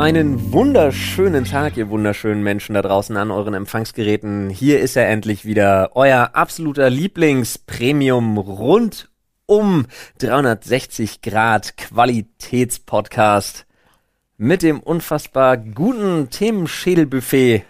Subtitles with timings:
[0.00, 4.48] Einen wunderschönen Tag, ihr wunderschönen Menschen da draußen an euren Empfangsgeräten.
[4.48, 9.10] Hier ist er endlich wieder, euer absoluter Lieblings-Premium rund
[9.44, 9.84] um
[10.16, 13.66] 360 Grad Qualitätspodcast
[14.38, 17.64] mit dem unfassbar guten Themenschädelbuffet,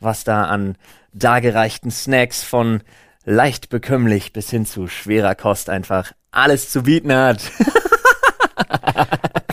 [0.00, 0.74] was da an
[1.12, 2.80] dargereichten Snacks von
[3.24, 7.52] leicht bekömmlich bis hin zu schwerer Kost einfach alles zu bieten hat.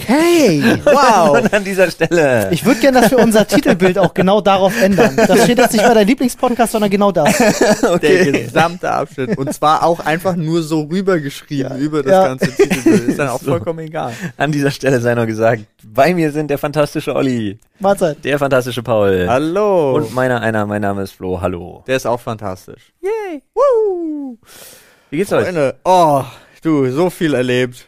[0.07, 1.31] Hey, wow.
[1.41, 2.49] Und an dieser Stelle.
[2.51, 5.15] Ich würde gerne, dass wir unser Titelbild auch genau darauf ändern.
[5.15, 7.35] Das steht jetzt nicht bei deinem Lieblingspodcast, sondern genau das.
[8.01, 9.35] Der gesamte Abschnitt.
[9.37, 11.77] Und zwar auch einfach nur so rübergeschrieben Ja.
[11.77, 12.27] über das Ja.
[12.27, 13.07] ganze Titelbild.
[13.09, 13.51] Ist dann auch So.
[13.51, 14.13] vollkommen egal.
[14.37, 18.23] An dieser Stelle sei noch gesagt, bei mir sind der fantastische Olli, Mahlzeit.
[18.23, 19.95] der fantastische Paul Hallo.
[19.95, 21.83] und meiner einer, mein Name ist Flo, hallo.
[21.87, 22.93] der ist auch fantastisch.
[23.01, 23.41] Yay.
[23.55, 24.37] Woo.
[25.09, 25.45] Wie geht's euch?
[25.45, 26.23] Freunde, oh,
[26.61, 27.87] du, so viel erlebt.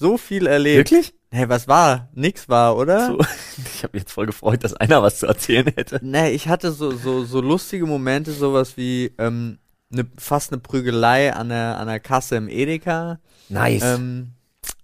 [0.00, 0.90] So viel erlebt.
[0.90, 1.12] Wirklich?
[1.30, 2.08] Hey, was war?
[2.14, 3.08] Nix war, oder?
[3.08, 3.18] So,
[3.74, 6.00] ich habe mich jetzt voll gefreut, dass einer was zu erzählen hätte.
[6.02, 9.58] Nee, ich hatte so, so, so lustige Momente, sowas wie ähm,
[9.90, 13.18] ne, fast eine Prügelei an der, an der Kasse im Edeka.
[13.50, 13.82] Nice.
[13.84, 14.32] ähm,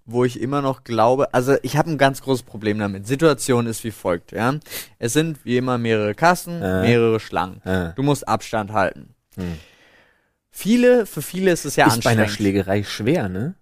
[0.05, 3.07] wo ich immer noch glaube, also ich habe ein ganz großes Problem damit.
[3.07, 4.53] Situation ist wie folgt, ja.
[4.99, 6.83] Es sind wie immer mehrere Kassen, Äh.
[6.83, 7.61] mehrere Schlangen.
[7.65, 7.93] Äh.
[7.95, 9.15] Du musst Abstand halten.
[9.35, 9.57] Hm.
[10.51, 12.31] Viele, für viele ist es ja ist bei einer anstrengend.
[12.31, 13.55] Schlägerei schwer, ne?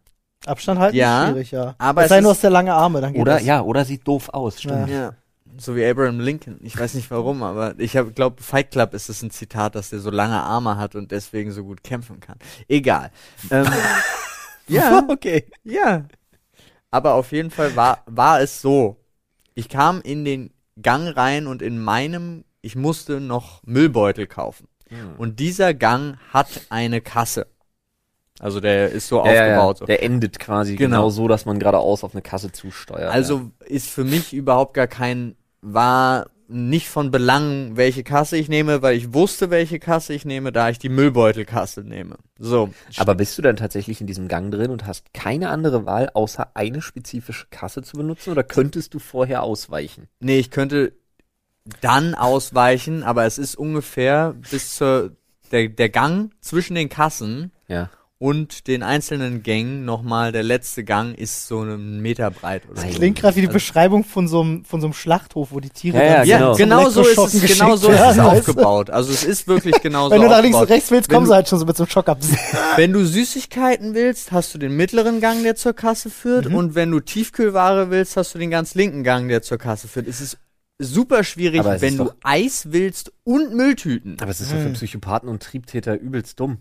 [0.48, 1.76] Abstand halten Ja, ist schwierig, ja.
[1.78, 3.46] aber es sei nur aus der lange Arme, dann geht Oder, das.
[3.46, 4.90] ja, oder sieht doof aus, stimmt.
[4.90, 5.14] Ja.
[5.58, 6.60] So wie Abraham Lincoln.
[6.64, 10.00] Ich weiß nicht warum, aber ich glaube, Fight Club ist es ein Zitat, dass der
[10.00, 12.38] so lange Arme hat und deswegen so gut kämpfen kann.
[12.68, 13.12] Egal.
[13.52, 13.66] ähm,
[14.68, 15.06] ja.
[15.10, 15.46] okay.
[15.64, 16.06] Ja.
[16.92, 18.98] Aber auf jeden Fall war, war es so.
[19.54, 20.52] Ich kam in den
[20.82, 24.68] Gang rein und in meinem, ich musste noch Müllbeutel kaufen.
[24.90, 25.16] Hm.
[25.18, 27.48] Und dieser Gang hat eine Kasse.
[28.40, 29.88] Also der ist so Ja, aufgebaut.
[29.88, 30.98] Der endet quasi genau.
[30.98, 31.10] Genau.
[31.10, 33.12] so, dass man geradeaus auf eine Kasse zusteuert.
[33.14, 38.82] Also ist für mich überhaupt gar kein, war nicht von Belang, welche Kasse ich nehme,
[38.82, 42.18] weil ich wusste, welche Kasse ich nehme, da ich die Müllbeutelkasse nehme.
[42.38, 42.70] So.
[42.98, 46.52] Aber bist du dann tatsächlich in diesem Gang drin und hast keine andere Wahl, außer
[46.54, 48.32] eine spezifische Kasse zu benutzen?
[48.32, 50.08] Oder könntest du vorher ausweichen?
[50.20, 50.94] Nee, ich könnte
[51.82, 55.14] dann ausweichen, aber es ist ungefähr bis zur
[55.52, 57.90] der, der Gang zwischen den Kassen Ja.
[58.26, 62.88] Und den einzelnen Gängen nochmal, der letzte Gang ist so einen Meter breit oder so.
[62.88, 65.70] Klingt gerade wie die Also- Beschreibung von so einem von so einem Schlachthof, wo die
[65.70, 66.56] Tiere Ja, ja, dann Ja, genau.
[66.56, 67.16] genau, so ist es,
[67.58, 68.90] genau geschickt so ist es aufgebaut.
[68.90, 71.26] Also es ist wirklich genau Wenn so du nach links und rechts willst, Wenn kommen
[71.28, 72.18] du- sie halt schon so mit so einem Schock ab.
[72.78, 76.50] Wenn du Süßigkeiten willst, hast du den mittleren Gang, der zur Kasse führt.
[76.50, 76.56] Mhm.
[76.56, 80.08] Und wenn du Tiefkühlware willst, hast du den ganz linken Gang, der zur Kasse führt.
[80.08, 80.38] Es ist
[80.80, 84.18] super schwierig, wenn du Eis willst und Mülltüten.
[84.20, 86.58] Aber es ist doch für Psychopathen und Triebtäter übelst dumm.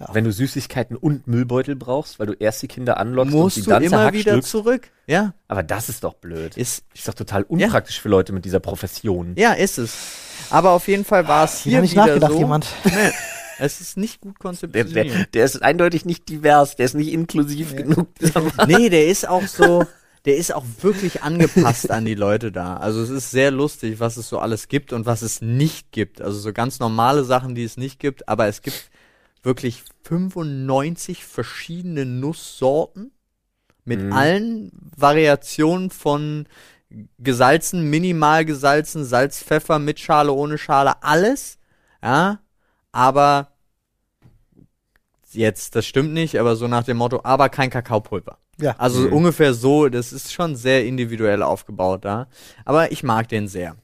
[0.00, 0.08] Ja.
[0.12, 3.64] Wenn du Süßigkeiten und Müllbeutel brauchst, weil du erst die Kinder anlockst musst und die
[3.64, 4.50] du dann immer wieder zerhackstückst.
[4.50, 4.90] zurück.
[5.06, 6.56] Ja, Aber das ist doch blöd.
[6.56, 9.34] ist, Ist doch total unpraktisch für Leute mit dieser Profession.
[9.36, 9.94] ja, ist es.
[10.50, 12.38] Aber auf jeden Fall war es Hier hier hat nicht wieder nachgedacht, so.
[12.38, 12.66] jemand.
[12.84, 13.12] Nee,
[13.58, 14.94] es ist nicht gut Der, konzeptioniert.
[15.14, 18.06] der, der ist eindeutig nicht divers, der ist nicht inklusiv genug.
[18.68, 19.84] nee, der ist auch so,
[20.26, 22.76] der ist auch wirklich angepasst an die Leute da.
[22.76, 26.20] Also es ist sehr lustig, was es so alles gibt und was es nicht gibt.
[26.20, 28.90] Also so ganz normale Sachen, die es nicht gibt, aber es gibt
[29.42, 33.12] wirklich 95 verschiedene Nusssorten
[33.84, 34.12] mit Mhm.
[34.12, 36.46] allen Variationen von
[37.18, 41.58] gesalzen, minimal gesalzen, Salz, Pfeffer, mit Schale, ohne Schale, alles.
[42.02, 42.40] Ja,
[42.92, 43.52] aber
[45.32, 48.38] jetzt, das stimmt nicht, aber so nach dem Motto, aber kein Kakaopulver.
[48.60, 48.74] Ja.
[48.78, 49.12] Also Mhm.
[49.12, 52.28] ungefähr so, das ist schon sehr individuell aufgebaut da.
[52.64, 53.76] Aber ich mag den sehr.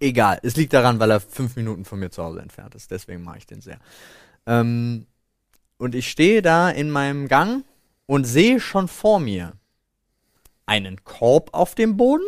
[0.00, 2.90] Egal, es liegt daran, weil er fünf Minuten von mir zu Hause entfernt ist.
[2.90, 3.78] Deswegen mag ich den sehr.
[4.46, 5.06] Ähm,
[5.78, 7.64] und ich stehe da in meinem Gang
[8.06, 9.52] und sehe schon vor mir
[10.66, 12.24] einen Korb auf dem Boden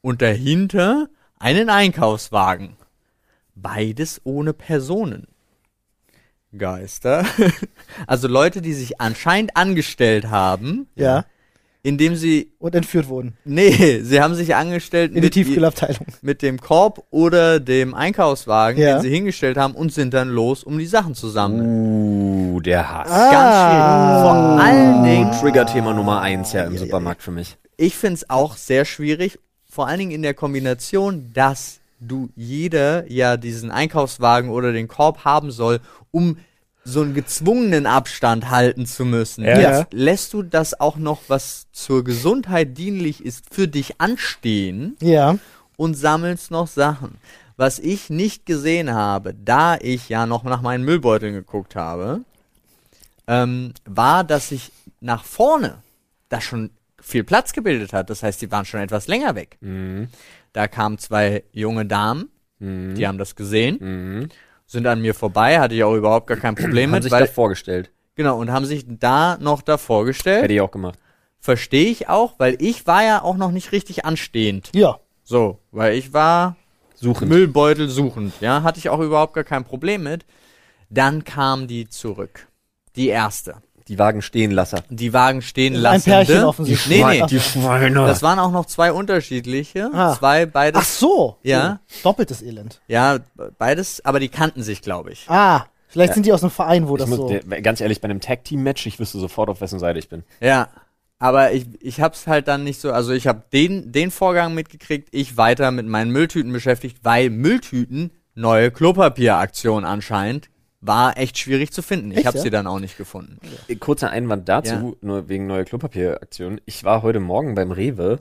[0.00, 1.08] und dahinter
[1.38, 2.76] einen Einkaufswagen.
[3.54, 5.28] Beides ohne Personen.
[6.56, 7.24] Geister.
[8.06, 11.24] Also Leute, die sich anscheinend angestellt haben, Ja.
[11.86, 13.34] Indem sie, Und entführt wurden.
[13.44, 16.06] nee, sie haben sich angestellt In die mit, Tiefkühlabteilung.
[16.20, 18.94] mit dem Korb oder dem Einkaufswagen, Ja.
[18.98, 22.54] den sie hingestellt haben und sind dann los, um die Sachen zu sammeln.
[22.54, 23.08] Uh, der Hass.
[23.10, 23.30] Ah.
[23.30, 24.22] Ganz schwierig.
[24.22, 27.56] Vor allen Dingen, Trigger-Thema Nummer eins ja im Supermarkt für mich.
[27.76, 29.38] ich find's auch sehr schwierig,
[29.68, 35.24] vor allen Dingen in der Kombination, dass du jeder ja diesen Einkaufswagen oder den Korb
[35.24, 35.80] haben soll,
[36.10, 36.36] um
[36.88, 39.44] so einen gezwungenen Abstand halten zu müssen.
[39.44, 39.58] Ja.
[39.80, 45.36] Jetzt lässt du das auch noch, was zur Gesundheit dienlich ist, für dich anstehen Ja.
[45.76, 47.16] und sammelst noch Sachen.
[47.56, 52.20] Was ich nicht gesehen habe, da ich ja noch nach meinen Müllbeuteln geguckt habe,
[53.26, 55.78] ähm, war, dass ich nach vorne,
[56.28, 58.10] da schon viel Platz gebildet hat.
[58.10, 59.56] Das heißt, die waren schon etwas länger weg.
[59.60, 60.08] Mhm.
[60.52, 62.94] Da kamen zwei junge Damen, Mhm.
[62.94, 64.28] die haben das gesehen, Mhm.
[64.66, 67.26] Sind an mir vorbei, hatte ich auch überhaupt gar kein Problem Haben mit, sich weil,
[67.26, 67.90] da vorgestellt.
[68.14, 70.42] genau, und haben sich da noch davor gestellt.
[70.42, 70.98] Hätte ich auch gemacht.
[71.38, 74.70] Verstehe ich auch, weil ich war ja auch noch nicht richtig anstehend.
[74.74, 74.98] Ja.
[75.22, 76.56] So, weil ich war
[76.94, 77.28] Suchen.
[77.28, 80.24] Müllbeutel suchend, ja, hatte ich auch überhaupt gar kein Problem mit.
[80.88, 82.48] Dann kam die zurück.
[82.96, 83.56] Die erste.
[83.88, 84.82] Die Wagen stehen lasser.
[84.90, 86.10] Die Wagen stehen Ein lassen.
[86.10, 87.04] Pärchen offensichtlich.
[87.04, 87.26] Nee, nee.
[87.26, 87.94] Die Schweine.
[88.06, 89.90] Das waren auch noch zwei unterschiedliche.
[89.92, 90.14] Ah.
[90.14, 90.82] Zwei, beides.
[90.82, 91.36] Ach so.
[91.42, 91.78] Ja.
[91.80, 92.80] Oh, Doppeltes Elend.
[92.88, 93.18] Ja,
[93.58, 95.26] beides, aber die kannten sich, glaube ich.
[95.28, 97.28] Ah, vielleicht sind die aus einem Verein, wo ich das muss, so.
[97.28, 100.24] der, ganz ehrlich, bei einem Tag-Team-Match, ich wüsste sofort, auf wessen Seite ich bin.
[100.40, 100.68] Ja.
[101.18, 105.08] Aber ich, ich hab's halt dann nicht so, also ich habe den, den Vorgang mitgekriegt,
[105.12, 110.50] ich weiter mit meinen Mülltüten beschäftigt, weil Mülltüten neue Klopapieraktion anscheinend
[110.80, 112.12] war echt schwierig zu finden.
[112.12, 112.42] Ich habe ja?
[112.42, 113.38] sie dann auch nicht gefunden.
[113.80, 114.92] Kurzer Einwand dazu, Ja.
[115.00, 116.60] nur wegen neuer Klopapieraktion.
[116.66, 118.20] Ich war heute Morgen beim Rewe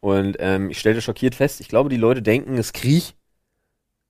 [0.00, 3.14] und ähm, ich stellte schockiert fest, ich glaube, die Leute denken, es Krieg.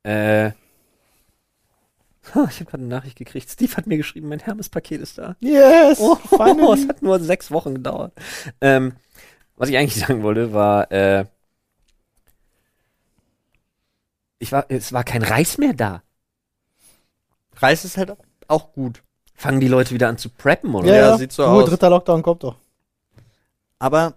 [0.02, 3.50] Äh, ich habe gerade eine Nachricht gekriegt.
[3.50, 5.36] Steve hat mir geschrieben, mein Hermes-Paket ist da.
[5.40, 5.98] Yes!
[6.00, 6.82] Oh, finally.
[6.82, 8.12] es hat nur sechs Wochen gedauert.
[8.60, 8.92] Ähm,
[9.56, 11.24] was ich eigentlich sagen wollte, war, äh,
[14.38, 16.02] ich war, es war kein Reis mehr da.
[17.60, 18.12] Reis ist halt
[18.48, 19.02] auch gut.
[19.34, 20.86] Fangen die Leute wieder an zu preppen, oder?
[20.88, 21.68] Ja, Ja, ja, sieht so Ruhe, aus.
[21.70, 22.56] dritter Lockdown kommt doch.
[23.78, 24.14] Aber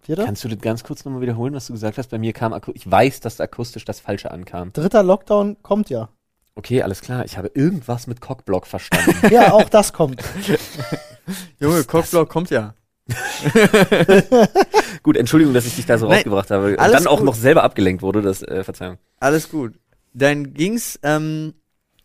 [0.00, 0.24] Vierter?
[0.24, 2.08] Kannst du das ganz kurz nochmal wiederholen, was du gesagt hast?
[2.08, 4.72] Bei mir kam, ich weiß, dass akustisch das Falsche ankam.
[4.72, 6.08] Dritter Lockdown kommt ja.
[6.54, 7.26] Okay, alles klar.
[7.26, 9.14] Ich habe irgendwas mit Cockblock verstanden.
[9.30, 10.22] Ja, auch das kommt.
[11.60, 12.74] Junge, Cockblock kommt ja.
[15.02, 16.70] Gut, Entschuldigung, dass ich dich da so Nein, rausgebracht habe.
[16.70, 17.26] Und dann auch gut.
[17.26, 18.98] noch selber abgelenkt wurde, das, äh, Verzeihung.
[19.20, 19.74] Alles gut.
[20.14, 21.54] Dann ging's, ähm,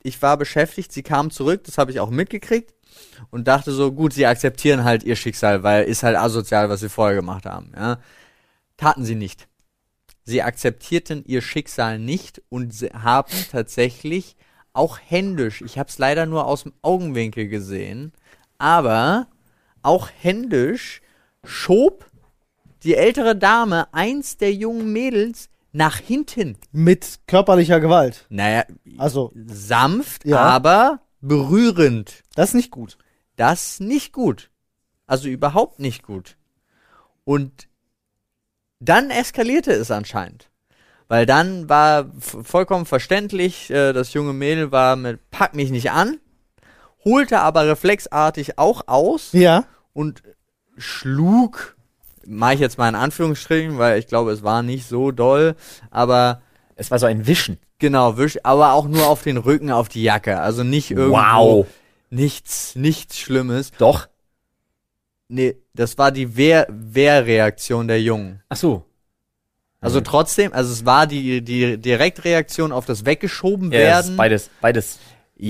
[0.04, 2.74] ich war beschäftigt, sie kam zurück, das habe ich auch mitgekriegt
[3.32, 6.90] und dachte so, gut, sie akzeptieren halt ihr Schicksal, weil ist halt asozial, was sie
[6.90, 8.00] vorher gemacht haben, ja.
[8.78, 9.48] Taten sie nicht.
[10.26, 14.36] Sie akzeptierten ihr Schicksal nicht und sie haben tatsächlich
[14.74, 18.12] auch händisch, ich habe es leider nur aus dem Augenwinkel gesehen,
[18.58, 19.28] aber
[19.84, 21.02] auch händisch
[21.44, 22.06] schob
[22.84, 26.58] die ältere Dame eins der jungen Mädels nach hinten.
[26.72, 28.26] Mit körperlicher Gewalt.
[28.30, 28.64] Naja,
[28.98, 30.40] Also, sanft, Ja.
[30.40, 32.24] aber berührend.
[32.36, 32.98] das ist nicht gut.
[33.36, 34.50] Das nicht gut.
[35.08, 36.38] Also überhaupt nicht gut.
[37.26, 37.68] Und
[38.80, 40.50] dann eskalierte es anscheinend.
[41.08, 46.20] Weil dann war vollkommen verständlich, äh, das junge Mädel war mit Pack mich nicht an,
[47.04, 49.66] holte aber reflexartig auch aus Ja.
[49.94, 50.24] und
[50.78, 51.76] schlug,
[52.28, 55.56] mache ich jetzt mal in Anführungsstrichen, weil ich glaube, es war nicht so doll,
[55.92, 56.42] aber
[56.76, 57.60] Es war so ein Wischen.
[57.78, 60.40] Genau, wisch, aber auch nur auf den Rücken, auf die Jacke.
[60.40, 61.18] Also nicht irgendwo.
[61.18, 61.68] Wow.
[62.10, 63.72] Nichts, nichts Schlimmes.
[63.78, 64.08] Doch.
[65.28, 68.42] Nee, das war die Wehr, Wehrreaktion der Jungen.
[68.50, 68.86] Ach so.
[69.82, 74.12] Also trotzdem, also es war die, die Direktreaktion auf das Weggeschoben Ja, es werden.
[74.12, 75.00] ist beides, beides.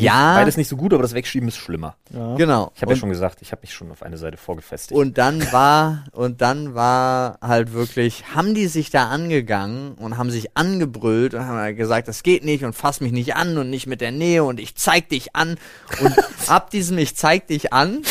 [0.01, 0.35] Ja.
[0.35, 1.95] Beides nicht so gut, aber das Wegschieben ist schlimmer.
[2.09, 2.35] ja.
[2.35, 2.71] Genau.
[2.75, 4.99] Ich habe ja schon gesagt, ich habe mich schon auf eine Seite vorgefestigt.
[4.99, 10.31] Und dann war, und dann war halt wirklich, haben die sich da angegangen und haben
[10.31, 13.69] sich angebrüllt und haben halt gesagt, das geht nicht und fass mich nicht an und
[13.69, 15.57] nicht mit der Nähe und ich zeig dich an.
[16.01, 16.15] Und
[16.47, 18.01] ab diesem Ich zeig dich an,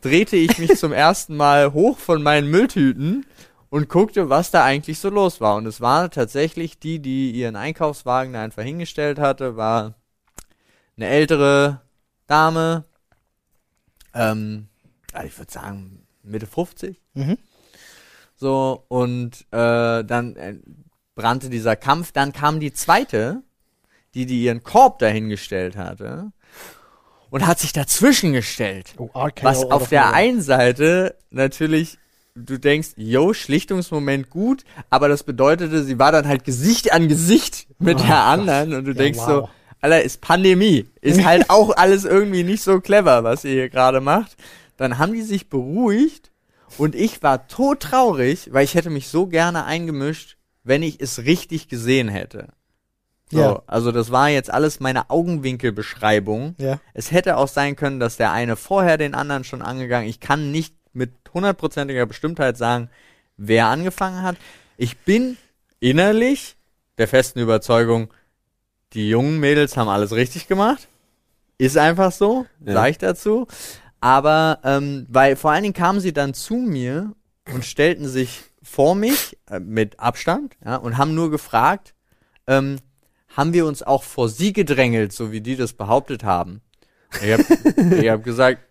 [0.00, 3.26] drehte ich mich zum ersten Mal hoch von meinen Mülltüten
[3.70, 5.56] und guckte, was da eigentlich so los war.
[5.56, 9.94] Und es war tatsächlich die, die ihren Einkaufswagen da einfach hingestellt hatte, war
[10.98, 11.80] eine ältere
[12.26, 12.84] Dame,
[14.14, 14.68] ähm,
[15.14, 17.00] ja, ich würde sagen Mitte 50.
[17.14, 17.38] Mhm.
[18.36, 20.56] So, und äh, dann äh,
[21.14, 22.12] brannte dieser Kampf.
[22.12, 23.42] Dann kam die zweite,
[24.14, 26.32] die, die ihren Korb dahingestellt hatte
[27.30, 28.94] und hat sich dazwischen gestellt.
[28.96, 31.98] Oh, RKO Was auf der einen Seite natürlich,
[32.34, 37.66] du denkst, yo, Schlichtungsmoment gut, aber das bedeutete, sie war dann halt Gesicht an Gesicht
[37.78, 38.16] mit Oh der Gott.
[38.16, 39.26] anderen und du Ja, denkst wow.
[39.26, 39.48] so,
[39.80, 40.86] Alter, ist Pandemie.
[41.00, 44.36] Ist halt auch alles irgendwie nicht so clever, was ihr hier gerade macht.
[44.76, 46.30] Dann haben die sich beruhigt
[46.76, 51.68] und ich war todtraurig, weil ich hätte mich so gerne eingemischt, wenn ich es richtig
[51.68, 52.48] gesehen hätte.
[53.30, 53.62] So, Ja.
[53.66, 56.54] also das war jetzt alles meine Augenwinkelbeschreibung.
[56.58, 56.80] Ja.
[56.94, 60.08] Es hätte auch sein können, dass der eine vorher den anderen schon angegangen.
[60.08, 62.88] Ich kann nicht mit hundertprozentiger Bestimmtheit sagen,
[63.36, 64.36] wer angefangen hat.
[64.76, 65.36] Ich bin
[65.80, 66.56] innerlich
[66.96, 68.08] der festen Überzeugung,
[68.94, 70.88] die jungen Mädels haben alles richtig gemacht.
[71.58, 72.72] Ist einfach so, Ja.
[72.74, 73.46] sag ich dazu.
[74.00, 77.12] Aber ähm, weil vor allen Dingen kamen sie dann zu mir
[77.52, 81.94] und stellten sich vor mich äh, mit Abstand ja, und haben nur gefragt,
[82.46, 82.76] ähm,
[83.36, 86.60] haben wir uns auch vor sie gedrängelt, so wie die das behauptet haben.
[87.22, 87.44] Ich habe
[88.10, 88.62] hab gesagt,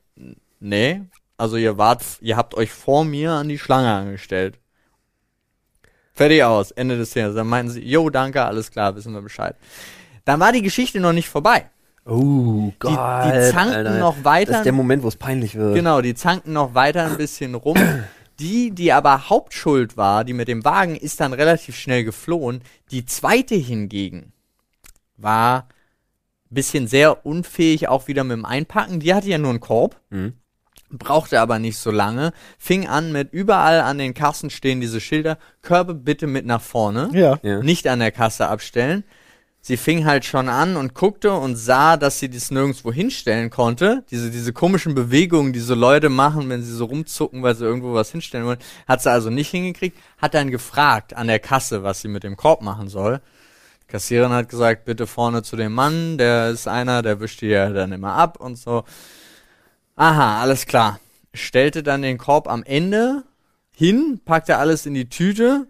[0.59, 1.01] nee,
[1.37, 4.59] Also ihr wart, ihr habt euch vor mir an die Schlange angestellt.
[6.13, 7.35] Fertig aus, Ende des Szenen.
[7.35, 9.55] Dann meinten sie, jo, danke, alles klar, wissen wir Bescheid.
[10.27, 11.69] Dann war die Geschichte noch nicht vorbei.
[12.05, 14.57] Oh Die, die zanken noch Das weiter.
[14.57, 15.73] ist der Moment, wo es peinlich wird.
[15.73, 17.77] Genau, die zanken noch weiter ein bisschen rum.
[18.39, 22.61] Die, die aber Hauptschuld war, die mit dem Wagen, ist dann relativ schnell geflohen.
[22.91, 24.33] Die zweite hingegen
[25.15, 25.61] war
[26.51, 28.99] ein bisschen sehr unfähig, auch wieder mit dem Einpacken.
[28.99, 30.33] Die hatte ja nur einen Korb, Mhm.
[30.89, 32.31] brauchte aber nicht so lange.
[32.57, 35.37] Fing an mit überall an den Kassen stehen diese Schilder.
[35.61, 37.09] Körbe bitte mit nach vorne.
[37.13, 37.39] Ja.
[37.43, 37.61] Ja.
[37.63, 39.03] Nicht an der Kasse abstellen.
[39.67, 44.05] Sie fing halt schon an und guckte und sah, dass sie das nirgendwo hinstellen konnte.
[44.09, 47.93] Diese, diese komischen Bewegungen, die so Leute machen, wenn sie so rumzucken, weil sie irgendwo
[47.93, 49.99] was hinstellen wollen, hat sie also nicht hingekriegt.
[50.19, 53.19] Hat dann gefragt an der Kasse, was sie mit dem Korb machen soll.
[53.81, 57.47] Die Kassiererin hat gesagt, bitte vorne zu dem Mann, der ist einer, der wischt die
[57.47, 58.85] ja dann immer ab und so.
[59.97, 61.01] Aha, alles klar.
[61.33, 63.25] Stellte dann den Korb am Ende
[63.75, 65.67] hin, packte alles in die Tüte,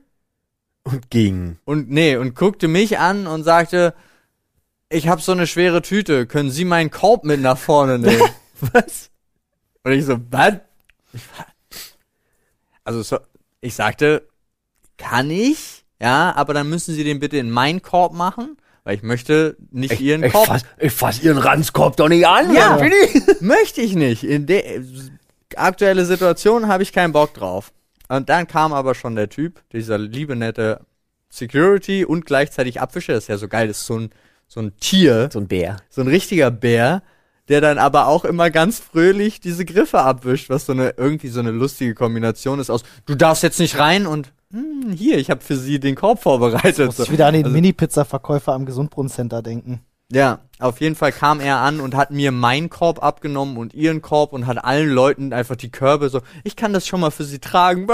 [0.92, 1.58] Und ging.
[1.66, 3.94] und nee, und guckte mich an und sagte,
[4.90, 8.22] ich habe so eine schwere Tüte, können Sie meinen Korb mit nach vorne nehmen?
[8.74, 9.10] Was?
[9.84, 10.54] und ich so, was?
[11.14, 11.22] Ich
[12.84, 13.18] Also so,
[13.62, 14.28] ich sagte,
[14.98, 19.04] kann ich, ja, aber dann müssen Sie den bitte in meinen Korb machen, weil ich
[19.04, 20.48] möchte nicht Ich, Ihren ich, Korb.
[20.48, 22.54] fass, ich fass ihren Ranzkorb doch nicht an.
[22.54, 22.78] Ja.
[22.78, 23.44] Mann, bitte.
[23.44, 24.24] möchte ich nicht.
[24.24, 24.64] In der
[25.56, 27.74] aktuelle Situation habe ich keinen Bock drauf.
[28.10, 30.82] Und dann kam aber schon der Typ, dieser liebe nette
[31.30, 33.14] Security und gleichzeitig Abwischer.
[33.14, 34.10] Das ist ja so geil, das ist so ein,
[34.48, 35.78] so ein Tier, So ein Bär.
[35.90, 37.04] so ein richtiger Bär,
[37.50, 41.40] der dann aber auch immer ganz fröhlich diese Griffe abwischt, was so eine irgendwie so
[41.42, 45.42] eine lustige Kombination ist aus, du darfst jetzt nicht rein und hm, hier, ich habe
[45.42, 46.86] für sie den Korb vorbereitet.
[46.88, 49.82] Muss ich wieder an den Also- Mini-Pizza-Verkäufer am Gesundbrunnen-Center denken.
[50.12, 54.02] Ja, auf jeden Fall kam er an und hat mir meinen Korb abgenommen und ihren
[54.02, 57.26] Korb und hat allen Leuten einfach die Körbe so, ich kann das schon mal für
[57.26, 57.88] sie tragen.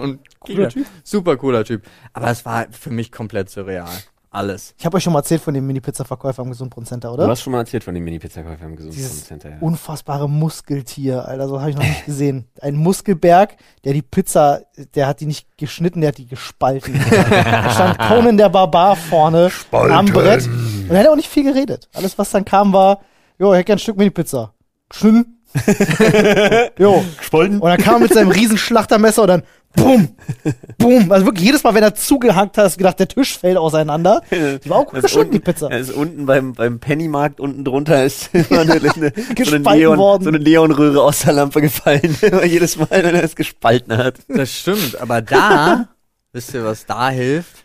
[0.00, 0.86] Und Cooler Typ.
[1.04, 1.82] Super cooler Typ.
[2.14, 3.88] Aber es war für mich komplett surreal.
[4.34, 4.74] Alles.
[4.78, 7.28] Ich habe euch schon mal erzählt von dem Mini-Pizza-Verkäufer am Gesundbrunnen-Center, Du oder?
[7.28, 9.50] hast schon mal erzählt von dem Mini-Pizzakäufer im Dieses Gesundheitscenter.
[9.50, 9.56] Ja.
[9.60, 12.46] unfassbare Muskeltier, Alter, so habe ich noch nicht gesehen.
[12.62, 14.62] Ein Muskelberg, der die Pizza,
[14.94, 16.94] der hat die nicht geschnitten, der hat die gespalten.
[17.10, 20.48] da stand Conan der Barbar vorne am Brett
[20.92, 21.88] und er hat auch nicht viel geredet.
[21.94, 23.00] Alles, was dann kam, war,
[23.38, 24.52] jo, ich hätte gern ein Stück Mini-Pizza.
[24.90, 25.38] Geschnitten.
[26.78, 27.02] jo.
[27.16, 27.60] Gespalten?
[27.60, 29.42] Und dann kam er mit seinem riesen Schlachtermesser und dann
[29.74, 30.14] Bumm,
[30.76, 31.10] Bumm.
[31.10, 34.20] Also wirklich jedes Mal, wenn er zugehackt hat, hast du gedacht, der Tisch fällt auseinander.
[34.30, 35.70] Die war auch gut Das ist geschnitten, die Pizza.
[35.70, 39.62] Das ist unten beim, beim Pennymarkt, unten drunter ist immer eine, eine, so, eine Gespalten
[39.62, 40.24] Neon, worden.
[40.24, 42.18] so eine Neonröhre aus der Lampe gefallen.
[42.20, 44.16] Immer jedes Mal, wenn er es gespalten hat.
[44.28, 45.88] Das stimmt, aber da,
[46.32, 47.64] wisst ihr, was da hilft?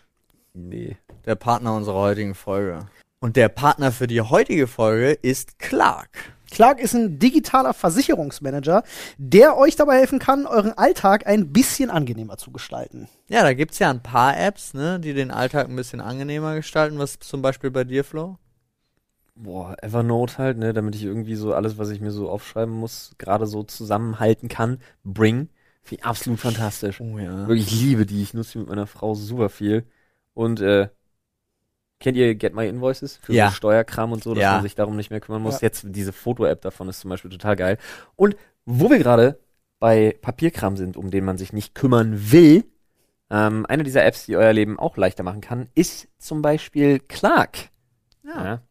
[0.53, 0.95] Nee.
[1.25, 2.85] Der Partner unserer heutigen Folge.
[3.27, 6.31] Und der Partner für die heutige Folge ist Clark.
[6.49, 8.83] Clark ist ein digitaler Versicherungsmanager,
[9.17, 13.09] der euch dabei helfen kann, euren Alltag ein bisschen angenehmer zu gestalten.
[13.27, 16.99] Ja, da gibt's ja ein paar Apps, ne, die den Alltag ein bisschen angenehmer gestalten.
[16.99, 18.37] Was zum Beispiel bei dir, Flo?
[19.35, 23.11] Boah, Evernote halt, ne, damit ich irgendwie so alles, was ich mir so aufschreiben muss,
[23.17, 24.79] gerade so zusammenhalten kann.
[25.03, 25.49] Bring.
[25.83, 27.01] Finde ich absolut fantastisch.
[27.01, 27.45] Oh ja.
[27.45, 28.21] Wirklich, ich liebe die.
[28.23, 29.85] Ich nutze die mit meiner Frau super viel.
[30.33, 30.87] Und, äh,
[31.99, 33.17] kennt ihr Get My Invoices?
[33.17, 33.49] Für Ja.
[33.49, 34.53] so Steuerkram und so, dass Ja.
[34.53, 35.55] man sich darum nicht mehr kümmern muss.
[35.61, 35.67] Ja.
[35.67, 37.77] Jetzt diese Foto-App davon ist zum Beispiel total geil.
[38.15, 38.35] Und
[38.65, 39.39] wo wir gerade
[39.79, 42.63] bei Papierkram sind, um den man sich nicht kümmern will,
[43.29, 47.69] ähm, eine dieser Apps, die euer Leben auch leichter machen kann, ist zum Beispiel Clark.
[48.23, 48.45] Ja.
[48.45, 48.61] Ja.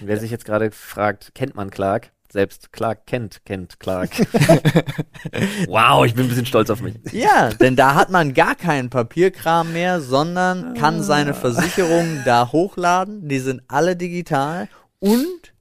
[0.00, 2.12] Wer sich jetzt gerade fragt, kennt man Clark?
[2.32, 4.10] Selbst Clark kennt, kennt Clark.
[5.66, 6.94] wow, ich bin ein bisschen stolz auf mich.
[7.12, 13.28] Ja, denn da hat man gar keinen Papierkram mehr, sondern kann seine Versicherungen da hochladen.
[13.28, 14.68] Die sind alle digital
[14.98, 15.52] und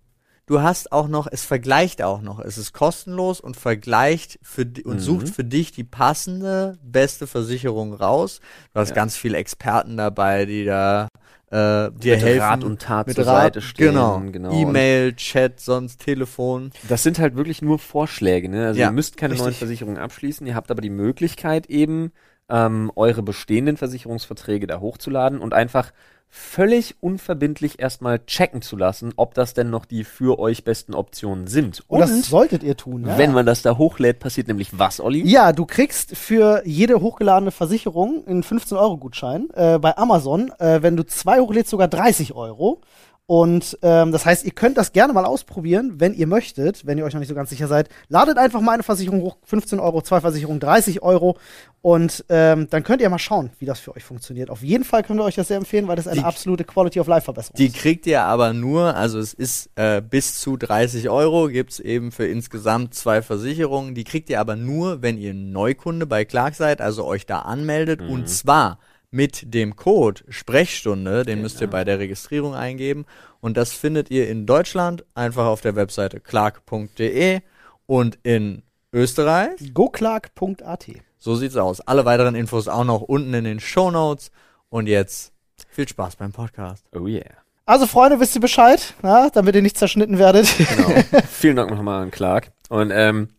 [0.48, 2.40] du hast auch noch, es vergleicht auch noch.
[2.40, 5.00] Es ist kostenlos und vergleicht für und Mhm.
[5.00, 8.40] sucht für dich die passende, beste Versicherung raus.
[8.74, 8.96] Du hast Ja.
[8.96, 11.08] ganz viele Experten dabei, die da
[11.52, 12.42] äh, dir Mit helfen.
[12.42, 13.88] Rat und Tat mit zur Rat, Seite stehen.
[13.88, 14.22] Genau.
[14.32, 14.52] genau.
[14.52, 16.72] E-Mail, Chat, sonst Telefon.
[16.88, 18.68] Das sind halt wirklich nur Vorschläge, ne?
[18.68, 19.60] Also Ja, ihr müsst keine neuen richtig.
[19.60, 22.12] Versicherungen abschließen, ihr habt aber die Möglichkeit eben,
[22.50, 25.92] ähm, eure bestehenden Versicherungsverträge da hochzuladen und einfach
[26.38, 31.48] völlig unverbindlich erstmal checken zu lassen, ob das denn noch die für euch besten Optionen
[31.48, 31.82] sind.
[31.88, 33.06] Und, Und, das solltet ihr tun.
[33.08, 33.18] Ja.
[33.18, 35.26] wenn man das da hochlädt, passiert nämlich was, Olli?
[35.26, 40.52] Ja, du kriegst für jede hochgeladene Versicherung einen 15-Euro-Gutschein äh, bei Amazon.
[40.60, 42.82] Äh, wenn du zwei hochlädst, sogar 30 Euro.
[43.28, 47.06] Und ähm, das heißt, ihr könnt das gerne mal ausprobieren, wenn ihr möchtet, wenn ihr
[47.06, 47.90] euch noch nicht so ganz sicher seid.
[48.08, 51.36] Ladet einfach mal eine Versicherung hoch, 15 Euro, zwei Versicherungen, 30 Euro.
[51.82, 54.52] Und ähm, dann könnt ihr mal schauen, wie das für euch funktioniert.
[54.52, 57.00] Auf jeden Fall können wir euch das sehr empfehlen, weil das eine Die- absolute Quality
[57.00, 57.76] of Life Verbesserung Die ist.
[57.78, 62.28] kriegt ihr aber nur, also es ist äh, bis zu 30 Euro, gibt's eben für
[62.28, 63.96] insgesamt zwei Versicherungen.
[63.96, 68.02] Die kriegt ihr aber nur, wenn ihr Neukunde bei Clark seid, also euch da anmeldet.
[68.02, 68.78] Und zwar
[69.16, 73.06] mit dem Code Sprechstunde, den müsst ihr bei der Registrierung eingeben.
[73.40, 77.40] Und das findet ihr in Deutschland einfach auf der Webseite clark.de
[77.86, 79.74] und in Österreich.
[79.74, 80.88] goclark.at.
[81.18, 81.80] So sieht's aus.
[81.82, 84.32] Alle weiteren Infos auch noch unten in den Show Notes.
[84.70, 85.32] Und jetzt
[85.70, 86.84] viel Spaß beim Podcast.
[86.94, 87.24] Oh yeah.
[87.66, 90.48] Also, Freunde, wisst ihr Bescheid, na, damit ihr nicht zerschnitten werdet.
[90.58, 90.90] Genau.
[91.32, 92.52] Vielen Dank nochmal an Clark.
[92.70, 93.30] Und ähm,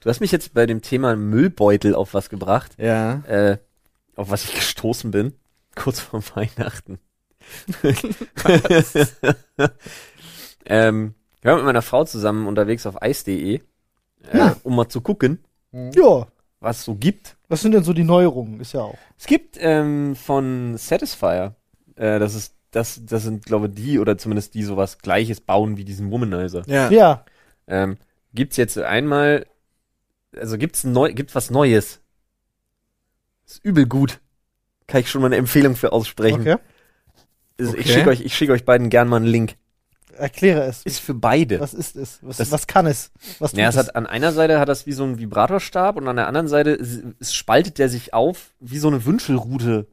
[0.00, 3.22] du hast mich jetzt bei dem Thema Müllbeutel auf was gebracht, Ja.
[3.26, 3.56] äh,
[4.16, 5.34] auf was ich gestoßen bin,
[5.74, 6.98] kurz vor Weihnachten.
[10.66, 13.60] ähm, ich war mit meiner Frau zusammen unterwegs auf eis.de, äh,
[14.32, 14.56] Ja.
[14.62, 16.26] um mal zu gucken, ja.
[16.60, 17.36] was es so gibt.
[17.48, 18.60] Was sind denn so die Neuerungen?
[18.60, 18.96] Ist ja auch.
[19.18, 21.54] Es gibt ähm, von Satisfyer,
[21.96, 25.76] äh, das ist das, das sind glaube ich die oder zumindest die sowas Gleiches bauen
[25.76, 26.62] wie diesen Womanizer.
[26.66, 26.90] Ja.
[26.90, 27.24] Ja.
[27.68, 27.98] Ähm,
[28.32, 29.46] gibt's jetzt einmal,
[30.36, 32.00] also gibt's neu, gibt's was Neues?
[33.46, 34.20] Ist übel gut.
[34.86, 36.40] Kann ich schon mal eine Empfehlung für aussprechen.
[36.42, 36.56] Okay.
[37.58, 37.92] Also Ich Okay.
[37.94, 39.56] schicke euch, ich schicke euch beiden gern mal einen Link.
[40.16, 40.82] Erkläre es.
[40.84, 41.58] Ist für beide.
[41.60, 42.18] Was ist es?
[42.22, 43.10] Was, Das- was kann es?
[43.40, 43.78] Was tut Ja, es es?
[43.88, 46.70] hat an einer Seite hat das wie so ein Vibratorstab und an der anderen Seite
[46.72, 49.86] es, es spaltet der sich auf wie so eine Wünschelrute.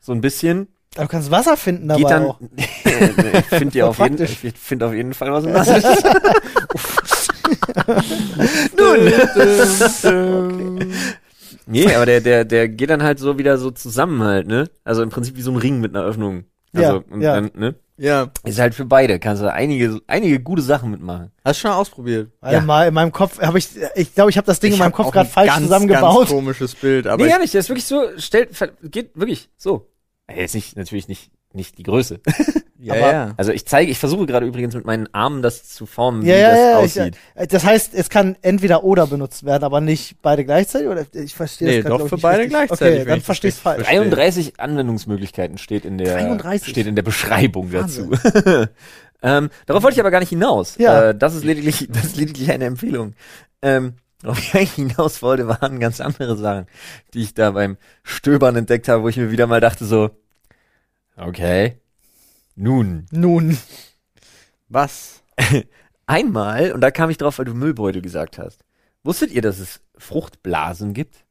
[0.00, 0.68] So ein bisschen.
[0.96, 2.24] Aber du kannst Wasser finden dabei Geht dann.
[2.24, 2.38] auch.
[2.56, 2.66] ich
[3.46, 4.44] finde auf jeden, Praktisch.
[4.44, 5.80] ich finde auf jeden Fall was im Wasser.
[8.76, 9.12] Nun.
[11.72, 14.70] Nee, aber der, der, der geht dann halt so wieder so zusammen halt, ne?
[14.84, 16.44] Also im Prinzip wie so ein Ring mit einer Öffnung.
[16.74, 17.34] Also, Ja, ja.
[17.34, 17.74] dann, ne?
[17.98, 18.30] Ja.
[18.44, 19.18] Ist halt für beide.
[19.18, 21.30] Kannst du einige, einige gute Sachen mitmachen.
[21.44, 22.32] Hast du schon ausprobiert?
[22.40, 24.92] Warte mal, in meinem Kopf habe ich, ich glaube, ich habe das Ding in meinem
[24.92, 26.18] Kopf gerade falsch ganz, zusammengebaut.
[26.18, 27.54] Ganz komisches Bild, aber nee, ich, gar nicht.
[27.54, 28.50] Der ist wirklich so, stellt,
[28.82, 29.88] geht wirklich so.
[30.34, 32.20] Jetzt nicht, natürlich nicht, nicht die Größe.
[32.78, 33.30] ja, aber- ja.
[33.36, 36.40] Also ich zeige, ich versuche gerade übrigens mit meinen Armen das zu formen, Ja, wie
[36.40, 36.70] ja, das ja.
[36.70, 37.18] Ich, aussieht.
[37.34, 40.88] äh, das heißt, es kann entweder oder benutzt werden, aber nicht beide gleichzeitig?
[40.88, 42.50] Oder ich verstehe Nee, das doch ich, für nicht beide richtig.
[42.52, 43.84] gleichzeitig, Okay, dann ich ich richtig falsch.
[43.84, 43.98] verstehe.
[44.10, 46.70] 33 Anwendungsmöglichkeiten steht in der 33?
[46.70, 48.10] steht in der Beschreibung dazu.
[48.10, 48.68] Wahnsinn.
[49.22, 50.76] ähm, darauf wollte ich aber gar nicht hinaus.
[50.78, 51.10] Ja.
[51.10, 53.14] Äh, das ist lediglich das ist lediglich eine Empfehlung.
[53.62, 56.66] Ähm, worauf ich eigentlich hinaus wollte, waren ganz andere Sachen,
[57.14, 60.10] die ich da beim Stöbern entdeckt habe, wo ich mir wieder mal dachte so,
[61.26, 61.80] okay,
[62.54, 63.58] nun Nun,
[64.68, 65.22] Was?
[66.06, 68.64] einmal und da kam ich drauf, weil du Müllbeutel gesagt hast.
[69.04, 71.24] Wusstet ihr, dass es Fruchtblasen gibt?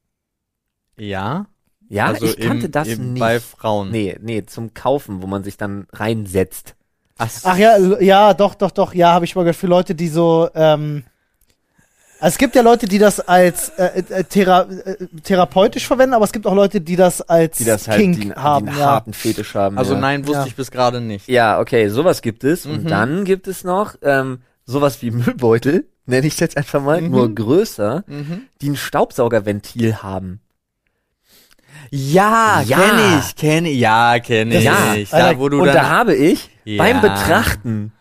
[0.98, 1.48] Ja.
[1.88, 3.20] Ja, also ich kannte im, das im, nicht.
[3.20, 3.92] Bei Frauen.
[3.92, 6.76] Nee, nee, zum Kaufen, wo man sich dann reinsetzt.
[7.18, 10.08] Ach, ach ja, ja, doch, doch, doch, ja, habe ich mal gehört, für Leute, die
[10.08, 11.04] so, ähm,
[12.22, 16.24] also es gibt ja Leute, die das als äh, äh, thera äh, therapeutisch verwenden, aber
[16.26, 18.78] es gibt auch Leute, die das als Die das halt, Kink die, die haben, einen
[18.78, 18.86] ja.
[18.86, 19.78] harten Fetisch haben.
[19.78, 20.00] Also ja.
[20.00, 20.48] nein, wusste Ja.
[20.48, 21.28] ich bis gerade nicht.
[21.28, 22.66] Ja, okay, sowas gibt es.
[22.66, 22.72] Mhm.
[22.74, 27.12] Und dann gibt es noch ähm, sowas wie Müllbeutel, nenne ich jetzt einfach mal, Mhm.
[27.12, 28.44] nur größer, Mhm.
[28.62, 30.40] die ein Staubsaugerventil haben.
[31.90, 32.78] Ja, Ja.
[32.78, 33.80] kenne ich, kenne ich.
[33.80, 34.64] Ja, kenne ich.
[34.64, 34.96] Ja.
[35.12, 36.84] Da, wo du Und dann, da habe ich Ja.
[36.84, 37.92] beim Betrachten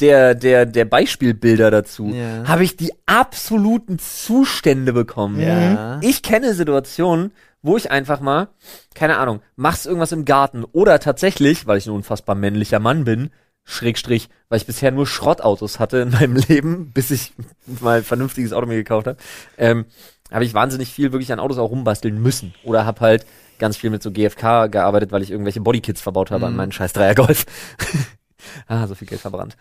[0.00, 2.46] der, der, der Beispielbilder dazu, Ja.
[2.46, 5.40] habe ich die absoluten Zustände bekommen.
[5.40, 5.98] ja.
[6.02, 7.32] Ich kenne Situationen,
[7.62, 8.48] wo ich einfach mal,
[8.94, 13.30] keine Ahnung, mach's irgendwas im Garten oder tatsächlich, weil ich ein unfassbar männlicher Mann bin,
[13.64, 17.32] Schrägstrich, weil ich bisher nur Schrottautos hatte in meinem Leben, bis ich
[17.80, 19.18] mal ein vernünftiges Auto mir gekauft habe,
[19.58, 19.86] ähm,
[20.30, 22.54] habe ich wahnsinnig viel wirklich an Autos auch rumbasteln müssen.
[22.64, 23.26] Oder habe halt
[23.58, 26.56] ganz viel mit so GFK gearbeitet, weil ich irgendwelche Bodykits verbaut habe an Mhm.
[26.58, 27.46] meinen scheiß Dreier Golf.
[28.68, 29.56] ah, so viel Geld verbrannt.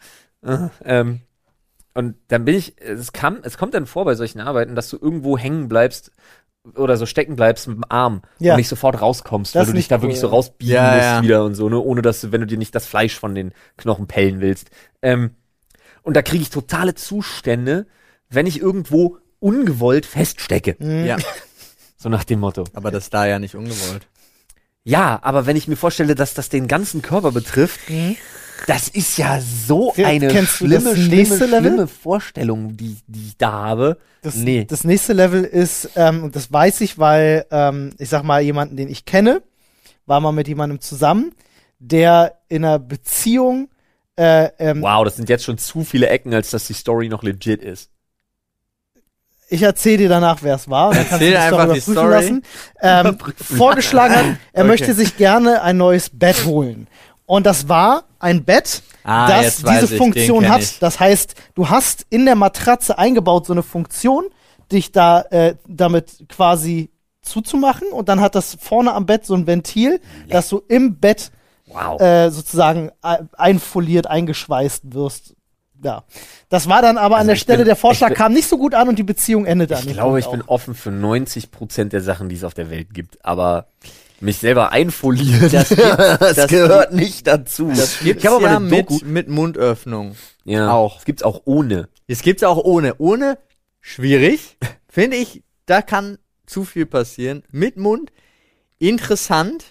[0.85, 1.21] Ähm,
[1.93, 4.97] und dann bin ich, es kam, es kommt dann vor bei solchen Arbeiten, dass du
[5.01, 6.11] irgendwo hängen bleibst
[6.75, 8.53] oder so stecken bleibst mit dem Arm Ja.
[8.53, 10.91] und nicht sofort rauskommst, Das weil du dich nicht da cool, wirklich so rausbiegen Ja,
[10.95, 11.21] musst ja.
[11.23, 13.53] wieder und so, ne, ohne dass du, wenn du dir nicht das Fleisch von den
[13.77, 14.69] Knochen pellen willst.
[15.01, 15.35] Ähm,
[16.01, 17.85] und da kriege ich totale Zustände,
[18.29, 20.75] wenn ich irgendwo ungewollt feststecke.
[20.79, 21.05] Mhm.
[21.05, 21.17] ja.
[21.97, 22.65] So nach dem Motto.
[22.73, 24.05] Aber das da ja nicht ungewollt.
[24.83, 28.15] Ja, aber wenn ich mir vorstelle, dass das den ganzen Körper betrifft, Mhm.
[28.67, 33.97] Das ist ja so eine schlimme, schlimme, schlimme Vorstellung, die, die ich da habe.
[34.21, 34.65] Das, Nee.
[34.65, 38.75] das nächste Level ist, ähm, und das weiß ich, weil, ähm, ich sag mal, jemanden,
[38.77, 39.41] den ich kenne,
[40.05, 41.33] war mal mit jemandem zusammen,
[41.79, 43.69] der in einer Beziehung,
[44.17, 47.21] äh, ähm, Wow, das sind jetzt schon zu viele Ecken, als dass die Story noch
[47.23, 47.91] legit ist.
[49.49, 50.89] ich erzähle dir danach, wer es war.
[50.89, 52.11] und dann kannst Erzähl du einfach darüber die prüfen Story.
[52.11, 52.41] Lassen.
[52.81, 54.67] Ähm, vorgeschlagen hat, er Okay.
[54.67, 56.87] möchte sich gerne ein neues Bett holen.
[57.25, 60.61] Und das war ein Bett, Ah, das diese ich, Funktion hat.
[60.61, 60.79] ich.
[60.79, 64.25] Das heißt, du hast in der Matratze eingebaut so eine Funktion,
[64.71, 66.89] dich da äh, damit quasi
[67.21, 71.31] zuzumachen und dann hat das vorne am Bett so ein Ventil, dass du im Bett
[71.67, 71.99] Wow.
[71.99, 72.91] äh, sozusagen
[73.35, 75.35] einfoliert, eingeschweißt wirst.
[75.83, 76.03] Ja.
[76.49, 78.47] Das war dann aber an Also der ich Stelle, bin- der Vorschlag bin- kam nicht
[78.47, 80.47] so gut an und die Beziehung endete an ich glaube, ich bin auch.
[80.49, 83.23] offen für 90 Prozent der Sachen, die es auf der Welt gibt.
[83.25, 83.65] Aber
[84.25, 87.69] mich selber einfolieren, Das gibt- das gehört nicht dazu.
[87.75, 89.05] Das gibt's ich habe aber ja eine mit, Doku.
[89.05, 90.15] mit Mundöffnung.
[90.43, 90.95] Ja, auch.
[90.95, 91.87] Das gibt's auch ohne.
[92.07, 92.95] Das gibt's auch ohne.
[92.97, 93.37] Ohne,
[93.81, 94.57] schwierig.
[94.89, 97.43] Finde ich, da kann zu viel passieren.
[97.51, 98.11] Mit Mund,
[98.79, 99.65] interessant,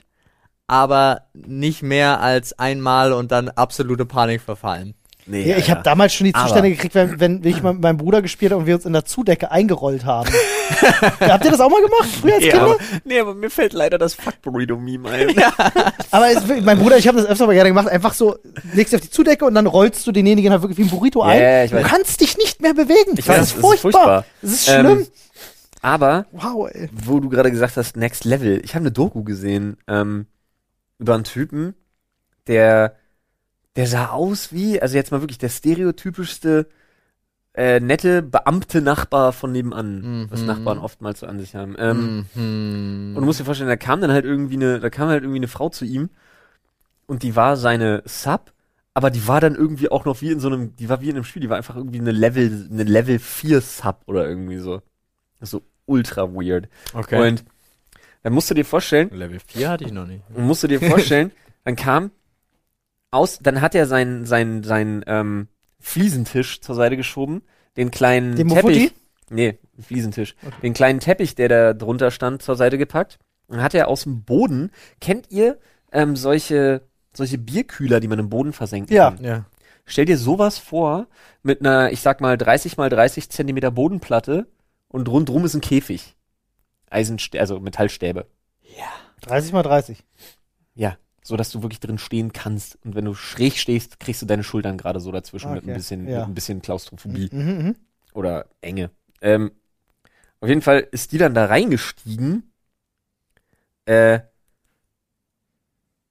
[0.66, 4.94] aber nicht mehr als einmal und dann absolute Panik verfallen.
[5.26, 7.96] Nee, Ja, ich habe damals schon die Aber- Zustände gekriegt, wenn, wenn ich mit meinem
[7.96, 10.28] Bruder gespielt habe und wir uns in der Zudecke eingerollt haben.
[11.20, 12.64] Habt ihr das auch mal gemacht, früher als nee, Kinder?
[12.66, 15.34] aber, nee, aber mir fällt leider das Fuck Burrito-Meme ein.
[16.10, 18.36] Aber es, mein Bruder, ich habe das öfter mal gerne gemacht, einfach so,
[18.74, 21.20] legst dich auf die Zudecke und dann rollst du denjenigen halt wirklich wie ein Burrito
[21.20, 21.40] Ja, ein.
[21.42, 21.86] ja, ich du weiß.
[21.86, 23.14] kannst dich nicht mehr bewegen.
[23.16, 23.92] Ich weiß, das es ist ist furchtbar.
[23.92, 24.24] furchtbar.
[24.42, 25.06] Das ist Ähm, schlimm.
[25.82, 26.88] Aber wow, ey.
[26.92, 28.60] wo du gerade gesagt hast, Next Level.
[28.64, 30.26] Ich habe eine Doku gesehen ähm,
[30.98, 31.74] über einen Typen,
[32.46, 32.94] der,
[33.76, 36.68] der sah aus wie, also jetzt mal wirklich der stereotypischste
[37.56, 40.26] äh, nette beamte Nachbar von nebenan, Mhm.
[40.30, 41.76] was Nachbarn oftmals so an sich haben.
[41.78, 43.12] Ähm, Mhm.
[43.16, 45.38] Und du musst dir vorstellen, da kam dann halt irgendwie eine, da kam halt irgendwie
[45.38, 46.10] eine Frau zu ihm
[47.06, 48.52] und die war seine Sub,
[48.92, 51.16] aber die war dann irgendwie auch noch wie in so einem, die war wie in
[51.16, 54.76] einem Spiel, die war einfach irgendwie eine Level, eine Level 4 Sub oder irgendwie so.
[55.38, 56.68] Das ist so ultra weird.
[56.92, 57.20] okay.
[57.30, 57.44] Und
[58.24, 60.22] dann musst du dir vorstellen, Level 4 hatte ich noch nicht.
[60.34, 61.30] und musst du dir vorstellen,
[61.64, 62.10] dann kam
[63.14, 65.48] aus, dann hat er seinen, seinen, seinen, ähm,
[65.80, 67.42] Fliesentisch zur Seite geschoben,
[67.76, 68.64] den kleinen Den Teppich.
[68.64, 68.92] Mofutti?
[69.30, 70.34] Nee, Fliesentisch.
[70.62, 73.18] Den kleinen Teppich, der da drunter stand, zur Seite gepackt.
[73.48, 74.70] Und hat er aus dem Boden,
[75.02, 75.58] kennt ihr
[75.92, 79.10] ähm, solche, solche Bierkühler, die man im Boden versenken Ja.
[79.10, 79.22] kann?
[79.24, 79.44] Ja.
[79.84, 81.06] Stell dir sowas vor,
[81.42, 84.46] mit einer, ich sag mal, 30 mal 30 Zentimeter Bodenplatte
[84.88, 86.16] und rundrum ist ein Käfig.
[86.88, 88.26] Eisenstäbe, also Metallstäbe.
[89.20, 90.02] 30 mal 30.
[90.74, 92.78] Ja, so dass du wirklich drin stehen kannst.
[92.84, 95.76] Und wenn du schräg stehst, kriegst du deine Schultern gerade so dazwischen mit Okay, ein
[95.76, 96.20] bisschen, ja.
[96.20, 97.76] mit ein bisschen Klaustrophobie Mhm, mhm.
[98.12, 98.90] oder Enge.
[99.22, 99.50] Ähm,
[100.40, 102.52] auf jeden Fall ist die dann da reingestiegen.
[103.86, 104.20] Äh,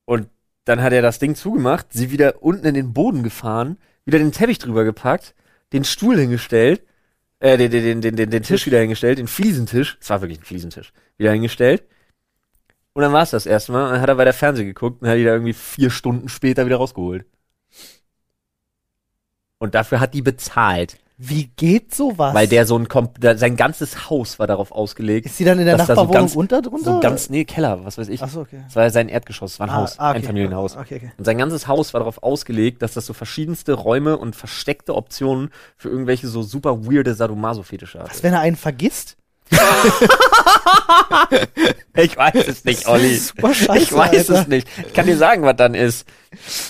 [0.06, 0.30] und
[0.66, 4.32] dann hat er das Ding zugemacht, sie wieder unten in den Boden gefahren, wieder den
[4.32, 5.36] Teppich drüber gepackt,
[5.74, 6.84] den Stuhl hingestellt,
[7.40, 10.46] äh, den, den, den, den, den Tisch wieder hingestellt, den Fliesentisch, es war wirklich ein
[10.46, 11.84] Fliesentisch, wieder hingestellt.
[12.94, 13.92] Und dann war es das erstmal.
[13.92, 16.78] Dann hat er weiter Fernsehen geguckt und hat die da irgendwie vier Stunden später wieder
[16.78, 17.26] rausgeholt.
[19.58, 20.98] Und dafür hat die bezahlt.
[21.18, 22.34] Wie geht sowas?
[22.34, 25.26] Weil der so ein, Kom da, sein ganzes Haus war darauf ausgelegt.
[25.28, 26.94] ist die dann in der da so Nachbarwohnung ganz- unter drunter?
[26.96, 28.22] So ganz, nee, Keller, was weiß ich.
[28.22, 28.62] Achso, okay.
[28.66, 30.18] Das war sein Erdgeschoss, war ein Haus, Ah, okay.
[30.20, 30.76] ein Familienhaus.
[30.76, 31.12] Okay, okay.
[31.18, 35.52] Und sein ganzes Haus war darauf ausgelegt, dass das so verschiedenste Räume und versteckte Optionen
[35.78, 38.10] für irgendwelche so super weirde Sadomaso-Fetische hat.
[38.10, 39.16] Was, wenn er einen vergisst?
[41.96, 43.16] Ich weiß es nicht, Olli.
[43.18, 44.42] Super scheiße, ich weiß Alter.
[44.42, 44.68] es nicht.
[44.88, 46.08] Ich kann dir sagen, was dann ist.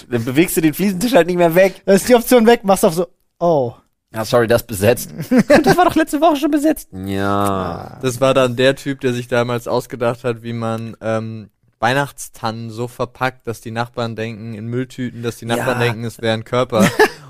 [0.10, 1.82] Dann bewegst du den Fliesentisch halt nicht mehr weg.
[1.86, 3.08] Da ist die Option weg, machst auf so,
[3.40, 3.74] oh.
[4.14, 5.12] Ja, sorry, das besetzt.
[5.64, 6.90] das war doch letzte Woche schon besetzt.
[6.92, 7.98] Ja.
[8.02, 11.50] Das war dann der Typ, der sich damals ausgedacht hat, wie man ähm,
[11.84, 15.86] Weihnachtstannen so verpackt, dass die Nachbarn denken, in Mülltüten, dass die Nachbarn Ja.
[15.88, 16.90] denken, es wäre ein Körper.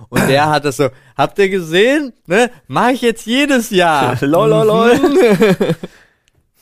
[0.10, 2.14] Und der hat das so, habt ihr gesehen?
[2.28, 2.52] Ne?
[2.68, 4.16] Mach ich jetzt jedes Jahr.
[4.22, 4.96] lol, lol, lol.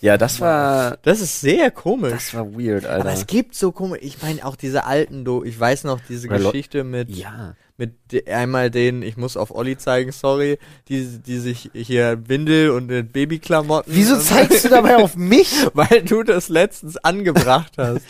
[0.01, 2.11] Ja, das war, Das ist sehr komisch.
[2.13, 3.01] das war weird, Alter.
[3.01, 6.27] Aber es gibt so komisch, ich meine auch diese alten, Do ich weiß noch diese
[6.27, 7.53] Geschichte mit, ja.
[7.81, 12.91] Mit einmal den, ich muss auf Olli zeigen, sorry, die, die sich hier Windel und
[12.91, 13.91] äh, Babyklamotten.
[13.91, 15.51] Wieso zeigst du dabei auf mich?
[15.73, 18.05] Weil du das letztens angebracht hast.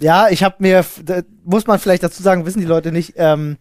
[0.00, 3.56] Ja, ich habe mir, da muss man vielleicht dazu sagen, wissen die Leute nicht, ähm,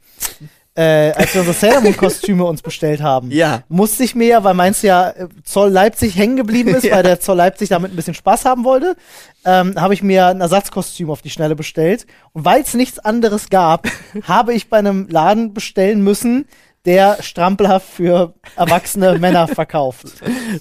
[0.75, 3.63] äh, als wir unsere Sailor Moon Kostüme uns bestellt haben, Ja.
[3.67, 6.95] musste ich mir ja, weil meins ja äh, Zoll Leipzig hängen geblieben ist, Ja.
[6.95, 8.95] weil der Zoll Leipzig damit ein bisschen Spaß haben wollte,
[9.43, 12.05] ähm, habe ich mir ein Ersatzkostüm auf die Schnelle bestellt.
[12.33, 13.87] Und weil es nichts anderes gab,
[14.23, 16.45] habe ich bei einem Laden bestellen müssen,
[16.85, 20.07] der Strampler für erwachsene Männer verkauft.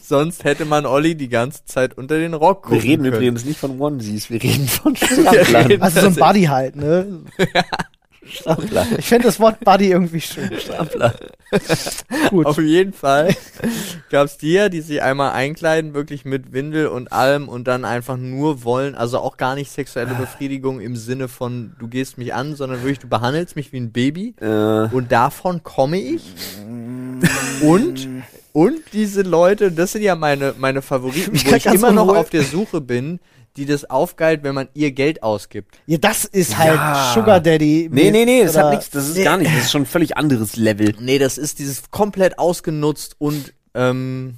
[0.02, 3.14] Sonst hätte man Olli die ganze Zeit unter den Rock gucken Wir reden können.
[3.14, 5.80] übrigens nicht von Onesies, wir reden von Stramplern.
[5.80, 7.20] Also so ein Buddy halt, ne?
[8.30, 8.86] Strampler.
[8.98, 10.50] Ich finde das Wort Buddy irgendwie schön.
[10.58, 11.14] Strampler.
[12.30, 12.46] Gut.
[12.46, 13.34] Auf jeden Fall
[14.10, 18.16] gab's die ja, die sich einmal einkleiden, wirklich mit Windel und allem und dann einfach
[18.16, 22.54] nur wollen, also auch gar nicht sexuelle Befriedigung im Sinne von, du gehst mich an,
[22.54, 24.34] sondern wirklich, du behandelst mich wie ein Baby.
[24.40, 26.22] Äh, Und davon komme ich.
[27.62, 28.08] Und,
[28.52, 32.42] und diese Leute, das sind ja meine, meine Favoriten, wo ich immer noch auf der
[32.42, 33.20] Suche bin,
[33.56, 35.78] die das aufgeilt, wenn man ihr Geld ausgibt.
[35.86, 37.12] Ja, das ist halt Ja.
[37.14, 37.88] Sugar Daddy.
[37.90, 39.24] Nee, nee, nee, das hat nichts, das ist Nee.
[39.24, 40.94] gar nicht, das ist schon ein völlig anderes Level.
[41.00, 44.34] Nee, das ist dieses komplett ausgenutzt und, ähm,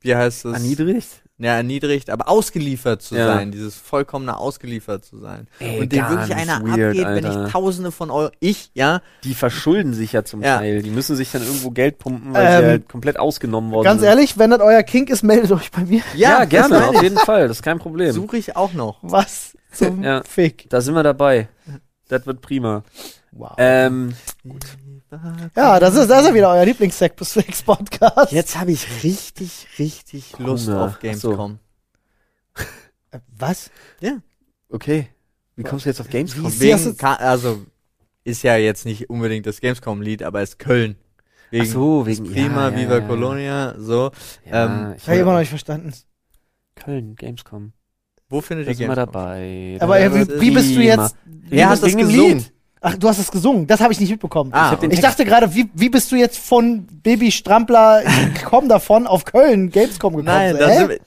[0.00, 0.54] wie heißt das?
[0.54, 1.08] Erniedrigt?
[1.38, 3.26] Ja, erniedrigt, aber ausgeliefert zu Ja.
[3.26, 5.48] sein, dieses vollkommene ausgeliefert zu sein.
[5.58, 7.46] Ey, und dem ganz wirklich einer weird, abgeht, wenn Alter.
[7.46, 10.56] ich tausende von Euro, ich, ja, Die verschulden sich ja zum Ja.
[10.56, 10.80] Teil.
[10.82, 14.00] Die müssen sich dann irgendwo Geld pumpen, weil Ähm, sie halt komplett ausgenommen worden Ganz
[14.00, 14.08] sind.
[14.08, 16.00] ehrlich, wenn das euer Kink ist, meldet euch bei mir.
[16.14, 17.48] Ja, das gerne, auf jeden Fall.
[17.48, 18.12] Das ist kein Problem.
[18.12, 18.96] Suche ich auch noch.
[19.02, 20.22] Was zum Ja.
[20.22, 20.70] Fick.
[20.70, 21.48] Da sind wir dabei.
[22.08, 22.82] Das wird prima.
[23.32, 23.52] Wow.
[23.58, 24.14] Ähm,
[25.56, 28.32] ja, das ist, das ist ja wieder euer Lieblings-Sex-Podcast.
[28.32, 30.82] Jetzt habe ich richtig, richtig Lust Hunger.
[30.84, 31.58] auf Ach Gamescom.
[33.10, 33.70] Äh, Was?
[34.68, 35.08] okay.
[35.54, 36.52] Wie kommst du jetzt auf Gamescom?
[36.60, 37.64] Wegen, also,
[38.24, 40.96] ist ja jetzt nicht unbedingt das Gamescom-Lied, aber ist Köln.
[41.50, 43.00] Wegen Ach so, wegen Prima, ja, ja, Viva ja.
[43.06, 44.10] Colonia, so.
[44.44, 45.92] Ja, Ähm, ich habe immer noch nicht verstanden.
[46.74, 47.72] Köln, Gamescom.
[48.28, 48.96] Wo findet ihr Gamescom?
[48.96, 49.76] dabei.
[49.80, 51.14] Aber Ja, wie, ist wie bist du jetzt?
[51.24, 52.38] Wer hat das gesungen?
[52.38, 52.52] Lied?
[52.80, 53.66] Ach, du hast es gesungen.
[53.66, 54.52] Das habe ich nicht mitbekommen.
[54.52, 58.02] Ah, Ich ich dachte gerade, wie, wie bist du jetzt von Baby Strampler
[58.44, 60.26] komm davon auf Köln Gamescom gekommen?
[60.26, 61.00] Nein, das hä?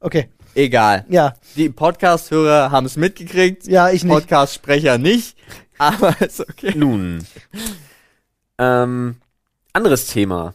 [0.00, 1.04] Okay, egal.
[1.08, 4.12] ja, Die Podcast-Hörer haben es mitgekriegt, ja, ich nicht.
[4.12, 5.36] Podcast-Sprecher nicht,
[5.78, 6.72] aber ist okay.
[6.76, 7.24] Nun.
[8.58, 9.16] ähm,
[9.72, 10.54] anderes Thema.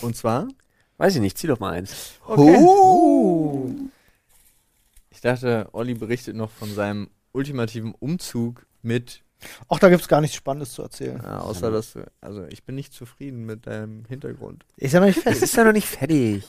[0.00, 0.48] Und zwar?
[0.96, 2.12] Weiß ich nicht, zieh doch mal eins.
[2.26, 3.68] Oh.
[5.10, 9.22] Ich dachte, Olli berichtet noch von seinem ultimativen Umzug mit,
[9.68, 11.20] Ach, da gibt's gar nichts Spannendes zu erzählen.
[11.22, 14.64] äh, außer dass du, also ich bin nicht zufrieden mit deinem Hintergrund.
[14.76, 15.42] Ist ja noch nicht Es fertig.
[15.42, 16.44] ist ja noch nicht fertig.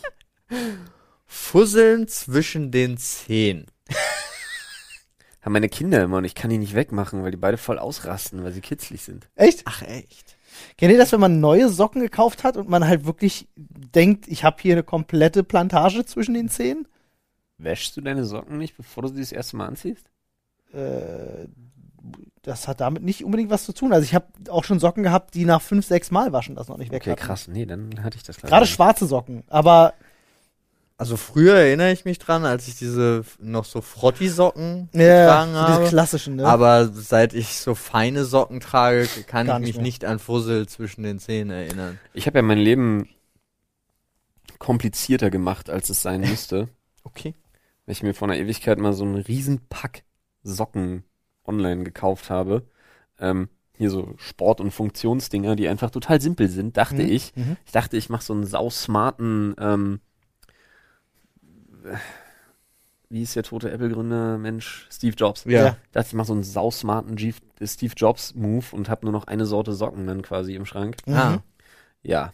[1.25, 3.65] Fusseln zwischen den Zehen.
[5.41, 8.43] Haben meine Kinder immer und ich kann die nicht wegmachen, weil die beide voll ausrasten,
[8.43, 9.29] weil sie kitzlig sind.
[9.35, 9.61] Echt?
[9.65, 10.35] Ach echt?
[10.77, 14.43] Kennt ihr das, wenn man neue Socken gekauft hat und man halt wirklich denkt, ich
[14.43, 16.87] habe hier eine komplette Plantage zwischen den Zehen?
[17.57, 20.09] Wäschst du deine Socken nicht, bevor du sie das erste Mal anziehst?
[20.73, 21.47] Äh,
[22.43, 23.91] das hat damit nicht unbedingt was zu tun.
[23.93, 26.77] Also ich habe auch schon Socken gehabt, die nach fünf, sechs Mal waschen das noch
[26.77, 27.21] nicht weg Okay, hatten.
[27.21, 27.47] krass.
[27.47, 28.73] Nee, dann hatte ich das Gerade nicht.
[28.73, 29.43] schwarze Socken.
[29.49, 29.93] Aber
[30.97, 35.59] Also früher erinnere ich mich dran, als ich diese noch so Frotti-Socken ja, getragen so
[35.59, 35.85] diese habe.
[35.87, 36.45] klassischen, ne?
[36.45, 39.83] Aber seit ich so feine Socken trage, kann Gar ich mich mehr.
[39.83, 41.99] nicht an Fussel zwischen den Zehen erinnern.
[42.13, 43.07] Ich habe ja mein Leben
[44.59, 46.69] komplizierter gemacht, als es sein müsste.
[47.03, 47.33] Okay.
[47.85, 50.03] weil ich mir vor einer Ewigkeit mal so einen riesen Pack
[50.43, 51.03] Socken
[51.49, 52.63] online gekauft habe.
[53.19, 57.09] Ähm, hier so Sport- und Funktionsdinger, die einfach total simpel sind, dachte Mhm.
[57.09, 57.35] ich.
[57.35, 57.57] Mhm.
[57.65, 59.99] Ich dachte, ich mache so einen sausmarten, ähm,
[63.09, 65.45] wie ist der tote Apple-Gründer, Mensch, Steve Jobs.
[65.45, 65.51] Ja.
[65.65, 65.77] Ja.
[65.85, 69.73] Ich dachte, ich mache so einen sausmarten Steve Jobs-Move und habe nur noch eine Sorte
[69.73, 70.97] Socken dann quasi im Schrank.
[71.07, 71.13] Mhm.
[71.15, 71.43] Ah.
[72.03, 72.33] Ja.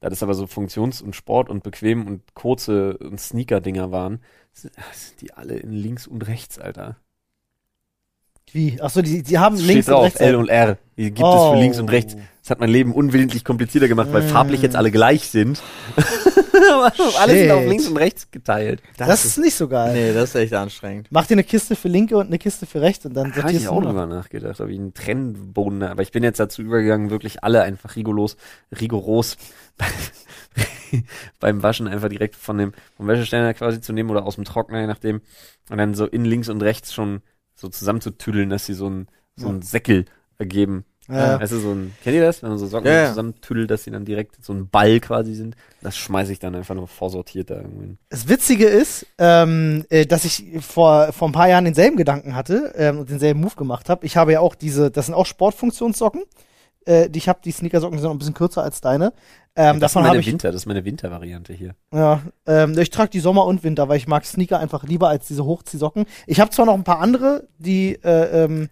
[0.00, 4.20] Da das aber so Funktions- und Sport und bequem und kurze und Sneaker-Dinger waren,
[4.52, 6.96] sind sind die alle in links und rechts, Alter.
[8.52, 8.80] Wie?
[8.80, 10.20] Achso, die, die haben Steht links und drauf, rechts.
[10.20, 10.78] L und R.
[10.96, 11.52] Die gibt es Oh.
[11.54, 12.16] für links und rechts.
[12.42, 14.28] Das hat mein Leben unwillentlich komplizierter gemacht, weil Mm.
[14.28, 15.62] farblich jetzt alle gleich sind.
[16.72, 18.82] Aber alle sind auf links und rechts geteilt.
[18.96, 19.92] Das, ist nicht so geil.
[19.92, 21.06] Nee, das ist echt anstrengend.
[21.10, 23.40] Mach dir eine Kiste für linke und eine Kiste für rechts und dann Da habe
[23.42, 23.90] sortierst ich du auch nur.
[23.90, 27.94] drüber nachgedacht, ob ich einen Trennboden, aber ich bin jetzt dazu übergegangen, wirklich alle einfach
[27.96, 28.36] rigoros,
[28.78, 29.36] rigoros
[31.40, 34.80] beim Waschen einfach direkt von dem, vom Wäscheständer quasi zu nehmen oder aus dem Trockner,
[34.80, 35.20] je nachdem,
[35.70, 37.20] und dann so in links und rechts schon
[37.60, 40.06] so zusammenzutüdeln, dass sie so ein, so ein Säckel
[40.38, 40.84] ergeben.
[41.08, 41.38] Ja.
[41.38, 42.42] Du, so ein, kennt ihr das?
[42.42, 43.08] Wenn man so Socken Ja, ja.
[43.08, 45.56] zusammentüdelt, dass sie dann direkt so ein Ball quasi sind.
[45.82, 47.98] Das schmeiße ich dann einfach nur vorsortiert da irgendwo hin.
[48.10, 52.72] Das Witzige ist, ähm, äh, dass ich vor, vor ein paar Jahren denselben Gedanken hatte
[52.76, 54.06] ähm, und denselben Move gemacht habe.
[54.06, 56.22] Ich habe ja auch diese, das sind auch Sportfunktionssocken,
[56.86, 59.12] äh, ich habe, die Sneakersocken sind noch ein bisschen kürzer als deine.
[59.56, 61.74] Ähm, das ist meine ich, Winter, das ist meine Wintervariante hier.
[61.92, 65.26] ja, ähm, ich trage die Sommer und Winter, weil ich mag Sneaker einfach lieber als
[65.26, 66.06] diese Hochziehsocken.
[66.26, 68.68] Ich habe zwar noch ein paar andere, die äh, ähm,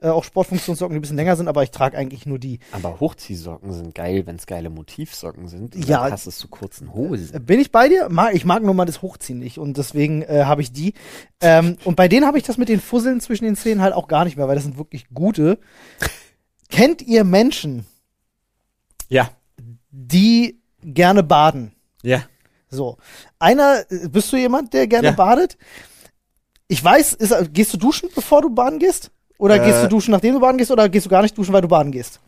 [0.00, 2.58] äh, auch Sportfunktionssocken, die ein bisschen länger sind, aber ich trage eigentlich nur die.
[2.72, 5.74] Aber Hochziehsocken sind geil, wenn es geile Motivsocken sind.
[5.74, 6.02] Und Ja.
[6.02, 7.34] Dann passt es zu kurzen Hosen.
[7.34, 8.08] Äh, Bin ich bei dir?
[8.10, 10.94] Mag, ich mag nur mal das Hochziehen nicht und deswegen äh, habe ich die.
[11.40, 14.08] Ähm, und bei denen habe ich das mit den Fusseln zwischen den Zähnen halt auch
[14.08, 15.58] gar nicht mehr, weil das sind wirklich gute.
[16.74, 17.86] Kennt ihr Menschen,
[19.08, 19.30] Ja.
[19.90, 21.72] die gerne baden?
[22.02, 22.24] Ja.
[22.68, 22.98] So.
[23.38, 25.14] Einer, äh, bist du jemand, der gerne Ja.
[25.14, 25.56] badet?
[26.66, 29.12] Ich weiß, ist, gehst du duschen, bevor du baden gehst?
[29.38, 29.66] Oder Äh.
[29.66, 30.72] gehst du duschen, nachdem du baden gehst?
[30.72, 32.18] Oder gehst du gar nicht duschen, weil du baden gehst?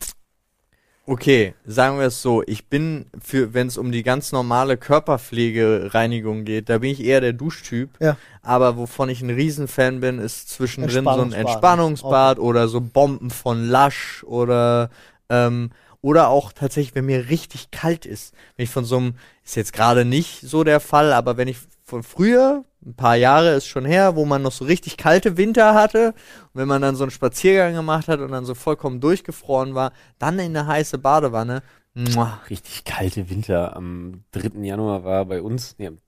[1.09, 2.43] Okay, sagen wir es so.
[2.45, 7.21] Ich bin für, wenn es um die ganz normale Körperpflegereinigung geht, da bin ich eher
[7.21, 7.91] der Duschtyp.
[8.01, 8.17] Ja.
[8.41, 11.39] Aber wovon ich ein Riesenfan bin, ist zwischendrin so ein Entspannungsbad.
[11.39, 14.89] Entspannungsbad oder so Bomben von Lush oder
[15.29, 18.33] ähm, oder auch tatsächlich, wenn mir richtig kalt ist.
[18.55, 19.15] Wenn ich von so einem,
[19.45, 21.57] ist jetzt gerade nicht so der Fall, aber wenn ich
[21.87, 25.73] von früher, ein paar Jahre ist schon her, wo man noch so richtig kalte Winter
[25.73, 26.07] hatte.
[26.53, 29.93] Und wenn man dann so einen Spaziergang gemacht hat und dann so vollkommen durchgefroren war,
[30.19, 31.63] dann in eine heiße Badewanne.
[31.93, 32.41] Muah.
[32.49, 33.73] Richtig kalte Winter.
[33.75, 34.59] Am 3.
[34.65, 35.99] Januar war bei uns, nee, am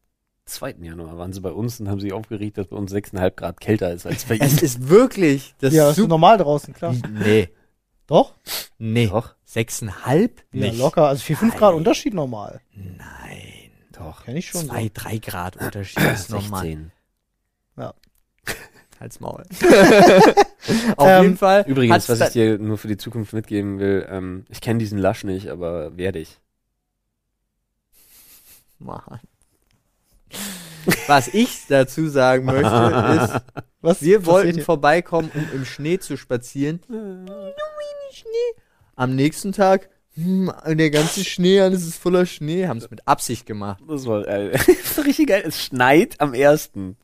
[0.45, 0.75] 2.
[0.81, 3.93] Januar waren sie bei uns und haben sich aufgeregt, dass bei uns 6,5 Grad kälter
[3.93, 4.59] ist als bei Es ihnen.
[4.59, 6.09] ist wirklich, das ja, ist super.
[6.09, 6.93] normal draußen, klar.
[7.23, 7.49] Nee,
[8.05, 8.33] Doch?
[8.77, 9.07] nee.
[9.07, 10.41] Doch, Sechseinhalb?
[10.51, 10.77] Ja, Nicht.
[10.77, 11.07] locker.
[11.07, 12.59] Also 4, 5 Grad Unterschied normal.
[12.75, 13.58] Nein.
[13.99, 14.23] Doch.
[14.25, 16.61] Kenn ich schon Zwei, drei Grad Unterschied ist normal.
[16.61, 16.91] 16.
[18.99, 19.45] Halt's Maul.
[20.97, 21.63] Auf Ähm, jeden Fall.
[21.67, 25.23] Übrigens, was ich dir nur für die Zukunft mitgeben will, ähm, ich kenne diesen Lasch
[25.23, 26.37] nicht, aber werde ich.
[28.77, 29.21] Mann.
[31.07, 34.01] Was ich dazu sagen möchte, ist, Was?
[34.01, 36.81] wir was wollten vorbeikommen, um im Schnee zu spazieren.
[38.95, 39.89] Am nächsten Tag,
[40.23, 43.81] hm, der ganze Schnee, alles ist voller Schnee, haben es mit Absicht gemacht.
[43.87, 45.43] Das war äh, das ist richtig geil.
[45.45, 46.97] Es schneit am ersten.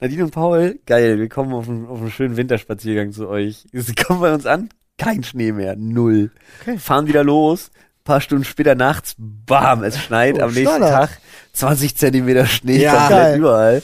[0.00, 1.18] Nadine und Paul, geil.
[1.18, 3.64] Wir kommen auf einen, auf einen schönen Winterspaziergang zu euch.
[3.72, 6.30] Sie kommen bei uns an, kein Schnee mehr, null.
[6.62, 6.78] Okay.
[6.78, 7.70] Fahren wieder los.
[8.04, 10.36] Paar Stunden später nachts, bam, es schneit.
[10.38, 11.10] Oh, am nächsten Standard.
[11.10, 11.18] Tag
[11.54, 13.08] 20 Zentimeter Schnee Ja.
[13.08, 13.82] komplett überall.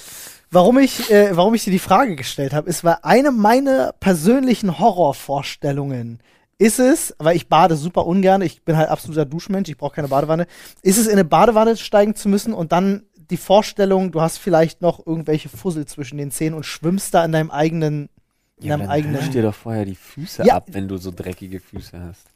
[0.50, 4.78] Warum ich, äh, warum ich dir die Frage gestellt habe, ist, weil eine meiner persönlichen
[4.78, 6.18] Horrorvorstellungen
[6.60, 10.08] ist es, weil ich bade super ungern, ich bin halt absoluter Duschmensch, ich brauche keine
[10.08, 10.46] Badewanne,
[10.82, 14.82] ist es in eine Badewanne steigen zu müssen und dann die Vorstellung, du hast vielleicht
[14.82, 18.10] noch irgendwelche Fussel zwischen den Zähnen und schwimmst da in deinem eigenen,
[18.58, 19.30] in Ja, deinem dann eigenen.
[19.30, 20.56] dir doch vorher die Füße Ja.
[20.56, 22.26] ab, wenn du so dreckige Füße hast.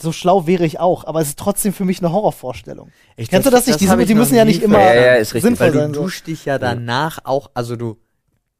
[0.00, 2.90] So schlau wäre ich auch, aber es ist trotzdem für mich eine Horrorvorstellung.
[3.16, 3.80] Echt, Kennst du das nicht?
[3.80, 5.42] Die, ich die noch müssen ja nicht immer Ja, ja, ist richtig.
[5.42, 5.94] sinnvoll Weil du sein.
[5.94, 6.02] So.
[6.02, 7.98] duschst dich ja danach auch, also du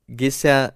[0.09, 0.72] gehst ja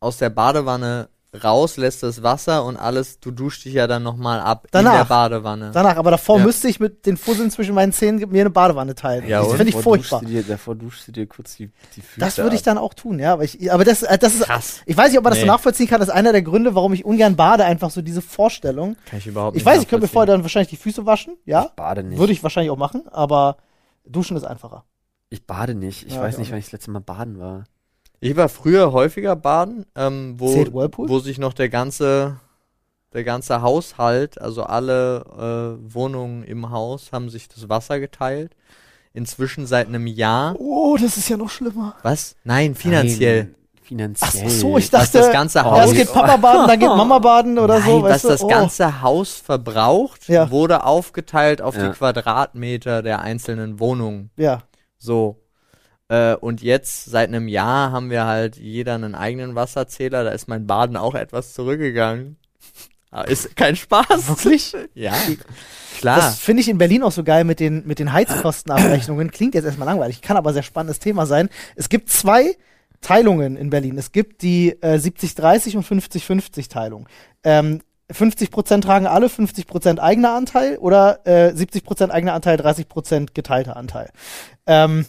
[0.00, 1.08] aus der Badewanne
[1.42, 4.96] raus, lässt das Wasser und alles, du duschst dich ja dann nochmal ab in Danach.
[4.98, 5.70] der Badewanne.
[5.72, 6.44] Danach, aber davor Ja.
[6.44, 9.26] müsste ich mit den Fusseln zwischen meinen Zähnen mir eine Badewanne teilen.
[9.28, 10.20] Ja, das finde ich furchtbar.
[10.20, 12.78] duschst du Dir, davor duschst du dir kurz die, die Füße Das würde ich dann
[12.78, 13.32] auch tun, ja.
[13.34, 14.80] Aber, ich, aber das, äh, das ist, Krass.
[14.86, 15.52] ich weiß nicht, ob man das so Nee.
[15.52, 16.00] nachvollziehen kann.
[16.00, 17.64] Das ist einer der Gründe, warum ich ungern bade.
[17.64, 18.96] Einfach so diese Vorstellung.
[19.08, 21.36] Kann ich überhaupt Ich nicht weiß, ich könnte mir vorher dann wahrscheinlich die Füße waschen,
[21.44, 21.64] ja.
[21.66, 22.18] Ich bade nicht.
[22.18, 23.56] Würde ich wahrscheinlich auch machen, aber
[24.04, 24.84] duschen ist einfacher.
[25.28, 26.06] Ich bade nicht.
[26.06, 27.64] Ich Ja, weiß ich nicht, wann ich das letzte Mal baden war.
[28.20, 30.48] Ich war früher häufiger baden, ähm, wo,
[30.96, 32.36] wo sich noch der ganze,
[33.12, 38.52] der ganze Haushalt, also alle äh, Wohnungen im Haus, haben sich das Wasser geteilt.
[39.12, 40.54] Inzwischen seit einem Jahr.
[40.58, 41.94] Oh, das ist ja noch schlimmer.
[42.02, 42.36] Was?
[42.44, 43.44] Nein, finanziell.
[43.44, 44.42] Nein, finanziell.
[44.46, 45.78] Ach so, ich Was dachte, das ganze Haus.
[45.78, 47.88] erst geht Papa baden, dann geht Mama baden oder so.
[47.94, 48.28] Nein, was weißt du?
[48.28, 48.48] das oh.
[48.48, 50.50] ganze Haus verbraucht, Ja.
[50.50, 51.88] wurde aufgeteilt auf Ja.
[51.88, 54.30] die Quadratmeter der einzelnen Wohnungen.
[54.36, 54.64] Ja.
[54.98, 55.36] So.
[56.08, 60.24] Äh, und jetzt, seit einem Jahr, haben wir halt jeder einen eigenen Wasserzähler.
[60.24, 62.36] Da ist mein Baden auch etwas zurückgegangen.
[63.28, 64.28] Ist kein Spaß.
[64.28, 64.74] Wirklich?
[64.94, 65.14] Ja.
[65.98, 66.16] Klar.
[66.16, 69.30] Das finde ich in Berlin auch so geil mit den, mit den Heizkostenabrechnungen.
[69.30, 71.48] Klingt jetzt erstmal langweilig, kann aber sehr spannendes Thema sein.
[71.74, 72.56] Es gibt zwei
[73.00, 73.96] Teilungen in Berlin.
[73.96, 77.08] Es gibt die äh, 70-30 und 50-50 Teilung.
[77.44, 77.80] Ähm,
[78.12, 84.10] 50% tragen alle, 50% eigener Anteil oder äh, 70% eigener Anteil, 30% geteilter Anteil.
[84.66, 85.06] Ähm,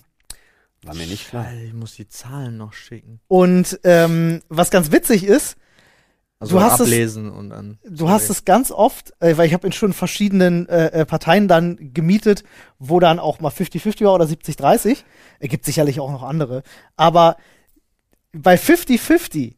[0.87, 1.47] War mir nicht klar.
[1.65, 3.19] Ich muss die Zahlen noch schicken.
[3.27, 5.55] und ähm, was ganz witzig ist,
[6.39, 7.79] Also Du hast es- ablesen und dann.
[7.89, 11.47] Du hast es ganz oft, äh, weil ich habe in schon verschiedenen äh, äh, Parteien
[11.47, 12.43] dann gemietet,
[12.79, 15.03] wo dann auch mal 50-50 war oder 70-30.
[15.39, 16.63] Es gibt sicherlich auch noch andere.
[16.95, 17.37] Aber
[18.33, 19.55] bei 50-50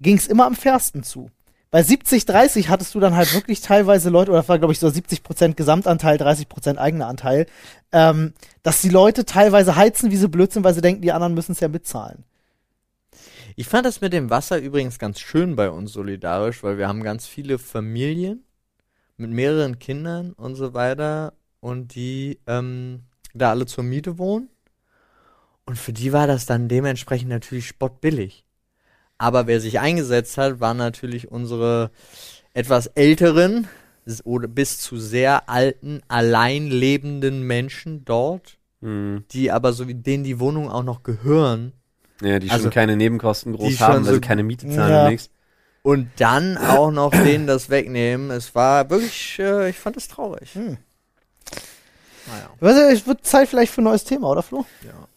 [0.00, 1.30] ging es immer am fairsten zu.
[1.70, 4.88] Bei 70-30 hattest du dann halt wirklich teilweise Leute, oder das war glaube ich so
[4.88, 7.46] 70% Gesamtanteil, 30% eigener Anteil,
[7.92, 11.34] ähm, dass die Leute teilweise heizen, wie sie blöd sind, weil sie denken, die anderen
[11.34, 12.24] müssen es ja bezahlen.
[13.54, 17.02] Ich fand das mit dem Wasser übrigens ganz schön bei uns solidarisch, weil wir haben
[17.02, 18.44] ganz viele Familien
[19.16, 23.02] mit mehreren Kindern und so weiter und die ähm,
[23.34, 24.48] da alle zur Miete wohnen.
[25.66, 28.44] Und für die war das dann dementsprechend natürlich spottbillig.
[29.20, 31.90] Aber wer sich eingesetzt hat, waren natürlich unsere
[32.54, 33.68] etwas älteren
[34.24, 39.24] oder bis zu sehr alten, allein lebenden Menschen dort, Hm.
[39.30, 41.74] die aber so wie denen die Wohnungen auch noch gehören.
[42.22, 45.04] Ja, die Also, schon keine Nebenkosten groß haben, weil so- sie keine Miete zahlen Ja.
[45.04, 45.28] und nichts.
[45.82, 48.30] Und dann auch noch denen das wegnehmen.
[48.30, 50.54] Es war wirklich, äh, ich fand es traurig.
[50.54, 50.78] Hm.
[52.60, 52.90] Naja.
[52.90, 54.64] Es wird Zeit vielleicht für ein neues Thema, oder Flo?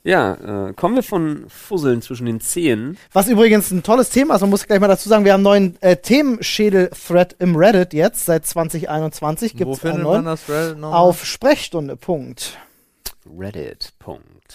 [0.04, 2.98] Ja, äh, kommen wir von Fusseln zwischen den Zehen.
[3.14, 5.76] Was übrigens ein tolles Thema ist, man muss gleich mal dazu sagen, wir haben einen
[5.76, 10.26] neuen äh, Themenschädel-Thread im Reddit jetzt, seit 2021 Wo gibt es einen neuen.
[10.26, 11.00] das Reddit nochmal?
[11.00, 12.58] Auf Sprechstunde, Punkt.
[13.26, 13.94] Reddit.
[14.00, 14.54] Punkt.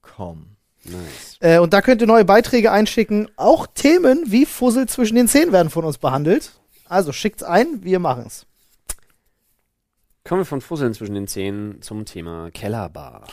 [0.00, 0.56] Komm.
[0.84, 1.36] Nice.
[1.40, 3.28] Äh, und da könnt ihr neue Beiträge einschicken.
[3.36, 6.52] Auch Themen wie Fussel zwischen den Zähnen werden von uns behandelt.
[6.88, 8.46] Also schickt's ein, wir machen's.
[10.28, 13.26] Kommen wir von Fusseln zwischen den Zehen zum Thema Kellerbar.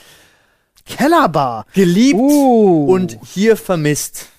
[0.85, 1.65] Kellerbar.
[1.73, 2.85] Geliebt Uh.
[2.89, 4.29] und hier vermisst.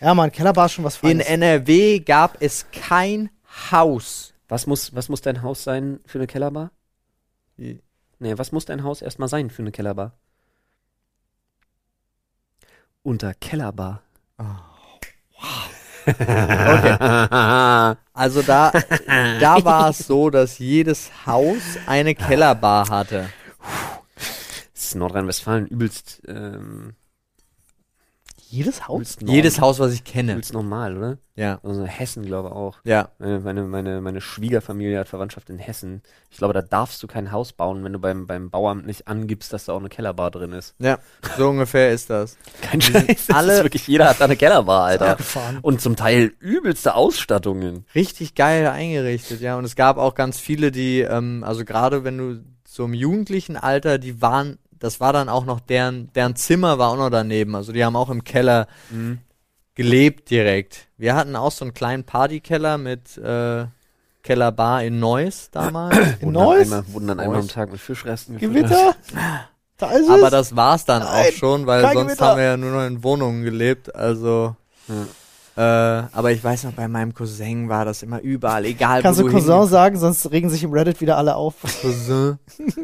[0.00, 1.26] Ja, Mann, Kellerbar ist schon was In Feines.
[1.26, 3.28] NRW gab es kein
[3.72, 4.34] Haus.
[4.46, 6.70] Was muss, was muss dein Haus sein für eine Kellerbar?
[7.56, 7.80] Nee,
[8.20, 10.12] was muss dein Haus erstmal sein für eine Kellerbar?
[13.02, 14.02] Unter Kellerbar.
[18.14, 18.72] Also da,
[19.40, 23.30] da war es so, dass jedes Haus eine Kellerbar hatte.
[24.74, 26.94] Das ist Nordrhein-Westfalen übelst, ähm,
[28.52, 29.16] Jedes Haus?
[29.24, 30.32] Jedes Haus, was ich kenne.
[30.32, 31.18] übelst normal, oder?
[31.36, 31.58] Ja.
[31.62, 32.76] Also Hessen, glaube ich auch.
[32.84, 33.08] Ja.
[33.18, 36.02] Meine, meine, meine, meine Schwiegerfamilie hat Verwandtschaft in Hessen.
[36.30, 39.54] Ich glaube, da darfst du kein Haus bauen, wenn du beim, beim Bauamt nicht angibst,
[39.54, 40.74] dass da auch eine Kellerbar drin ist.
[40.78, 40.98] Ja,
[41.38, 42.36] so ungefähr ist das.
[42.60, 43.26] Kein Scheiß.
[43.26, 45.16] Das alle- ist wirklich, jeder hat da eine Kellerbar, Alter.
[45.62, 47.86] Und zum Teil übelste Ausstattungen.
[47.94, 49.56] Richtig geil eingerichtet, ja.
[49.56, 53.56] Und es gab auch ganz viele, die, ähm, also gerade wenn du so im jugendlichen
[53.56, 57.54] Alter, die waren, das war dann auch noch deren, deren Zimmer war auch noch daneben.
[57.54, 58.66] Also die haben auch im Keller
[59.74, 60.88] gelebt direkt.
[60.98, 63.66] Wir hatten auch so einen kleinen Partykeller mit äh,
[64.22, 65.96] Kellerbar in Neuss damals.
[66.20, 66.62] In Wurden dann Neuss?
[66.72, 67.52] Einmal, wurden dann einmal am Neuss.
[67.54, 68.38] Tag mit Fischresten.
[68.38, 68.94] Gewitter?
[69.78, 70.08] Da ist es.
[70.10, 72.26] Aber das war's dann Nein, auch schon, weil sonst Gewitter.
[72.26, 73.94] haben wir ja nur noch in Wohnungen gelebt.
[73.94, 74.54] Also
[75.56, 79.24] äh, aber ich weiß noch, bei meinem Cousin war das immer überall, egal Kannst wo
[79.24, 81.54] du du Cousin hin- sagen, sonst regen sich im Reddit wieder alle auf.
[81.82, 82.38] Cousin.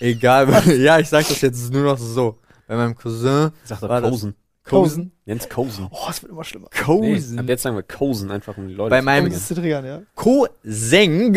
[0.00, 0.48] Egal,
[0.78, 2.38] ja, ich sag das jetzt nur noch so.
[2.66, 3.50] Bei meinem Cousin.
[3.64, 4.34] Sagt er Kosen.
[4.62, 5.12] Cousin?
[5.24, 5.88] Jens Kosen.
[5.90, 6.68] Oh, es wird immer schlimmer.
[6.72, 6.80] Nee,
[7.14, 7.38] Cousin.
[7.38, 10.02] ab jetzt sagen wir Kosen, einfach um die Leute Bei zu meinem- zu triggern, ja.
[10.14, 11.32] Cousin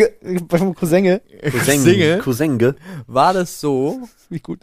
[0.48, 1.20] Beim Cousin.
[1.80, 2.76] Singe Cousenge.
[3.06, 4.60] war das so, Wie gut.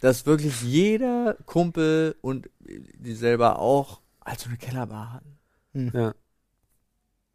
[0.00, 5.90] dass wirklich jeder Kumpel und die selber auch also eine Kellerbar hatten.
[5.94, 6.14] Ja.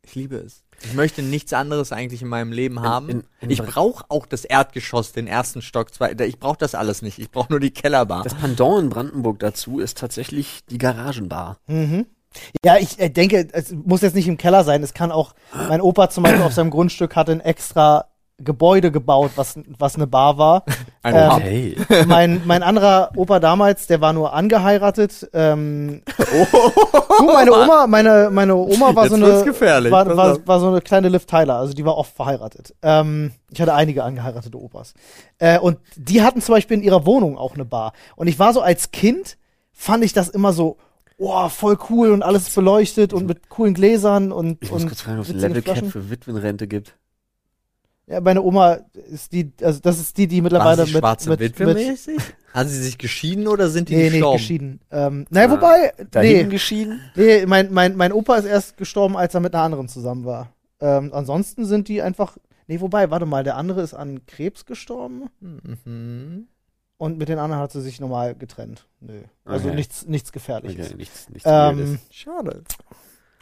[0.03, 0.63] Ich liebe es.
[0.83, 3.09] Ich möchte nichts anderes eigentlich in meinem Leben haben.
[3.09, 6.11] in- in ich Bra- brauche auch das Erdgeschoss, den ersten Stock, zwei.
[6.25, 7.19] Ich brauche das alles nicht.
[7.19, 8.23] Ich brauche nur die Kellerbar.
[8.23, 11.57] Das Pendant in Brandenburg dazu ist tatsächlich die Garagenbar.
[11.67, 12.05] Mhm.
[12.63, 14.81] Ja, ich äh, denke, es muss jetzt nicht im Keller sein.
[14.83, 15.33] Es kann auch,
[15.67, 18.05] mein Opa zum Beispiel auf seinem Grundstück hatte ein extra
[18.43, 20.65] Gebäude gebaut, was, was eine Bar war.
[21.03, 21.31] Ähm.
[21.31, 21.75] Okay.
[22.05, 25.27] mein, mein anderer Opa damals, der war nur angeheiratet.
[25.33, 29.91] Ähm, du, meine Oma, meine, meine Oma war Jetzt so eine, gefährlich.
[29.91, 32.75] war, war, war so eine kleine Liv Tyler, also die war oft verheiratet.
[32.83, 34.93] Ähm, ich hatte einige angeheiratete Opas.
[35.39, 37.93] Äh, und die hatten zum Beispiel in ihrer Wohnung auch eine Bar.
[38.15, 39.39] Und ich war so als Kind,
[39.73, 40.77] fand ich das immer so,
[41.21, 45.01] oh, voll cool und alles beleuchtet und mit coolen Gläsern und, Ich muss und kurz
[45.01, 46.95] fragen, ob es Level Cap für Witwenrente gibt.
[48.11, 51.73] Ja, meine Oma ist die, also das ist die, die mittlerweile mit, schwarze mit, Witwe
[51.73, 52.19] mäßig?
[52.53, 54.37] Haben sie sich geschieden oder sind die Nee, nee, gestorben?
[54.37, 54.79] geschieden.
[54.91, 56.99] Ähm, naja, Ah, wobei, nee, geschieden?
[57.15, 60.51] nee mein, mein, mein Opa ist erst gestorben, als er mit einer anderen zusammen war.
[60.81, 62.37] Ähm, ansonsten sind die einfach,
[62.67, 66.47] nee, wobei, warte mal, der andere ist an Krebs gestorben Mhm.
[66.97, 68.87] und mit den anderen hat sie sich normal getrennt.
[68.99, 69.21] Nö.
[69.45, 69.75] Also Okay.
[69.77, 70.87] nichts, nichts Gefährliches.
[70.87, 71.97] Okay, nichts, nichts Ähm.
[72.11, 72.63] Schade.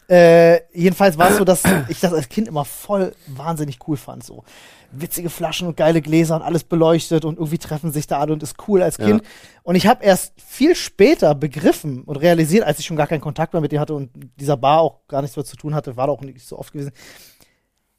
[0.10, 4.24] Äh, jedenfalls war es so, dass ich das als Kind immer voll wahnsinnig cool fand.
[4.24, 4.44] So
[4.92, 8.42] witzige Flaschen und geile Gläser und alles beleuchtet und irgendwie treffen sich da alle und
[8.42, 9.06] ist cool als Ja.
[9.06, 9.24] Kind.
[9.64, 13.54] Und ich habe erst viel später begriffen und realisiert, als ich schon gar keinen Kontakt
[13.54, 16.08] mehr mit ihr hatte und dieser Bar auch gar nichts mehr zu tun hatte, war
[16.08, 16.92] da auch nicht so oft gewesen,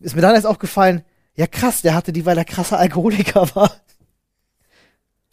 [0.01, 1.05] ist mir dann erst aufgefallen,
[1.37, 3.71] ja krass, der hatte die, weil er krasser Alkoholiker war.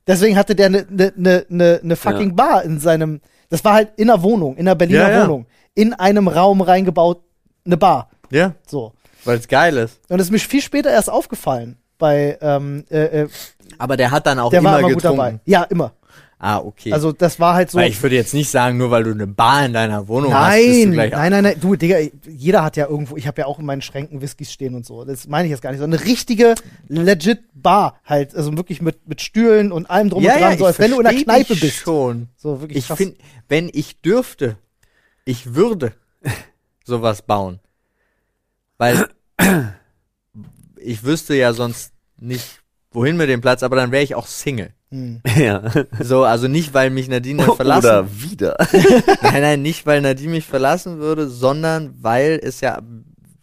[0.05, 3.19] Deswegen hatte der eine ne, ne, ne, ne fucking Bar in seinem,
[3.49, 5.23] das war halt in einer Wohnung, in einer Berliner Ja, ja.
[5.23, 7.21] Wohnung, in einem Raum reingebaut,
[7.65, 8.09] eine Bar.
[8.29, 8.93] Ja, So.
[9.25, 9.99] weil es geil ist.
[10.09, 11.77] Und es ist mir viel später erst aufgefallen.
[11.97, 13.29] Bei, ähm, äh, äh,
[13.79, 15.17] Aber der hat dann auch der immer war immer gut getrunken.
[15.17, 15.39] dabei.
[15.45, 15.93] Ja, immer.
[16.39, 16.93] Ah, okay.
[16.93, 17.79] Also das war halt so.
[17.79, 20.55] Weil ich würde jetzt nicht sagen, nur weil du eine Bar in deiner Wohnung hast,
[20.55, 21.59] bist du Nein, gleich nein, nein, nein.
[21.59, 24.75] Du, Digga, jeder hat ja irgendwo, ich habe ja auch in meinen Schränken Whiskys stehen
[24.75, 25.03] und so.
[25.03, 25.79] Das meine ich jetzt gar nicht.
[25.79, 26.53] So eine richtige,
[26.87, 28.35] legit Bar halt.
[28.35, 30.51] Also wirklich mit, mit Stühlen und allem drum ja, und dran.
[30.51, 31.77] ja, so als wenn du in der Kneipe bist.
[31.77, 32.27] schon.
[32.37, 33.15] So wirklich Ich finde,
[33.49, 34.57] wenn ich dürfte,
[35.25, 35.93] ich würde
[36.85, 37.59] sowas bauen.
[38.77, 39.07] Weil
[40.77, 42.61] ich wüsste ja sonst nicht,
[42.91, 44.71] wohin mit dem Platz, aber dann wäre ich auch Single.
[44.89, 45.21] Hm.
[45.37, 45.63] Ja.
[45.99, 48.55] So, also nicht, weil mich Nadine verlassen Oder wieder.
[49.21, 52.81] Nein, nein, nicht, weil Nadine mich verlassen würde, sondern weil es ja,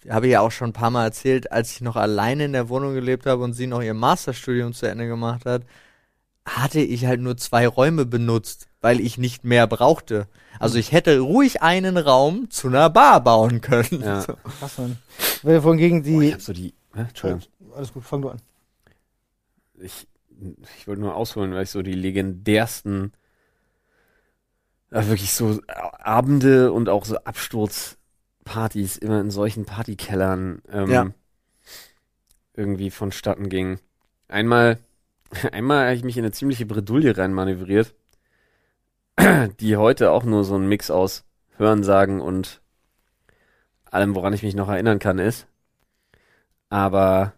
[0.08, 2.68] habe ich ja auch schon ein paar Mal erzählt, als ich noch alleine in der
[2.70, 5.62] Wohnung gelebt habe und sie noch ihr Masterstudium zu Ende gemacht hat,
[6.46, 10.26] hatte ich halt nur zwei Räume benutzt, weil ich nicht mehr brauchte.
[10.58, 14.02] Also ich hätte ruhig einen Raum zu einer Bar bauen können.
[14.02, 14.20] Ja.
[14.22, 14.34] So.
[14.60, 14.96] Krass, Mann.
[15.42, 16.32] Weil Wohingegen Oh, ich die.
[16.34, 16.74] hab so die.
[16.94, 17.00] Hä?
[17.00, 17.42] Entschuldigung.
[17.76, 18.38] Alles gut, fang du an.
[19.82, 20.06] Ich,
[20.78, 23.12] ich wollte nur ausholen, weil ich so die legendärsten,
[24.90, 31.10] äh, wirklich so Abende und auch so Absturzpartys immer in solchen Partykellern ähm, Ja.
[32.54, 33.78] irgendwie vonstatten ging.
[34.28, 34.78] Einmal
[35.52, 37.94] Einmal habe ich mich in eine ziemliche Bredouille reinmanövriert,
[39.60, 41.24] die heute auch nur so ein Mix aus
[41.56, 42.60] Hörensagen und
[43.90, 45.46] allem, woran ich mich noch erinnern kann, ist.
[46.68, 47.32] Aber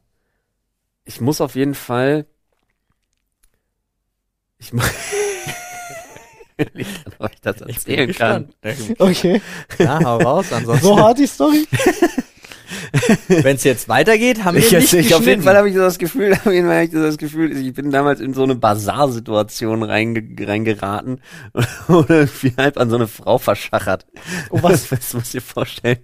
[1.04, 2.26] ich muss auf jeden Fall.
[4.58, 4.84] Ich muss.
[6.56, 8.48] ich kann euch das Ich bin erzählen kann.
[8.98, 9.40] Okay.
[9.78, 10.86] Ja, hau raus, ansonsten.
[10.86, 11.66] So hart die Story?
[13.28, 15.42] Wenn es jetzt weitergeht, haben wir Ich, nicht ich, auf jeden.
[15.42, 17.72] Fall habe ich so das Gefühl, auf jeden Fall habe ich so das Gefühl, ich
[17.74, 21.20] bin damals in so eine Bazarsituation reinge reingeraten
[21.88, 24.06] und irgendwie halb an so eine Frau verschachert.
[24.50, 24.88] Oh, was?
[24.88, 25.98] Das musst du dir vorstellen.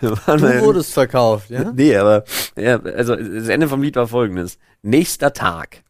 [0.00, 1.72] Du wurdest verkauft, ja?
[1.72, 2.24] Nee, aber
[2.56, 4.58] ja, also das Ende vom Lied war folgendes.
[4.82, 5.82] Nächster Tag.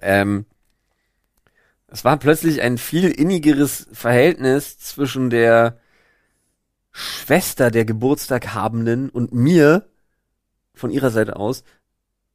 [0.00, 0.46] Ähm,
[1.96, 5.80] es war plötzlich ein viel innigeres Verhältnis zwischen der
[6.92, 9.88] Schwester der Geburtstag habenden und mir
[10.74, 11.64] von ihrer Seite aus,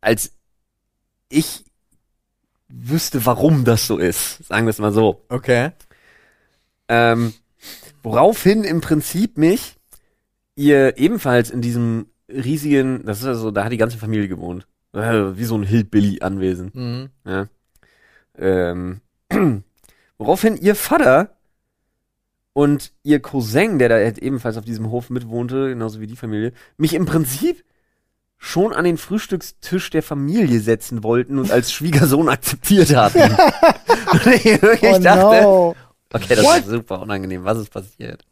[0.02, 0.32] als
[1.30, 1.64] ich
[2.70, 4.44] wüsste, warum das so ist.
[4.48, 5.26] Sagen wir es mal so.
[5.30, 5.74] Okay.
[6.88, 7.32] Ähm,
[8.02, 9.76] woraufhin im Prinzip mich
[10.56, 14.66] ihr ebenfalls in diesem riesigen, das ist also, da hat die ganze Familie gewohnt.
[14.94, 16.72] Äh, Wie so ein Hillbilly-Anwesen.
[16.74, 17.10] Mhm.
[17.26, 17.48] Ja.
[18.36, 19.02] Ähm,
[20.18, 21.36] woraufhin ihr Vater
[22.54, 26.94] und ihr Cousin, der da ebenfalls auf diesem Hof mitwohnte, genauso wie die Familie, mich
[26.94, 27.64] im Prinzip
[28.38, 33.20] schon an den Frühstückstisch der Familie setzen wollten und als Schwiegersohn akzeptiert hatten.
[34.12, 35.76] und ich wirklich Oh dachte, no.
[36.12, 36.60] Okay, das What?
[36.60, 37.44] ist super unangenehm.
[37.44, 38.26] Was ist passiert?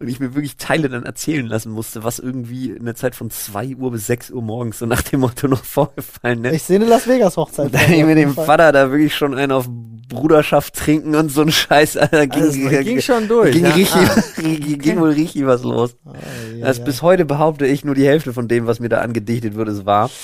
[0.00, 3.30] Und ich mir wirklich Teile dann erzählen lassen musste, was irgendwie in der Zeit von
[3.30, 6.54] 2 Uhr bis 6 Uhr morgens so nach dem Motto noch vorgefallen ist.
[6.54, 7.74] Ich sehe eine Las Vegas Hochzeit.
[7.74, 9.68] Da ich mit dem Vater da wirklich schon einen auf
[10.10, 13.52] Bruderschaft trinken und so ein Scheiß, Alter, ging, Also, es ging schon durch.
[13.52, 13.70] ging, ja?
[13.72, 14.22] richtig, Ah.
[14.40, 15.96] ging, ging wohl richtig was los.
[16.04, 16.12] Ah,
[16.56, 16.84] ja, Das ja.
[16.84, 19.86] bis heute behaupte ich nur die Hälfte von dem, was mir da angedichtet wird, ist
[19.86, 20.10] wahr.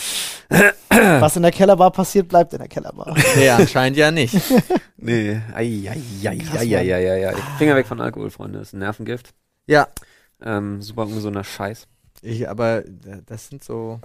[0.90, 3.14] Was in der Kellerbar passiert, bleibt in der Kellerbar.
[3.36, 4.34] Nee, anscheinend ja nicht.
[4.96, 7.34] Nee, ei, ei, ei, Krass, ei, ei, ei, ei, ei.
[7.58, 8.58] Finger weg von Alkohol, Freunde.
[8.60, 9.34] Das ist ein Nervengift.
[9.66, 9.88] Ja,
[10.42, 11.86] Ähm, super ungesunder Scheiß.
[12.22, 12.82] ich, aber
[13.26, 14.00] das sind so,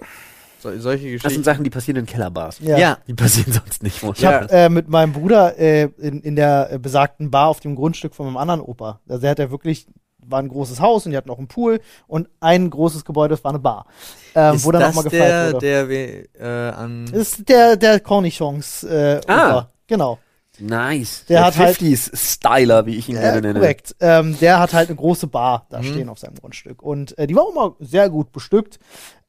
[0.62, 1.44] so solche Das sind Geschichten.
[1.44, 2.58] Sachen, die passieren in Kellerbars.
[2.60, 2.78] Ja.
[2.78, 2.98] ja.
[3.06, 4.02] Die passieren sonst nicht.
[4.02, 7.60] Wo Ich habe äh, mit meinem Bruder äh, in, in der äh, besagten Bar auf
[7.60, 9.00] dem Grundstück von meinem anderen Opa.
[9.08, 9.86] Also der hat ja wirklich,
[10.24, 13.42] war ein großes Haus und die hatten auch einen Pool und ein großes Gebäude, das
[13.44, 13.86] war eine Bar.
[14.34, 15.66] Ähm, ist wo dann das auch mal gefeiert der, wurde.
[15.66, 19.48] der we- äh, an Das ist der, der Cornichons äh, Ah.
[19.48, 19.70] Opa.
[19.88, 20.18] Genau.
[20.58, 21.24] Nice.
[21.28, 23.58] Der hat halt- 50s Styler, wie ich ihn Äh, gerne nenne.
[23.60, 23.96] korrekt.
[24.00, 25.84] Ähm, der hat halt eine große Bar da Mhm.
[25.84, 26.82] stehen auf seinem Grundstück.
[26.82, 28.78] Und äh, die war auch immer sehr gut bestückt.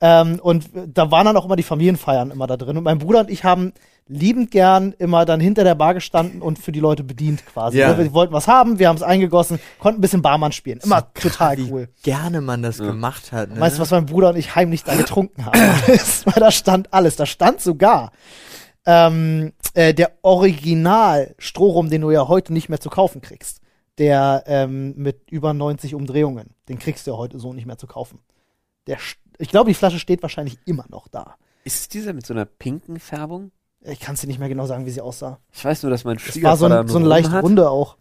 [0.05, 2.77] Ähm, und da waren dann auch immer die Familienfeiern immer da drin.
[2.77, 3.71] Und mein Bruder und ich haben
[4.05, 7.77] liebend gern immer dann hinter der Bar gestanden und für die Leute bedient quasi.
[7.77, 7.93] Ja.
[7.93, 10.81] Ne, Wir wollten was haben, wir haben es eingegossen, konnten ein bisschen Barmann spielen.
[10.83, 11.89] Immer total wie cool.
[12.03, 13.51] gerne man das gemacht hat.
[13.51, 13.61] Ne?
[13.61, 15.57] Weißt du, was mein Bruder und ich heimlich da getrunken haben?
[16.25, 17.15] Weil da stand alles.
[17.15, 18.11] Da stand sogar
[18.85, 23.61] ähm, äh, der Original Strohrum, den du ja heute nicht mehr zu kaufen kriegst.
[23.99, 26.55] Der ähm, mit über 90 Umdrehungen.
[26.67, 28.19] Den kriegst du ja heute so nicht mehr zu kaufen.
[28.87, 28.97] Der,
[29.37, 31.35] ich glaube, die Flasche steht wahrscheinlich immer noch da.
[31.63, 33.51] Ist es dieser mit so einer pinken Färbung?
[33.81, 35.39] Ich kann es dir nicht mehr genau sagen, wie sie aussah.
[35.51, 37.69] Ich weiß nur, dass mein Es war so, Schwiegervater ein, so eine leicht hat, runde
[37.69, 37.97] auch.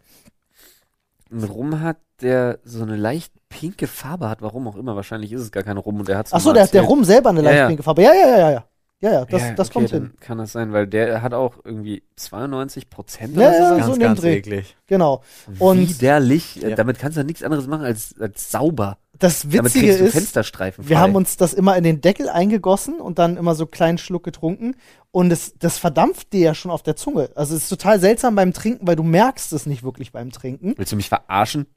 [1.31, 4.41] einen Rum hat, der so eine leicht pinke Farbe hat.
[4.41, 4.95] Warum auch immer.
[4.95, 7.29] Wahrscheinlich ist es gar kein Rum und der hat Ach so, der, der Rum selber
[7.29, 7.67] eine Ja, leicht ja.
[7.67, 8.01] pinke Farbe.
[8.03, 8.65] Ja, ja, ja, ja, ja.
[9.01, 10.13] Ja, ja, das, ja, das okay, kommt hin.
[10.21, 13.75] Kann das sein, weil der hat auch irgendwie 92 Prozent Ja, oder ja, so.
[13.75, 14.77] ganz, so ganz eklig.
[14.87, 15.23] Genau.
[15.59, 16.55] Und Widerlich.
[16.55, 16.73] Ja.
[16.77, 18.97] Damit kannst du ja nichts anderes machen als, als sauber.
[19.23, 22.99] Das Witzige kriegst du ist, Fensterstreifen Wir haben uns das immer in den Deckel eingegossen
[22.99, 24.75] und dann immer so kleinen Schluck getrunken.
[25.11, 27.29] Und es, das verdampft dir ja schon auf der Zunge.
[27.35, 30.73] Also es ist total seltsam beim Trinken, weil du merkst es nicht wirklich beim Trinken.
[30.77, 31.67] Willst du mich verarschen?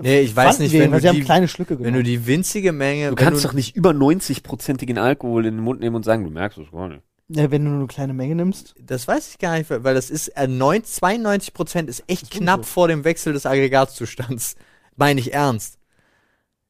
[0.00, 2.26] Nee, ich weiß Fanden nicht, wir, wenn weil du die- kleine Schlücke Wenn du die
[2.26, 6.04] winzige Menge, Du kannst du, doch nicht über 90-prozentigen Alkohol in den Mund nehmen und
[6.04, 7.02] sagen, du merkst es gar nicht.
[7.28, 8.74] ja, wenn du nur eine kleine Menge nimmst.
[8.82, 12.32] das weiß ich gar nicht, weil das ist äh, 9, 92 Prozent ist echt Ist
[12.32, 12.72] knapp so.
[12.72, 14.56] vor dem Wechsel des Aggregatzustands.
[14.96, 15.77] Meine ich ernst.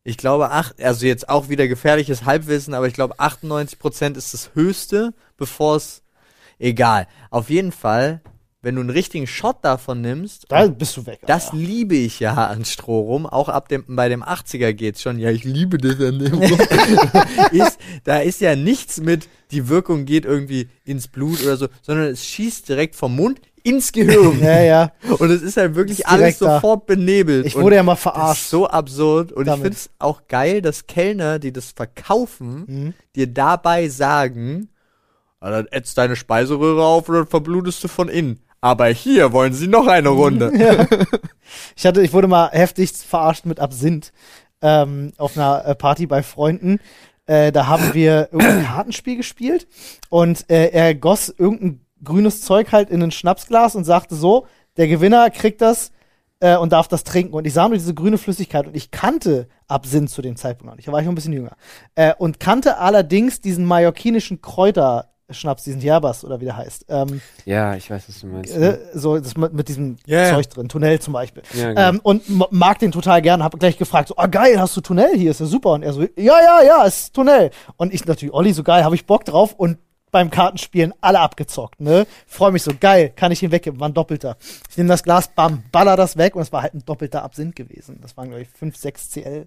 [0.09, 4.33] Ich glaube, acht, also jetzt auch wieder gefährliches Halbwissen, aber ich glaube 98 Prozent ist
[4.33, 6.01] das höchste, bevor es,
[6.59, 7.07] egal.
[7.29, 8.23] Auf jeden Fall,
[8.63, 11.21] wenn du einen richtigen Shot davon nimmst, Da bist du weg.
[11.27, 11.59] Das Alter.
[11.59, 13.27] liebe ich ja an Strohrum.
[13.27, 15.19] Auch ab dem, bei dem 80er geht's schon.
[15.19, 16.59] Ja, ich liebe das an dem Rum.
[17.53, 22.07] ist, da ist ja nichts mit, die Wirkung geht irgendwie ins Blut oder so, sondern
[22.07, 24.39] es schießt direkt vom Mund ins Gehirn.
[24.43, 24.93] Ja, ja.
[25.19, 26.55] Und es ist halt wirklich Ist alles direkt da.
[26.57, 27.47] sofort benebelt.
[27.47, 28.49] Ich wurde ja mal verarscht.
[28.49, 29.33] so absurd.
[29.33, 29.59] Und damit.
[29.59, 32.95] ich finde es auch geil, dass Kellner, die das verkaufen, Mhm.
[33.17, 34.69] dir dabei sagen,
[35.41, 38.41] "Ah, dann ätzt deine Speiseröhre auf und dann verblutest du von innen.
[38.61, 40.53] Aber hier wollen sie noch eine Runde.
[41.77, 44.13] Ich hatte, ich wurde mal heftig verarscht mit Absinth
[44.61, 46.79] ähm, auf einer äh, Party bei Freunden.
[47.27, 49.67] Äh, da haben wir irgendein Kartenspiel gespielt
[50.11, 54.47] und äh, er goss irgendein grünes Zeug halt in ein Schnapsglas und sagte so,
[54.77, 55.91] der Gewinner kriegt das
[56.41, 57.35] äh, und darf das trinken.
[57.35, 60.77] Und ich sah nur diese grüne Flüssigkeit und ich kannte Absinth zu dem Zeitpunkt noch
[60.77, 60.89] nicht.
[60.89, 61.57] Da war ich noch ein bisschen jünger.
[61.95, 66.87] Äh, und kannte allerdings diesen mallorquinischen Kräuterschnaps, diesen Yerbas oder wie der heißt.
[66.89, 68.57] Ähm, Ja, ich weiß, was du meinst.
[68.57, 70.31] äh, so das mit, mit diesem ja.
[70.31, 71.43] Zeug drin, Tunnel zum Beispiel.
[71.55, 71.89] Ja, genau.
[71.89, 75.17] ähm, und mag den total gern, hab gleich gefragt, so, ah geil, hast du Tunnel
[75.17, 75.73] hier, ist ja super.
[75.73, 77.51] Und er so, ja, ja, ja, ist Tunnel.
[77.77, 79.79] Und ich natürlich, Olli, so geil, habe ich Bock drauf und
[80.11, 82.07] beim Kartenspielen alle abgezockt, ne?
[82.27, 84.37] Freue mich so, geil, kann ich ihn weggeben, war ein Doppelter.
[84.71, 87.55] Ich nehme das Glas, bam, baller das weg und es war halt ein doppelter Absinth
[87.57, 87.99] gewesen.
[88.03, 89.47] Das waren, glaube ich, 5, 6 CL.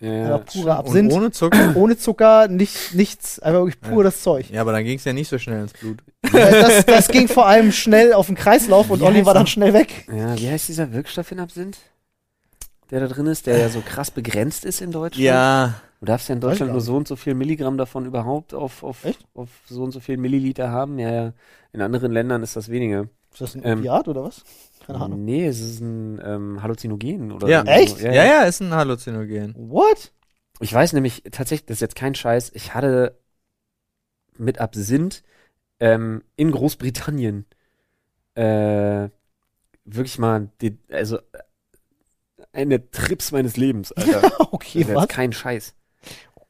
[0.00, 0.38] ja, Ja, ja.
[0.38, 1.12] purer Und Absinth.
[1.12, 1.72] ohne Zucker?
[1.76, 4.48] Ohne Zucker, nicht, nichts, einfach wirklich pur das Zeug.
[4.50, 5.98] Ja, aber dann ging es ja nicht so schnell ins Blut.
[6.32, 9.72] das, das ging vor allem schnell auf den Kreislauf und Wie Olli war dann schnell
[9.74, 10.06] weg.
[10.12, 11.78] ja, wie heißt dieser Wirkstoff in Absinth?
[12.90, 15.22] Der da drin ist, der ja so krass begrenzt ist in Deutschland.
[15.22, 18.84] Ja, Du darfst ja in Deutschland nur so und so viel Milligramm davon überhaupt auf,
[18.84, 19.26] auf, Echt?
[19.34, 20.98] auf so und so viel Milliliter haben.
[20.98, 21.32] Ja, ja.
[21.72, 23.08] In anderen Ländern ist das weniger.
[23.32, 24.44] Ist das ein Ähm, Opiat oder was?
[24.86, 25.24] Keine Ahnung.
[25.24, 27.62] Nee, es ist ein ähm, Halluzinogen oder Ja.
[27.64, 27.98] Echt?
[27.98, 28.06] So.
[28.06, 29.54] ja, ja, ist ein Halluzinogen.
[29.58, 30.12] What?
[30.60, 33.18] Ich weiß nämlich tatsächlich, das ist jetzt kein Scheiß, ich hatte
[34.36, 35.22] mit Absinth
[35.80, 37.44] ähm, in Großbritannien
[38.34, 39.08] äh,
[39.84, 41.22] wirklich mal die, also äh,
[42.52, 44.22] eine Trips meines Lebens, Alter.
[44.52, 45.02] Okay, das ist was?
[45.04, 45.74] jetzt kein Scheiß.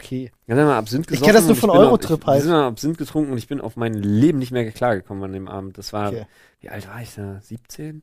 [0.01, 0.30] Okay.
[0.46, 1.26] Wir haben mal Absinth Ich gesoffen.
[1.26, 2.36] kenn das nur von Eurotrip ich, halt.
[2.38, 5.32] Wir sind mal Absinth getrunken und ich bin auf mein Leben nicht mehr klargekommen an
[5.32, 5.76] dem Abend.
[5.76, 6.26] Das war, Okay.
[6.61, 7.40] wie alt war ich da?
[7.42, 8.03] 17?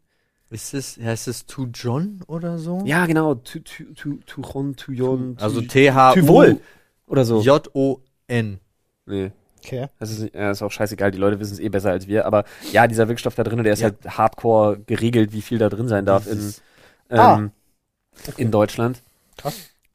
[0.50, 2.82] Ist es, heißt es To John oder so?
[2.86, 3.36] Ja, genau.
[3.36, 6.22] Tu, tu, tu, Tuchon, Tujon, Also Tu- T-H-U-J-O-N.
[6.22, 6.60] Tivol.
[7.08, 7.42] Oder so.
[7.42, 8.60] J-O-N.
[9.06, 9.32] Nee.
[9.64, 9.88] Okay.
[10.00, 12.26] Das ist, ja, ist auch scheißegal, die Leute wissen es eh besser als wir.
[12.26, 13.86] Aber ja, dieser Wirkstoff da drin, der ist Ja.
[13.90, 16.54] halt hardcore geregelt, wie viel da drin sein darf in,
[17.10, 17.50] ähm, Ah.
[18.38, 19.02] in Deutschland.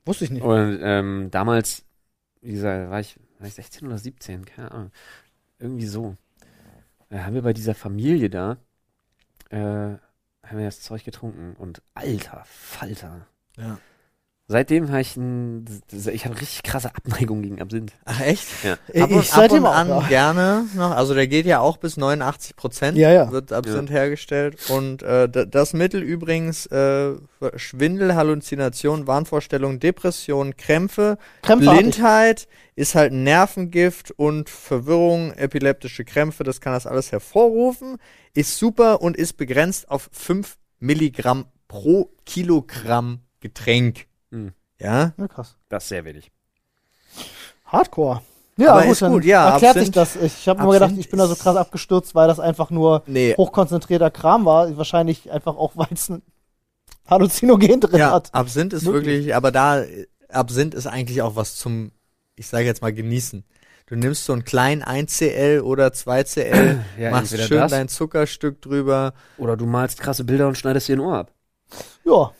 [0.04, 0.42] Wusste ich nicht.
[0.42, 1.84] Und ähm, damals,
[2.40, 4.92] wie gesagt, war ich, war ich 16 oder 17, keine Ahnung.
[5.58, 6.16] Irgendwie so.
[7.08, 8.58] Da haben wir bei dieser Familie da,
[9.50, 13.26] äh, haben wir das Zeug getrunken und alter Falter.
[13.56, 13.78] Ja.
[14.50, 17.92] Seitdem habe ich ein, ich habe richtig krasse Abneigung gegen Absinth.
[18.04, 18.48] Ach echt?
[18.64, 18.78] Ja.
[18.92, 20.00] Ich- ab und, ich ab seitdem und an ja.
[20.08, 20.90] gerne noch.
[20.90, 22.98] Also der geht ja auch bis 89 Prozent.
[22.98, 23.30] Ja, ja.
[23.30, 24.58] Wird Absinth hergestellt.
[24.68, 27.12] Und äh, das Mittel übrigens äh,
[27.54, 31.54] Schwindel, Halluzination, Wahnvorstellung, Depression, Krämpfe, ich.
[31.54, 37.98] Blindheit ist halt ein Nervengift und Verwirrung, epileptische Krämpfe, das kann das alles hervorrufen.
[38.34, 44.09] Ist super und ist begrenzt auf 5 Milligramm pro Kilogramm Getränk.
[44.30, 44.52] Hm.
[44.78, 45.12] Ja?
[45.16, 45.56] Ja, krass.
[45.68, 46.30] Das ist sehr wenig.
[47.66, 48.22] Hardcore.
[48.56, 50.16] Ja, Aber gut, ist gut, ja, erklärt sich Absinth- das.
[50.16, 53.34] Ich habe immer gedacht, ich bin da so krass abgestürzt, weil das einfach nur Nee.
[53.36, 54.76] hochkonzentrierter Kram war.
[54.76, 56.22] Wahrscheinlich einfach auch, weil es ein
[57.08, 58.34] Halluzinogen drin Ja, hat.
[58.34, 59.06] Absinth ist Möglich.
[59.06, 59.84] wirklich, aber da,
[60.28, 61.92] Absinth ist eigentlich auch was zum,
[62.36, 63.44] ich sage jetzt mal, genießen.
[63.86, 67.70] Du nimmst so einen kleinen 1CL oder 2CL, Ja, machst schön das.
[67.72, 69.14] dein Zuckerstück drüber.
[69.38, 71.32] Oder du malst krasse Bilder und schneidest dir ein Ohr ab.
[72.04, 72.30] Ja.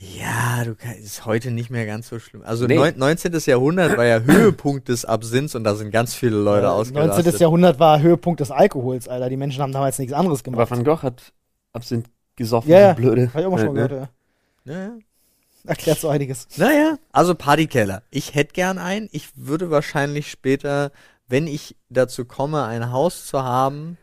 [0.00, 2.42] Ja, du kann, ist heute nicht mehr ganz so schlimm.
[2.44, 2.76] Also Nee.
[2.76, 3.32] neun, 19.
[3.46, 7.24] Jahrhundert war ja Höhepunkt des Absinths und da sind ganz viele Leute Äh, ausgerastet.
[7.26, 7.40] 19.
[7.40, 9.28] Jahrhundert war Höhepunkt des Alkohols, Alter.
[9.28, 10.70] Die Menschen haben damals nichts anderes Aber gemacht.
[10.70, 11.32] Van Gogh hat
[11.72, 12.70] Absinth gesoffen.
[12.70, 12.92] Ja, ja.
[12.92, 13.30] Blöde.
[13.34, 14.08] Hab ich auch mal schon Ja, gehört,
[14.64, 14.72] ja.
[14.72, 14.90] Ja, ja.
[15.66, 16.46] Erklärt so einiges.
[16.56, 18.02] Naja, also Partykeller.
[18.10, 19.08] Ich hätte gern einen.
[19.10, 20.92] Ich würde wahrscheinlich später,
[21.26, 23.98] wenn ich dazu komme, ein Haus zu haben,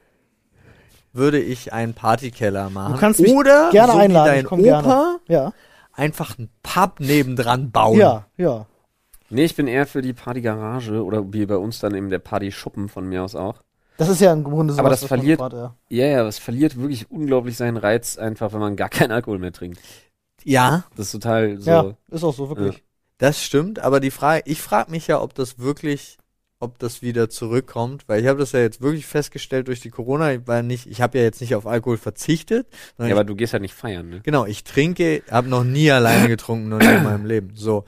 [1.13, 2.93] würde ich einen Partykeller machen.
[2.93, 5.19] Du kannst mich Oder gerne so einladen, wie ich dein komm Opa gerne.
[5.29, 5.53] Ja.
[5.95, 7.97] Einfach einen Pub nebendran bauen.
[7.99, 8.65] Ja, ja.
[9.29, 12.89] Nee, ich bin eher für die Partygarage oder wie bei uns dann eben der Partyschuppen
[12.89, 13.61] von mir aus auch.
[13.97, 15.75] Das ist ja im Grunde so Aber das verliert- Grad, ja.
[15.89, 19.53] Ja, ja, es verliert wirklich unglaublich seinen Reiz einfach, wenn man gar keinen Alkohol mehr
[19.53, 19.79] trinkt.
[20.43, 21.69] Ja, Das ist total so.
[21.71, 22.83] ja, ist auch so, wirklich.
[23.17, 23.79] das stimmt.
[23.79, 26.17] Aber die Frage, ich frage mich ja, ob das wirklich,
[26.65, 30.33] ob das wieder zurückkommt, weil ich habe das ja jetzt wirklich festgestellt durch die Corona.
[30.33, 32.67] Ich war nicht, ich habe ja jetzt nicht auf Alkohol verzichtet,
[32.99, 34.19] Ja, ich aber du gehst halt nicht feiern, ne?
[34.23, 37.51] Genau, ich trinke, habe noch nie alleine getrunken, noch nie in meinem Leben.
[37.55, 37.85] So.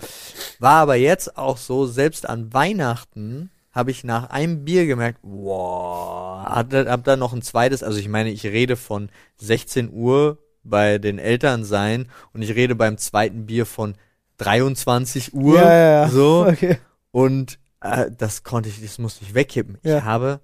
[0.59, 6.45] War aber jetzt auch so, selbst an Weihnachten habe ich nach einem Bier gemerkt, wow,
[6.45, 10.37] hab, da- hab da noch ein zweites, also ich meine, ich rede von 16 Uhr
[10.63, 13.95] bei den Eltern sein und ich rede beim zweiten Bier von
[14.37, 15.55] 23 Uhr.
[15.55, 16.07] Ja, ja, ja.
[16.09, 16.45] So.
[16.47, 16.77] Okay.
[17.11, 19.77] Und äh, das konnte ich, das musste ich wegkippen.
[19.83, 19.99] Ja.
[19.99, 20.41] Ich habe,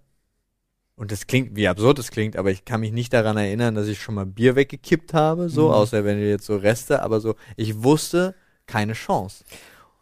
[0.95, 3.87] und das klingt, wie absurd es klingt, aber ich kann mich nicht daran erinnern, dass
[3.87, 5.73] ich schon mal Bier weggekippt habe, so, Mhm.
[5.73, 8.35] außer wenn jetzt so Reste, aber so, ich wusste,
[8.67, 9.43] keine Chance.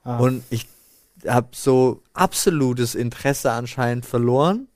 [0.03, 0.17] Ah.
[0.17, 0.67] Und ich
[1.27, 4.67] habe so absolutes Interesse anscheinend verloren,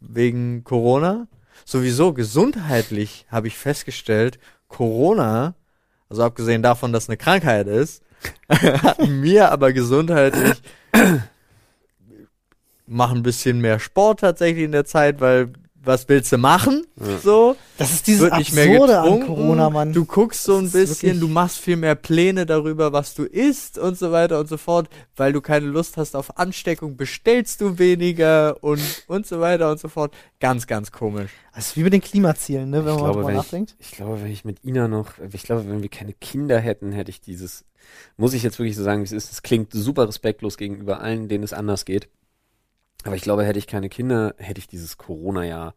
[0.00, 1.28] wegen Corona.
[1.64, 4.38] Sowieso gesundheitlich habe ich festgestellt,
[4.68, 5.54] Corona,
[6.08, 8.02] also abgesehen davon, dass eine Krankheit ist,
[8.48, 10.60] hat mir aber gesundheitlich
[12.92, 15.52] mache ein bisschen mehr Sport tatsächlich in der Zeit, weil
[15.84, 16.86] was willst du machen?
[17.24, 17.56] So.
[17.76, 19.26] Das ist dieses Wird nicht mehr Absurde an getrunken.
[19.26, 19.92] Corona, Mann.
[19.92, 23.78] Du guckst so ein bisschen, wirklich- du machst viel mehr Pläne darüber, was du isst
[23.78, 27.80] und so weiter und so fort, weil du keine Lust hast auf Ansteckung, bestellst du
[27.80, 30.14] weniger und und so weiter und so fort.
[30.38, 31.32] Ganz, ganz komisch.
[31.52, 33.74] Das ist wie mit den Klimazielen, ne, wenn Ich man drüber wenn ich, nachdenkt.
[33.80, 37.10] ich glaube, wenn ich mit Ina noch, ich glaube, wenn wir keine Kinder hätten, hätte
[37.10, 37.64] ich dieses,
[38.16, 41.26] muss ich jetzt wirklich so sagen, wie es ist, es klingt super respektlos gegenüber allen,
[41.28, 42.08] denen es anders geht.
[43.04, 45.74] Aber ich glaube, hätte ich keine Kinder, hätte ich dieses Corona-Jahr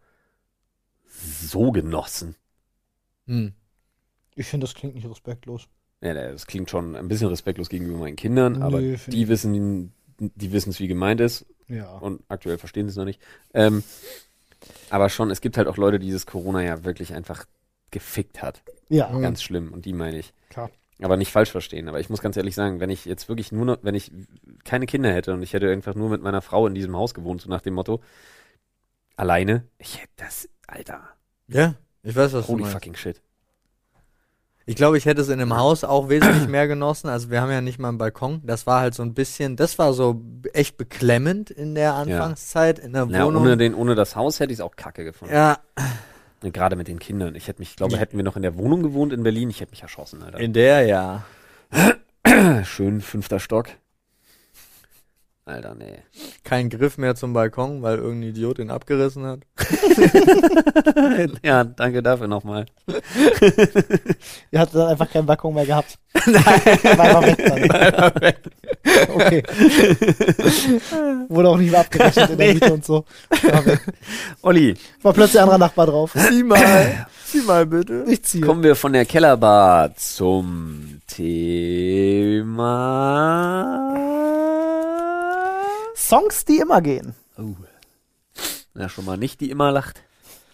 [1.08, 2.36] so genossen.
[3.28, 3.54] Hm.
[4.36, 5.68] Ich finde, das klingt nicht respektlos.
[6.02, 10.52] Ja, das klingt schon ein bisschen respektlos gegenüber meinen Kindern, Nö, aber die wissen, die
[10.52, 11.98] wissen es, wie gemeint ist Ja.
[11.98, 13.22] und aktuell verstehen sie es noch nicht.
[13.54, 13.84] Ähm,
[14.90, 17.46] aber schon, es gibt halt auch Leute, die dieses Corona-Jahr wirklich einfach
[17.92, 18.62] gefickt hat.
[18.90, 19.18] Ja.
[19.20, 20.34] Ganz schlimm und die meine ich.
[20.50, 20.70] klar.
[21.02, 21.90] Aber nicht falsch verstehen.
[21.90, 24.12] Aber ich muss ganz ehrlich sagen, wenn ich jetzt wirklich nur noch, wenn ich
[24.64, 27.42] keine Kinder hätte und ich hätte einfach nur mit meiner Frau in diesem Haus gewohnt,
[27.42, 28.02] so nach dem Motto,
[29.18, 31.02] alleine, ich hätte das, Alter,
[31.48, 32.74] Ja, ich weiß, was du holy meinst.
[32.76, 33.22] fucking shit.
[34.68, 37.08] Ich glaube, ich hätte es in dem Haus auch wesentlich mehr genossen.
[37.08, 38.42] Also wir haben ja nicht mal einen Balkon.
[38.44, 40.22] Das war halt so ein bisschen, das war so
[40.54, 43.44] echt beklemmend in der Anfangszeit in der Ja, Wohnung.
[43.44, 45.36] ohne, den, ohne das Haus hätte ich es auch kacke gefunden.
[45.36, 45.60] ja,
[46.52, 47.36] Gerade mit den Kindern.
[47.36, 49.62] Ich hätte mich, ich glaube, hätten wir noch in der Wohnung gewohnt in Berlin, ich
[49.62, 50.40] hätte mich erschossen, Alter.
[50.40, 51.26] in der ja.
[52.64, 53.70] Schön fünfter Stock.
[55.48, 56.00] Alter, nee.
[56.44, 59.42] Kein Griff mehr zum Balkon, weil irgendein Idiot ihn abgerissen hat.
[61.44, 62.66] ja, danke dafür nochmal.
[64.50, 66.00] Ihr hattet dann einfach keinen Balkon mehr gehabt.
[66.16, 69.14] War einfach weg dann.
[69.14, 69.44] Okay.
[71.30, 73.06] Wurde auch nicht mehr abgerechnet in der Miete und so.
[73.30, 73.82] War, weg.
[74.42, 74.74] Olli,
[75.04, 76.14] War plötzlich ein anderer Nachbar drauf.
[76.16, 78.06] Sieh mal, sieh mal bitte.
[78.08, 78.44] Ich ziehe.
[78.44, 82.56] kommen wir von der Kellerbar zum Thema.
[86.10, 87.16] Songs, die immer gehen.
[87.38, 87.54] Oh.
[88.76, 90.02] Ja, schon mal nicht, die immer lacht.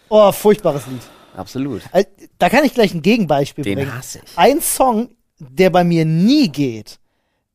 [0.10, 1.02] Oh, furchtbares Lied.
[1.36, 1.82] Absolut.
[1.93, 2.06] Äh,
[2.38, 3.95] Da kann ich gleich ein Gegenbeispiel Den bringen.
[3.97, 4.38] hasse ich.
[4.38, 6.99] Ein Song, der bei mir nie geht,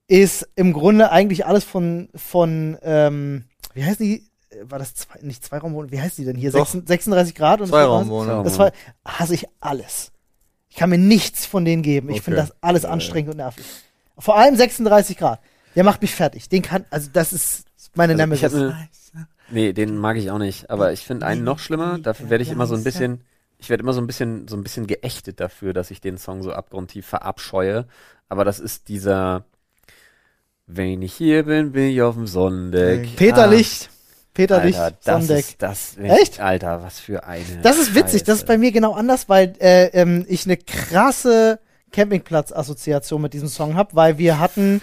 [0.09, 3.44] ist im Grunde eigentlich alles von, von ähm,
[3.74, 4.26] wie heißt die?
[4.51, 5.90] Äh, War das zwei, nicht Zweiraumwohnung?
[5.92, 6.51] Wie heißt die denn hier?
[6.53, 6.66] Doch.
[6.66, 7.61] 36, 36 Grad?
[7.61, 8.44] Und Zweiraumwohnung.
[8.44, 8.72] Das war,
[9.05, 10.12] hasse ich alles.
[10.70, 12.09] Ich kann mir nichts von denen geben.
[12.09, 12.22] Ich Okay.
[12.24, 13.64] finde das alles Ja, anstrengend und nervig.
[14.18, 15.40] Vor allem 36 Grad.
[15.74, 16.49] Der macht mich fertig.
[16.49, 17.65] Den kann, also das ist
[17.97, 18.42] meine Also Nemesis.
[18.44, 18.76] hatte-
[19.51, 20.70] Nee, den mag ich auch nicht.
[20.70, 21.99] Aber ich finde einen noch schlimmer.
[21.99, 23.20] Dafür werde ich immer so ein bisschen,
[23.59, 26.42] ich werde immer so ein bisschen, so ein bisschen geächtet dafür, dass ich den Song
[26.42, 27.86] so abgrundtief verabscheue.
[28.28, 29.44] Aber das ist dieser,
[30.66, 33.14] wenn ich hier bin, bin ich auf dem Sonnendeck.
[33.16, 33.88] Peter Ah, Licht.
[34.34, 35.47] Peter Licht, Alter, das Sonnendeck.
[35.49, 36.40] ist, das, Echt?
[36.40, 37.61] Alter, was für eine.
[37.62, 38.47] Das ist witzig, das ist Scheiße.
[38.47, 41.59] bei mir genau anders, weil äh, ähm, ich eine krasse
[41.92, 44.82] Campingplatz-Assoziation mit diesem Song habe, weil wir hatten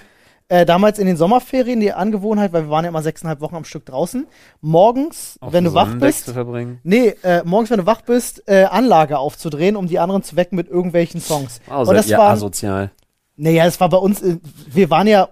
[0.49, 3.65] äh, damals in den Sommerferien die Angewohnheit, weil wir waren ja immer sechseinhalb Wochen am
[3.65, 4.27] Stück draußen,
[4.61, 6.79] morgens, Auf wenn du wach bist, zu verbringen.
[6.83, 10.55] nee, äh, morgens, wenn du wach bist, äh, Anlage aufzudrehen, um die anderen zu wecken
[10.55, 11.61] mit irgendwelchen Songs.
[11.69, 12.91] Oh, Und das ihr war, asozial.
[13.35, 14.37] naja, es war bei uns, äh,
[14.67, 15.29] wir waren ja,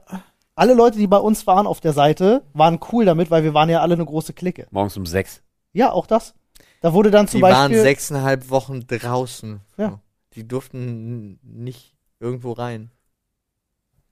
[0.56, 3.70] alle Leute, die bei uns waren auf der Seite, waren cool damit, weil wir waren
[3.70, 4.68] ja alle eine große Clique.
[4.72, 5.42] Morgens um sechs.
[5.74, 6.34] Ja, auch das.
[6.82, 7.60] Da wurde dann zum Die Beispiel.
[7.78, 9.62] waren sechseinhalb Wochen draußen.
[9.78, 10.00] Ja.
[10.34, 12.92] Die durften nicht irgendwo rein.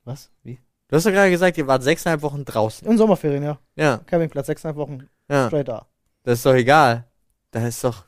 [0.06, 0.30] Was?
[0.44, 0.60] Wie?
[0.90, 2.88] Du hast doch gerade gesagt, ihr wart sechseinhalb Wochen draußen.
[2.88, 3.60] In Sommerferien, ja.
[3.76, 5.48] Ja, Campingplatz, sechseinhalb Wochen ja.
[5.48, 5.86] straight da.
[6.24, 7.06] Das ist doch egal.
[7.52, 8.06] Da ist doch,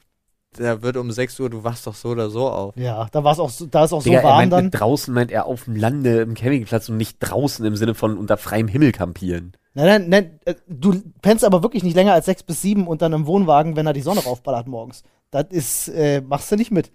[0.57, 2.75] da wird um 6 Uhr, du wachst doch so oder so auf.
[2.75, 4.65] Ja, da war es auch so, da ist auch so Digga, er warm meint dann.
[4.65, 8.17] mit draußen meint er auf dem Lande im Campingplatz und nicht draußen im Sinne von
[8.17, 9.53] unter freiem Himmel campieren.
[9.75, 13.03] Nein, nein, nein, äh, du pennst aber wirklich nicht länger als sechs bis sieben und
[13.03, 15.03] dann im Wohnwagen, wenn da die Sonne raufballert morgens.
[15.29, 16.91] Das ist, äh, machst du nicht mit.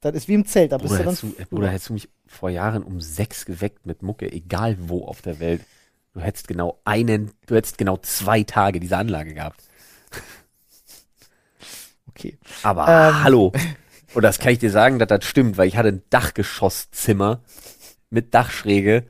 [0.00, 1.14] Das ist wie im Zelt, da bist Bruder du dann.
[1.14, 5.04] hättest, du, Bruder, hättest du mich vor Jahren um sechs geweckt mit Mucke, egal wo
[5.06, 5.62] auf der Welt.
[6.12, 9.62] Du hättest genau einen, du hättest genau zwei Tage diese Anlage gehabt.
[12.08, 12.38] okay.
[12.62, 13.24] Aber Ähm.
[13.24, 13.52] hallo.
[14.14, 17.40] Und das kann ich dir sagen, dass das stimmt, weil ich hatte ein Dachgeschosszimmer
[18.08, 19.06] mit Dachschräge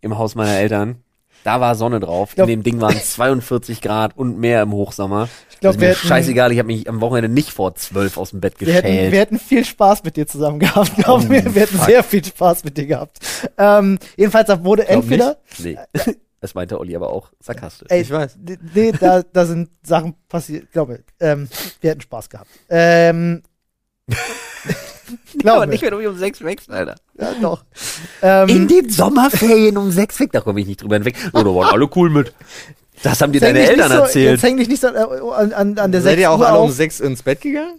[0.00, 1.01] im Haus meiner Eltern.
[1.44, 2.34] Da war Sonne drauf.
[2.34, 5.28] glaub- In dem Ding waren 42 Grad und mehr im Hochsommer.
[5.50, 8.30] Ich glaube, also mir hätten- scheißegal, ich habe mich am Wochenende nicht vor zwölf aus
[8.30, 9.12] dem Bett wir, hätten, geschält.
[9.12, 11.44] wir hätten viel Spaß mit dir zusammen gehabt, glaub Oh, mir.
[11.54, 11.86] Wir hätten fuck.
[11.86, 13.18] sehr viel Spaß mit dir gehabt.
[13.58, 15.36] Ähm, jedenfalls da wurde Glaub entweder.
[15.58, 15.78] nicht.
[16.06, 16.14] Nee.
[16.42, 17.86] Das meinte Olli aber auch sarkastisch.
[17.88, 18.36] Ey, Ich weiß.
[18.74, 20.72] Nee, da, da sind Sachen passiert.
[20.72, 21.48] Glaube, ähm,
[21.80, 22.50] wir hätten Spaß gehabt.
[22.68, 23.44] Ähm,
[25.38, 25.80] glaub mir.
[25.80, 26.96] wenn du mich um sechs wächst, Alter.
[27.22, 27.64] Ja, doch.
[28.22, 31.14] Ähm, den Sommerferien um sechs weg, da komme ich nicht drüber hinweg.
[31.32, 32.32] Oh, da waren alle cool mit.
[33.02, 34.30] Das haben dir deine Eltern so, erzählt.
[34.32, 36.58] Jetzt häng dich nicht so, an, an, an der Seid 6 ihr auch Uhr alle
[36.58, 36.72] um auf.
[36.72, 37.78] 6 ins Bett gegangen?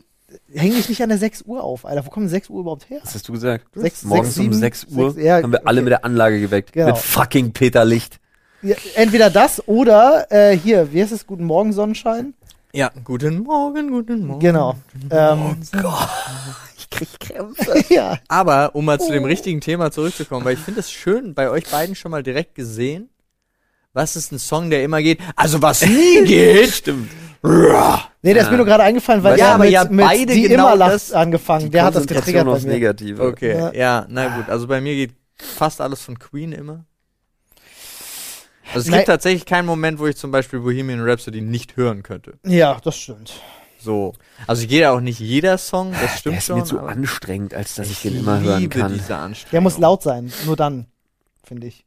[0.54, 2.06] Häng dich nicht an der 6 Uhr auf, Alter.
[2.06, 3.00] Wo kommt denn 6 Uhr überhaupt her?
[3.04, 3.66] Was hast du gesagt?
[3.76, 5.84] Sechs- Morgens sechs, um sieben, 6 Uhr sechs- ja, haben wir alle okay.
[5.86, 6.74] mit der Anlage geweckt.
[6.74, 6.88] Genau.
[6.88, 8.20] Mit fucking Peter Licht.
[8.62, 11.28] Ja, entweder das oder äh, hier, wie heißt es?
[11.28, 12.34] Guten Morgen, Sonnenschein?
[12.74, 14.40] Ja, guten Morgen, guten Morgen.
[14.40, 14.76] Genau.
[15.12, 15.58] Ähm,
[16.73, 17.84] Ich krieg Krämpfe.
[17.94, 18.18] ja.
[18.28, 21.66] Aber um mal zu dem richtigen Thema zurückzukommen, weil ich finde es schön, bei euch
[21.66, 23.10] beiden schon mal direkt gesehen,
[23.94, 25.20] was ist ein Song, der immer geht.
[25.36, 26.70] Also was nie geht.
[26.70, 27.10] Stimmt.
[28.22, 30.44] Nee, der ist mir nur gerade eingefallen, weil Ja, aber mit, habt mit beide die
[30.44, 31.70] genau immer lacht das- angefangen.
[31.72, 32.68] Der hat das getriggert bei mir.
[32.68, 33.22] Negative.
[33.22, 33.74] Okay, Ja.
[33.74, 34.06] ja.
[34.10, 34.50] na gut.
[34.50, 36.86] Also bei mir geht fast alles von Queen immer.
[38.68, 39.00] Also es Nein.
[39.00, 42.40] gibt tatsächlich keinen Moment, wo ich zum Beispiel Bohemian Rhapsody nicht hören könnte.
[42.46, 43.34] Ja, das stimmt.
[43.84, 44.14] So.
[44.48, 46.58] Also geht auch nicht jeder Song, das stimmt Der ist schon.
[46.60, 48.94] mir zu anstrengend, als dass ich, den immer hören kann.
[48.94, 49.52] Diese Anstrengung.
[49.52, 50.88] Der muss laut sein, nur dann,
[51.44, 51.86] finde ich.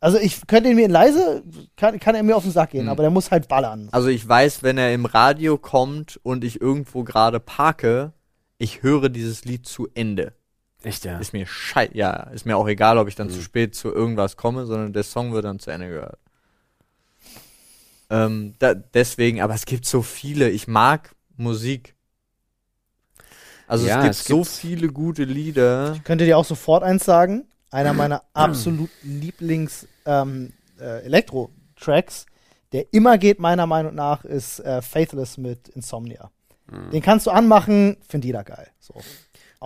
[0.00, 1.42] Also ich könnte ihn mir in leise,
[1.76, 2.88] kann, kann er mir auf den Sack gehen, Hm.
[2.90, 3.88] aber der muss halt ballern.
[3.90, 8.12] Also ich weiß, wenn er im Radio kommt und ich irgendwo gerade parke,
[8.58, 10.34] ich höre dieses Lied zu Ende.
[10.84, 11.18] Echt, ja.
[11.18, 13.32] Ist mir schei ja, ist mir auch egal, ob ich dann Mhm.
[13.32, 16.18] zu spät zu irgendwas komme, sondern der Song wird dann zu Ende gehört.
[18.10, 20.48] Ähm, da, deswegen, aber es gibt so viele.
[20.50, 21.94] Ich mag Musik.
[23.66, 25.92] Also Ja, es gibt es so gibt- viele gute Lieder.
[25.94, 27.46] Ich könnte dir auch sofort eins sagen.
[27.70, 32.24] Einer meiner absolut Lieblings ähm, äh, Elektro-Tracks,
[32.72, 36.30] der immer geht, meiner Meinung nach, ist äh, Faithless mit Insomnia.
[36.70, 36.90] Mhm.
[36.92, 38.68] Den kannst du anmachen, findet jeder geil.
[38.80, 38.94] So.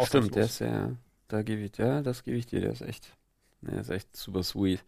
[0.04, 0.90] Stimmt, ist ja,
[1.28, 3.12] da gebe ich, ja, das gebe ich dir, der ist echt,
[3.62, 4.84] der ist echt super sweet.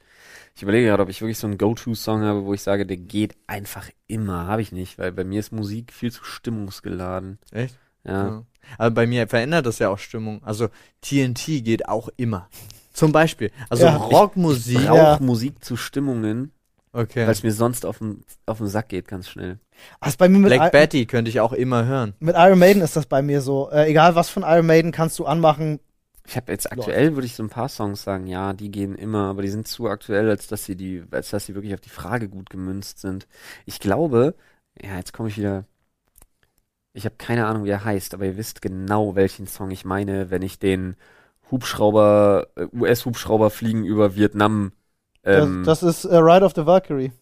[0.54, 3.34] Ich überlege gerade, ob ich wirklich so einen Go-To-Song habe, wo ich sage, der geht
[3.46, 4.46] einfach immer.
[4.46, 7.38] Habe ich nicht, weil bei mir ist Musik viel zu stimmungsgeladen.
[7.52, 7.78] Echt?
[8.04, 8.26] Ja.
[8.26, 8.42] Ja.
[8.78, 10.42] Aber bei mir verändert das ja auch Stimmung.
[10.44, 10.68] Also
[11.02, 12.48] TNT geht auch immer.
[12.92, 13.50] Zum Beispiel.
[13.68, 13.96] Also Ja.
[13.96, 14.78] Rockmusik.
[14.80, 15.18] Ich brauche Ja.
[15.20, 16.52] Musik zu Stimmungen,
[16.92, 17.22] Okay.
[17.26, 19.58] weil es mir sonst auf den, auf den Sack geht, ganz schnell.
[20.06, 22.14] Ist bei mir mit, Black I- Betty könnte ich auch immer hören.
[22.20, 23.68] mit Iron Maiden ist das bei mir so.
[23.70, 25.80] Äh, egal was von Iron Maiden kannst du anmachen.
[26.26, 29.28] Ich habe jetzt aktuell, würde ich so ein paar Songs sagen, ja, die gehen immer,
[29.28, 31.90] aber die sind zu aktuell, als dass sie die, als dass sie wirklich auf die
[31.90, 33.26] Frage gut gemünzt sind.
[33.66, 34.34] Ich glaube,
[34.82, 35.64] ja, jetzt komme ich wieder.
[36.94, 40.30] Ich habe keine Ahnung, wie er heißt, aber ihr wisst genau, welchen Song ich meine,
[40.30, 40.96] wenn ich den
[41.50, 44.72] Hubschrauber, äh, US-Hubschrauber fliegen über Vietnam.
[45.24, 47.12] Ähm, das, das ist äh, Ride of the Valkyrie.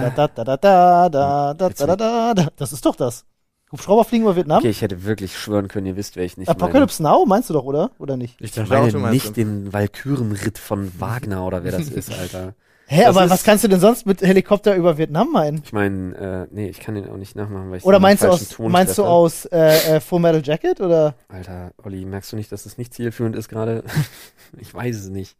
[0.00, 0.14] Da, was?
[0.14, 2.48] da, da, da, da, da, da, da, da, da, da.
[2.56, 3.24] Das ist doch das.
[3.72, 4.58] Hubschrauber fliegen über Vietnam?
[4.58, 7.54] Okay, ich hätte wirklich schwören können, ihr wisst, wer ich nicht Apocalypse Now meinst du
[7.54, 7.90] doch, oder?
[7.98, 8.40] Oder nicht?
[8.40, 8.66] Ich meine.
[8.66, 12.54] Ich auch, meine du meinst nicht den Walkürenritt von Wagner oder wer das ist, Alter.
[12.86, 15.62] Hä, Das aber was kannst du denn sonst mit Helikopter über Vietnam meinen?
[15.64, 18.22] Ich meine, äh, nee, ich kann den auch nicht nachmachen, weil ich Oder den meinst
[18.22, 21.14] du falschen aus, Ton meinst du aus äh, äh, Full Metal Jacket oder?
[21.28, 23.84] Alter, Olli, merkst du nicht, dass das nicht zielführend ist gerade?
[24.60, 25.36] ich weiß es nicht.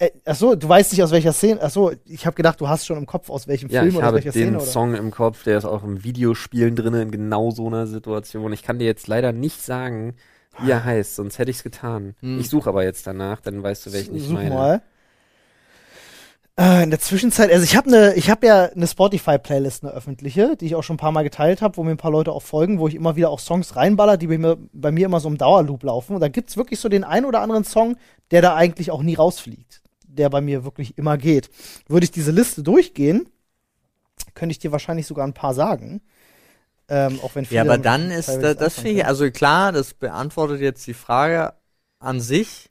[0.00, 1.60] Äh, ach so, du weißt nicht aus welcher Szene.
[1.62, 3.96] Ach so, ich habe gedacht, du hast schon im Kopf aus welchem Ja, Film ich
[3.96, 4.66] oder aus habe welcher den Szene oder?
[4.66, 8.52] Song im Kopf, der ist auch im Videospielen drin, in genau so einer Situation.
[8.52, 10.14] Ich kann dir jetzt leider nicht sagen,
[10.60, 12.14] wie er heißt, sonst hätte ich es getan.
[12.20, 12.38] Hm.
[12.38, 14.54] Ich suche aber jetzt danach, dann weißt du, welchen ich Such meine.
[14.54, 14.82] mal.
[16.58, 20.56] Äh, in der Zwischenzeit, also ich habe eine, ich habe ja eine Spotify-Playlist, eine öffentliche,
[20.56, 22.42] die ich auch schon ein paar Mal geteilt habe, wo mir ein paar Leute auch
[22.42, 25.28] folgen, wo ich immer wieder auch Songs reinballer, die bei mir, bei mir immer so
[25.28, 26.14] im Dauerloop laufen.
[26.14, 27.96] Und da gibt's wirklich so den einen oder anderen Song,
[28.32, 29.82] der da eigentlich auch nie rausfliegt,
[30.18, 31.50] der bei mir wirklich immer geht.
[31.86, 33.28] Würde ich diese Liste durchgehen,
[34.34, 36.00] könnte ich dir wahrscheinlich sogar ein paar sagen.
[36.88, 39.94] Ähm, auch wenn viele Ja, aber dann ist da, das finde ich, also klar, das
[39.94, 41.54] beantwortet jetzt die Frage
[41.98, 42.70] an sich,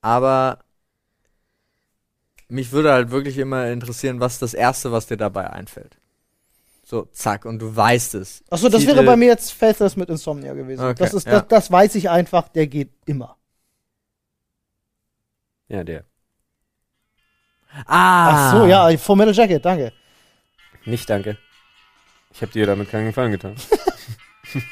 [0.00, 0.64] aber
[2.48, 5.98] mich würde halt wirklich immer interessieren, was das Erste, was dir dabei einfällt.
[6.84, 8.44] So, zack, und du weißt es.
[8.48, 10.84] Achso, das Titel- wäre bei mir jetzt Faithless mit Insomnia gewesen.
[10.84, 11.40] Okay, das, ist, ja.
[11.40, 13.36] das, das weiß ich einfach, der geht immer.
[15.68, 16.04] Ja, der.
[17.86, 18.30] Ah!
[18.30, 19.92] Ach so, ja, Full Metal Jacket, danke.
[20.84, 21.36] Nicht danke.
[22.32, 23.54] Ich habe dir damit keinen Gefallen getan.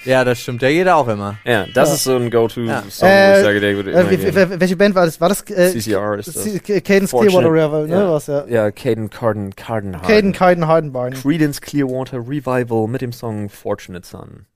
[0.05, 1.37] Ja, das stimmt, der geht auch immer.
[1.45, 1.95] Ja, das Ja.
[1.97, 2.85] ist so ein Go-To-Song, Ja.
[3.01, 4.35] wo Äh, ich sage, der würde Äh, immer wie, gehen.
[4.35, 5.21] wie, welche Band war das?
[5.21, 6.45] War das äh, CCR ist das.
[6.85, 7.95] Cadence Clearwater Revival, ne?
[7.95, 8.11] ja.
[8.13, 8.47] Was ja.
[8.47, 11.13] Ja, Caden Carden, Carden Caden Caden Hardenbarn.
[11.15, 14.47] Credence Clearwater Revival mit dem Song Fortunate Son.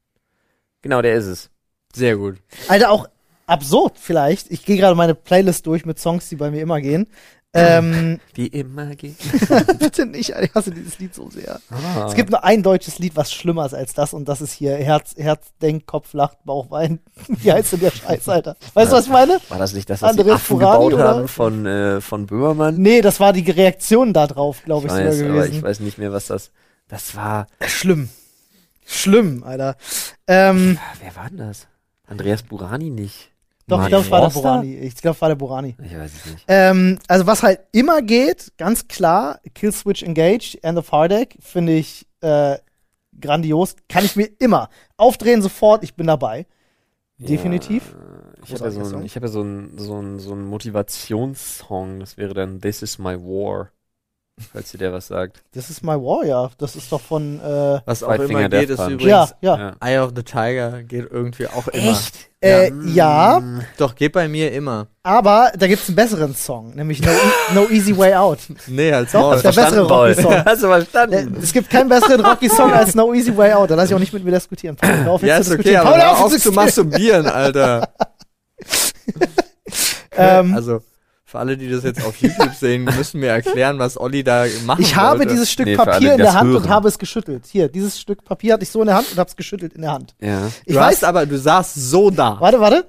[0.82, 1.50] Genau, der ist es.
[1.92, 2.36] Sehr gut.
[2.68, 3.06] Alter, auch
[3.46, 4.50] absurd vielleicht.
[4.52, 7.08] Ich gehe gerade meine Playlist durch mit Songs, die bei mir immer gehen.
[7.54, 9.16] Ähm, Wie immer geht.
[9.78, 11.60] bitte nicht, ich hasse dieses Lied so sehr.
[11.70, 12.06] Ah.
[12.06, 14.76] Es gibt nur ein deutsches Lied, was schlimmer ist als das, und das ist hier
[14.76, 17.00] Herz, Herz, Denk, Kopf, Lacht, Bauch, Wein.
[17.28, 18.56] Wie heißt denn der Scheiß, Alter?
[18.74, 19.40] Weißt du, was ich meine?
[19.48, 21.08] War das nicht das, was die Andreas Affen Burani, gebaut oder?
[21.08, 22.76] haben von, äh, von Böhmermann?
[22.76, 25.56] Nee, das war die Reaktion da drauf, glaube ich, ich weiß, sogar aber gewesen.
[25.56, 26.50] ich weiß nicht mehr, was das.
[26.88, 27.46] Das war.
[27.66, 28.10] Schlimm.
[28.84, 29.76] Schlimm, Alter.
[30.26, 31.66] Ähm, Wer war denn das?
[32.06, 33.30] Andreas Burani nicht.
[33.68, 34.28] Doch, ich glaube, es war der?
[34.28, 34.74] Borani.
[34.76, 35.76] Ich glaube, es war der Borani.
[35.82, 36.44] Ich weiß es nicht.
[36.48, 41.74] Ähm, also was halt immer geht, ganz klar, Kill Switch Engaged, End of Heartache, finde
[41.74, 42.56] ich äh,
[43.20, 43.76] grandios.
[43.88, 46.46] Kann ich mir immer aufdrehen sofort, ich bin dabei.
[47.18, 47.96] Definitiv.
[48.44, 51.98] Ich habe ja, so ein, ich hab ja so einen so ein, so ein Motivationssong,
[52.00, 53.72] das wäre dann This is my war.
[54.52, 55.42] Falls dir der was sagt.
[55.54, 56.50] Das ist My War, ja.
[56.58, 59.72] Das ist doch von, äh, Was auch immer Finger geht, ist übrigens ja, ja.
[59.80, 61.98] Eye of the Tiger geht irgendwie auch immer.
[62.40, 63.42] Äh, ja,
[63.78, 64.86] Doch, geht bei mir immer.
[65.02, 68.38] aber da gibt's einen besseren Song, nämlich No, E- no Easy Way Out.
[68.68, 69.40] Nee, als Doch, Maul.
[69.42, 69.88] der bessere.
[69.88, 70.34] Rocky-Song.
[70.44, 71.36] Hast du Äh, verstanden?
[71.42, 73.70] Es gibt keinen besseren Rocky-Song als No Easy Way Out.
[73.72, 74.76] Da lass ich auch nicht mit mir diskutieren.
[74.76, 77.88] Paul, auf, Ja, ist okay, aber Paul, hör auf zu masturbieren, Alter.
[80.20, 80.80] Ähm, also,
[81.28, 84.80] für alle, die das jetzt auf YouTube sehen, müssen wir erklären, was Olli da machen
[84.80, 85.32] Ich habe wollte.
[85.32, 86.68] dieses Stück Nee, für alle, Papier die in der das Hand und hören.
[86.70, 87.44] habe es geschüttelt.
[87.46, 89.82] Hier, dieses Stück Papier hatte ich so in der Hand und habe es geschüttelt in
[89.82, 90.14] der Hand.
[90.22, 90.46] Ja.
[90.64, 92.40] Ich du weiß, hast aber, du saßt so da.
[92.40, 92.88] warte, warte.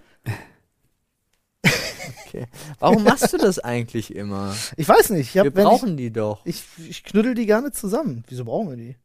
[2.79, 4.55] Warum machst du das eigentlich immer?
[4.77, 5.31] Ich weiß nicht.
[5.35, 8.23] Ich, hab, Wir wenn brauchen die doch, ich, ich, ich knüttel die gerne zusammen.
[8.29, 8.95] Wieso brauchen wir die?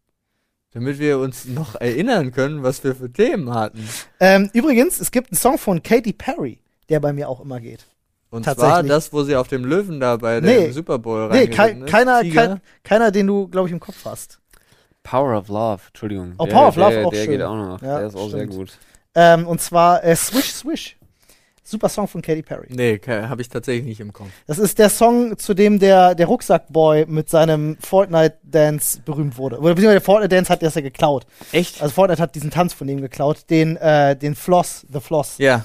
[0.75, 3.89] damit wir uns noch erinnern können, was wir für Themen hatten.
[4.19, 6.59] Ähm, übrigens, es gibt einen Song von Katy Perry,
[6.89, 7.87] der bei mir auch immer geht.
[8.35, 8.73] Und Tatsächlich.
[8.75, 10.65] zwar das, wo sie auf dem Löwen da bei Nee.
[10.67, 11.87] dem Super Bowl Nee, kei ist.
[11.87, 14.41] keiner, kein, keiner, den du, glaube ich, im Kopf hast.
[15.05, 16.35] Power of Love, Entschuldigung.
[16.39, 17.31] Oh, der, Power of Love der, auch Der schön.
[17.31, 17.83] geht auch noch.
[17.83, 18.55] Ja, der ist auch sehr stimmt.
[18.57, 18.79] gut.
[19.15, 20.97] Ähm, und zwar äh, Swish Swish.
[21.67, 22.67] Super Song von Katy Perry.
[22.71, 24.29] Nee, habe ich tatsächlich nicht im Kopf.
[24.47, 29.57] Das ist der Song, zu dem der, der Rucksackboy mit seinem Fortnite-Dance berühmt wurde.
[29.59, 31.25] Oder beziehungsweise der Fortnite-Dance hat das ja geklaut.
[31.53, 31.81] Echt?
[31.81, 33.49] Also Fortnite hat diesen Tanz von dem geklaut.
[33.49, 35.39] Den, äh, den Floss, The Floss.
[35.39, 35.65] Ja.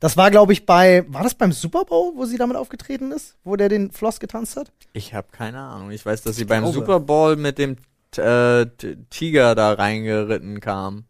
[0.00, 3.36] Das war, glaube ich, bei, war das beim Super Bowl, wo sie damit aufgetreten ist?
[3.44, 4.72] Wo der den Floss getanzt hat?
[4.92, 5.90] Ich habe keine Ahnung.
[5.90, 6.78] Ich weiß, dass sie beim glaube.
[6.78, 7.76] Super Bowl mit dem
[8.16, 8.66] äh,
[9.10, 11.04] Tiger da reingeritten kam.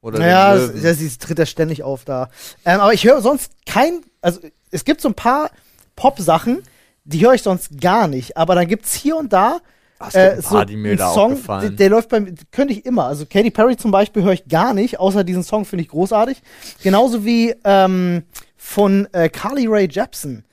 [0.00, 2.28] Oder Naja, es- ja, sie tritt ja ständig auf da.
[2.64, 4.40] Ähm, aber ich höre sonst kein, also
[4.70, 5.50] es gibt so ein paar
[5.96, 6.62] Pop-Sachen,
[7.04, 8.36] die höre ich sonst gar nicht.
[8.36, 9.60] Aber dann gibt's hier und da
[10.00, 12.84] Es äh, so paar, die mir da Song, der, der läuft bei mir, könnte ich
[12.84, 13.04] immer.
[13.04, 16.42] Also Katy Perry zum Beispiel höre ich gar nicht, außer diesen Song finde ich großartig.
[16.82, 18.24] Genauso wie ähm,
[18.56, 20.44] von äh, Carly Rae Jepsen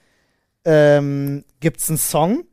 [0.65, 2.43] ähm, gibt's einen Song,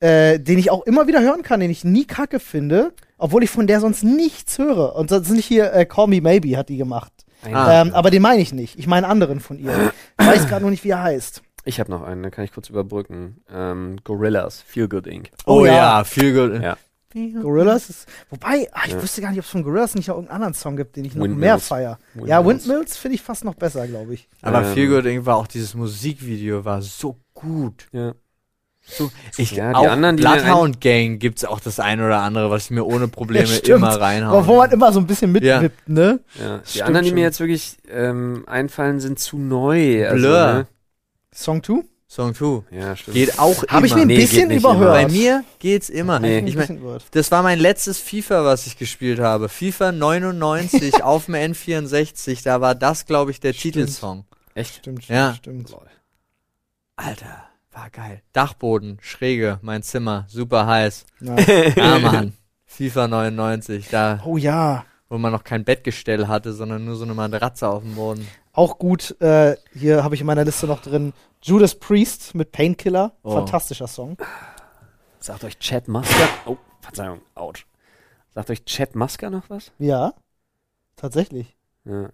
[0.00, 3.50] äh, den ich auch immer wieder hören kann, den ich nie kacke finde, obwohl ich
[3.50, 4.96] von der sonst nichts höre.
[4.96, 7.12] Und ist nicht hier äh, Call Me Maybe hat die gemacht.
[7.44, 7.82] Ah.
[7.82, 8.78] ähm, aber den meine ich nicht.
[8.78, 9.92] Ich meine anderen von ihr.
[10.18, 11.42] Ich weiß gerade nur nicht, wie er heißt.
[11.64, 13.42] Ich habe noch einen, da kann ich kurz überbrücken.
[13.52, 15.30] Ähm, Gorillas, Feel Good Inc.
[15.46, 16.04] oh Oh ja, ja.
[16.04, 16.62] viel gut.
[16.62, 16.76] Ja.
[17.42, 18.06] Gorillas ist.
[18.30, 19.02] Wobei, ah, ich Ja.
[19.02, 21.14] wüsste gar nicht, ob es von Gorillas nicht noch irgendeinen anderen Song gibt, den ich
[21.14, 21.40] noch Windmills.
[21.40, 21.98] mehr feier.
[22.26, 22.96] Ja, Windmills.
[22.96, 24.28] Finde ich fast noch besser, glaube ich.
[24.42, 27.86] Aber Ähm, viel gut war auch dieses Musikvideo war so gut.
[27.92, 28.12] Ja.
[28.90, 32.20] So, ich, Ja, die auch anderen, die mir Bloodhound Gang gibt's auch das ein oder
[32.20, 34.34] andere, was ich mir ohne Probleme Ja, immer reinhauen.
[34.38, 36.20] Aber wo man immer so ein bisschen mitwippt, ne?
[36.40, 36.58] Ja.
[36.58, 37.14] Die Stimmt anderen, die schon.
[37.16, 40.06] mir jetzt wirklich ähm, einfallen, sind zu neu.
[40.08, 40.52] Also, Blur.
[40.52, 40.66] Ne?
[41.38, 41.82] Song 2?
[42.08, 42.62] Song 2.
[42.70, 43.14] Ja, stimmt.
[43.14, 44.02] Geht auch Habe ich mir immer.
[44.02, 44.92] ein Nee, bisschen geht nicht überhört.
[44.94, 46.18] Bei mir geht's immer.
[46.18, 46.38] Nee.
[46.40, 49.48] Ich ein mein, das war mein letztes FIFA, was ich gespielt habe.
[49.48, 52.42] FIFA 99 auf dem N64.
[52.44, 53.74] Da war das, glaube ich, der Stimmt.
[53.74, 54.24] Titelsong.
[54.54, 54.76] Echt?
[54.76, 55.34] Stimmt, Ja.
[55.34, 55.70] stimmt.
[56.96, 58.22] Alter, war geil.
[58.32, 61.04] Dachboden, Schräge, mein Zimmer, super heiß.
[61.20, 61.36] Ja.
[61.76, 62.32] Ja, Mann.
[62.66, 64.84] FIFA 99, da, Oh ja.
[65.08, 68.26] wo man noch kein Bettgestell hatte, sondern nur so eine Matratze auf dem Boden.
[68.58, 73.12] Auch gut, äh, hier habe ich in meiner Liste noch drin Judas Priest mit Painkiller.
[73.22, 73.30] Oh.
[73.30, 74.16] Fantastischer Song.
[75.20, 76.28] Sagt euch Chad Musker.
[76.44, 77.66] Oh, Verzeihung, ouch.
[78.30, 79.70] Sagt euch Chad Musker noch was?
[79.78, 80.12] Ja.
[80.96, 81.56] Tatsächlich.
[81.84, 82.08] Ja.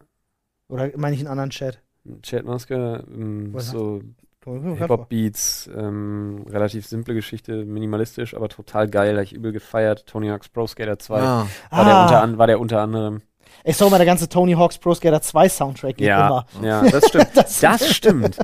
[0.68, 1.80] Oder meine ich einen anderen Chat?
[2.20, 4.03] Chad Musker, ähm, so
[4.45, 4.76] Hip-Hop.
[4.76, 10.05] Hip-Hop-Beats, ähm, relativ simple Geschichte, minimalistisch, aber total geil, hab ich übel gefeiert.
[10.05, 13.22] Tony Hawk's Pro Skater 2 Ah, war, der unter, Ah, war der unter anderem.
[13.62, 16.66] Ich sag mal, der ganze Tony Hawk's Pro Skater 2 Soundtrack geht Ja, immer.
[16.66, 17.28] ja, das stimmt.
[17.34, 18.38] Das- Das stimmt.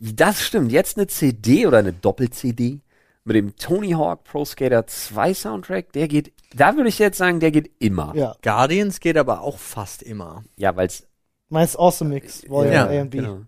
[0.00, 0.72] Das stimmt.
[0.72, 2.80] Jetzt eine CD oder eine Doppel-CD
[3.24, 7.38] mit dem Tony Hawk Pro Skater 2 Soundtrack, der geht, da würde ich jetzt sagen,
[7.38, 8.12] der geht immer.
[8.16, 8.34] Ja.
[8.42, 10.42] Guardians geht aber auch fast immer.
[10.56, 11.06] Ja, weil's
[11.50, 13.18] Meins Awesome Mix, Volume Ja, A und B.
[13.18, 13.40] genau.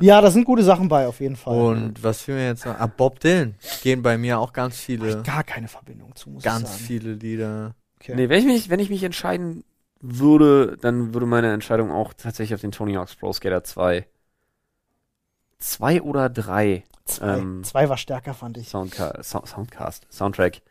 [0.00, 1.54] Ja, da sind gute Sachen bei, auf jeden Fall.
[1.58, 2.78] Und was fiel mir jetzt noch?
[2.78, 3.56] Ah, Bob Dylan.
[3.82, 6.84] Gehen bei mir auch ganz viele, ich gar keine Verbindung zu, muss ganz ich sagen.
[6.86, 7.74] viele Lieder.
[8.00, 8.14] Okay.
[8.16, 9.64] Nee, wenn ich mich, wenn ich mich entscheiden
[10.00, 14.06] würde, dann würde meine Entscheidung auch tatsächlich auf den Tony Hawk's Pro Skater 2.
[15.58, 18.68] Zwei oder drei Zwei, ähm, zwei war stärker, fand ich.
[18.68, 20.62] Soundca Sound Soundcast, Soundtrack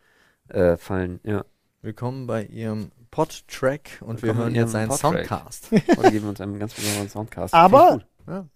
[0.48, 1.20] äh, fallen.
[1.24, 1.44] Ja.
[1.82, 5.28] Willkommen bei ihrem Podtrack und wir Willkommen hören in jetzt einen Podtrack.
[5.28, 5.72] Soundcast.
[5.98, 7.54] Heute geben wir uns einen ganz besonderen Soundcast.
[7.54, 8.06] Aber- gut.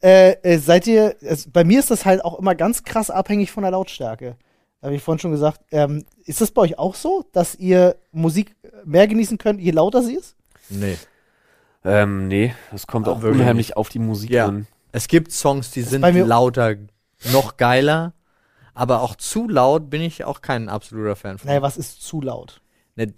[0.04, 3.52] Äh, äh, seid ihr, es, bei mir ist das halt auch immer ganz krass abhängig
[3.52, 4.38] von der Lautstärke.
[4.84, 5.62] Habe ich vorhin schon gesagt.
[5.72, 8.56] Ähm, ist das bei euch auch so, dass ihr Musik
[8.86, 10.36] mehr genießen könnt, je lauter sie ist?
[10.70, 10.98] Nee.
[11.86, 14.46] Ähm, nee, das kommt Auch auch wirklich unheimlich auf die Musik Ja.
[14.48, 14.68] an.
[14.92, 16.76] Es gibt Songs, die sind bei mir- lauter,
[17.32, 18.14] noch geiler,
[18.74, 21.48] aber auch zu laut bin ich auch kein absoluter Fan von.
[21.50, 22.62] Naja, was ist zu laut?
[22.96, 23.12] Ne,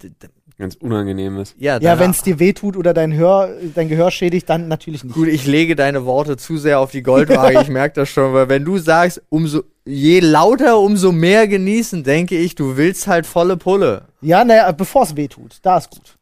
[0.58, 1.54] Ganz unangenehm ist.
[1.58, 5.12] ja, Ja, wenn es dir wehtut oder dein, Hör, dein Gehör schädigt, dann natürlich nicht.
[5.14, 8.48] Gut, ich lege deine Worte zu sehr auf die Goldwaage, ich merke das schon, weil
[8.48, 13.58] wenn du sagst, umso je lauter, umso mehr genießen, denke ich, du willst halt volle
[13.58, 14.06] Pulle.
[14.22, 16.16] Ja, naja, bevor es wehtut, da ist gut.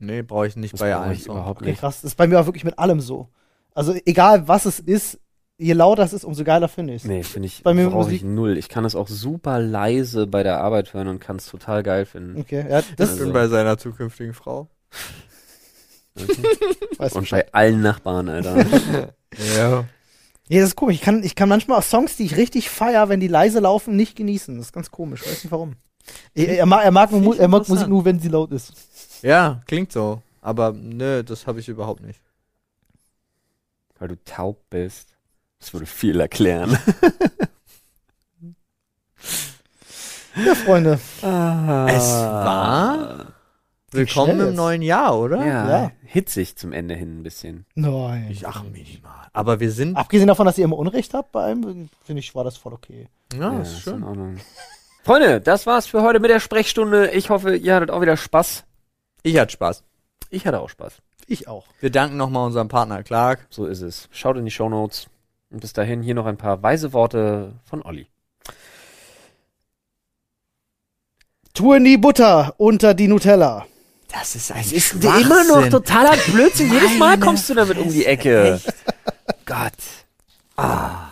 [0.00, 1.80] Nee, brauche ich nicht Das bei allen ich überhaupt Okay, nicht.
[1.80, 1.96] krass.
[2.00, 3.28] Das ist bei mir auch wirklich mit allem so.
[3.74, 5.20] Also egal, was es ist,
[5.58, 7.08] je lauter es ist, umso geiler finde ich es.
[7.08, 8.56] Nee, finde ich, Bei mir brauche ich null.
[8.56, 12.06] Ich kann es auch super leise bei der Arbeit hören und kann es total geil
[12.06, 12.40] finden.
[12.40, 14.68] Okay, ja, das Ich Also- bin bei seiner zukünftigen Frau.
[16.98, 17.30] Und ich.
[17.30, 18.56] bei allen Nachbarn, Alter.
[19.56, 19.84] Ja.
[20.48, 20.96] Ja, das ist komisch.
[20.96, 23.94] Ich kann, ich kann manchmal auch Songs, die ich richtig feier, wenn die leise laufen,
[23.94, 24.56] nicht genießen.
[24.56, 25.20] Das ist ganz komisch.
[25.22, 25.74] Weiß nicht warum.
[26.34, 27.68] Er, er, mag, er, mag, ich er mag.
[27.68, 28.72] Musik nur, wenn sie laut ist.
[29.22, 30.22] Ja, klingt so.
[30.42, 32.20] Aber nö, das habe ich überhaupt nicht.
[33.98, 35.08] Weil du taub bist.
[35.58, 36.76] Das würde viel erklären.
[40.46, 40.92] Ja, Freunde.
[40.92, 43.26] Es war?
[43.90, 45.44] Willkommen im neuen Jahr, oder?
[45.44, 45.92] Ja, Ja.
[46.04, 47.66] hitzig zum Ende hin ein bisschen.
[47.74, 48.28] Nein.
[48.30, 49.26] Ich, ach, minimal.
[49.32, 49.96] Aber wir sind.
[49.96, 53.08] Abgesehen davon, dass ihr immer Unrecht habt bei einem, finde ich, war das voll okay.
[53.34, 54.38] ja, Ja, ist schön.
[55.02, 57.10] Freunde, das war's für heute mit der Sprechstunde.
[57.10, 58.64] Ich hoffe, ihr hattet auch wieder Spaß.
[59.22, 59.82] Ich hatte Spaß.
[60.30, 60.94] Ich hatte auch Spaß.
[61.26, 61.66] Ich auch.
[61.80, 63.46] Wir danken nochmal unserem Partner Clark.
[63.50, 64.08] So ist es.
[64.10, 65.08] Schaut in die Shownotes.
[65.50, 68.06] Und bis dahin hier noch ein paar weise Worte von Olli.
[71.54, 73.66] Tu in die Butter unter die Nutella.
[74.12, 76.72] Das ist ein Es ist immer noch totaler Blödsinn.
[76.72, 78.60] Jedes Mal kommst du damit um die Ecke.
[79.46, 79.72] Gott.
[80.56, 81.09] Ah.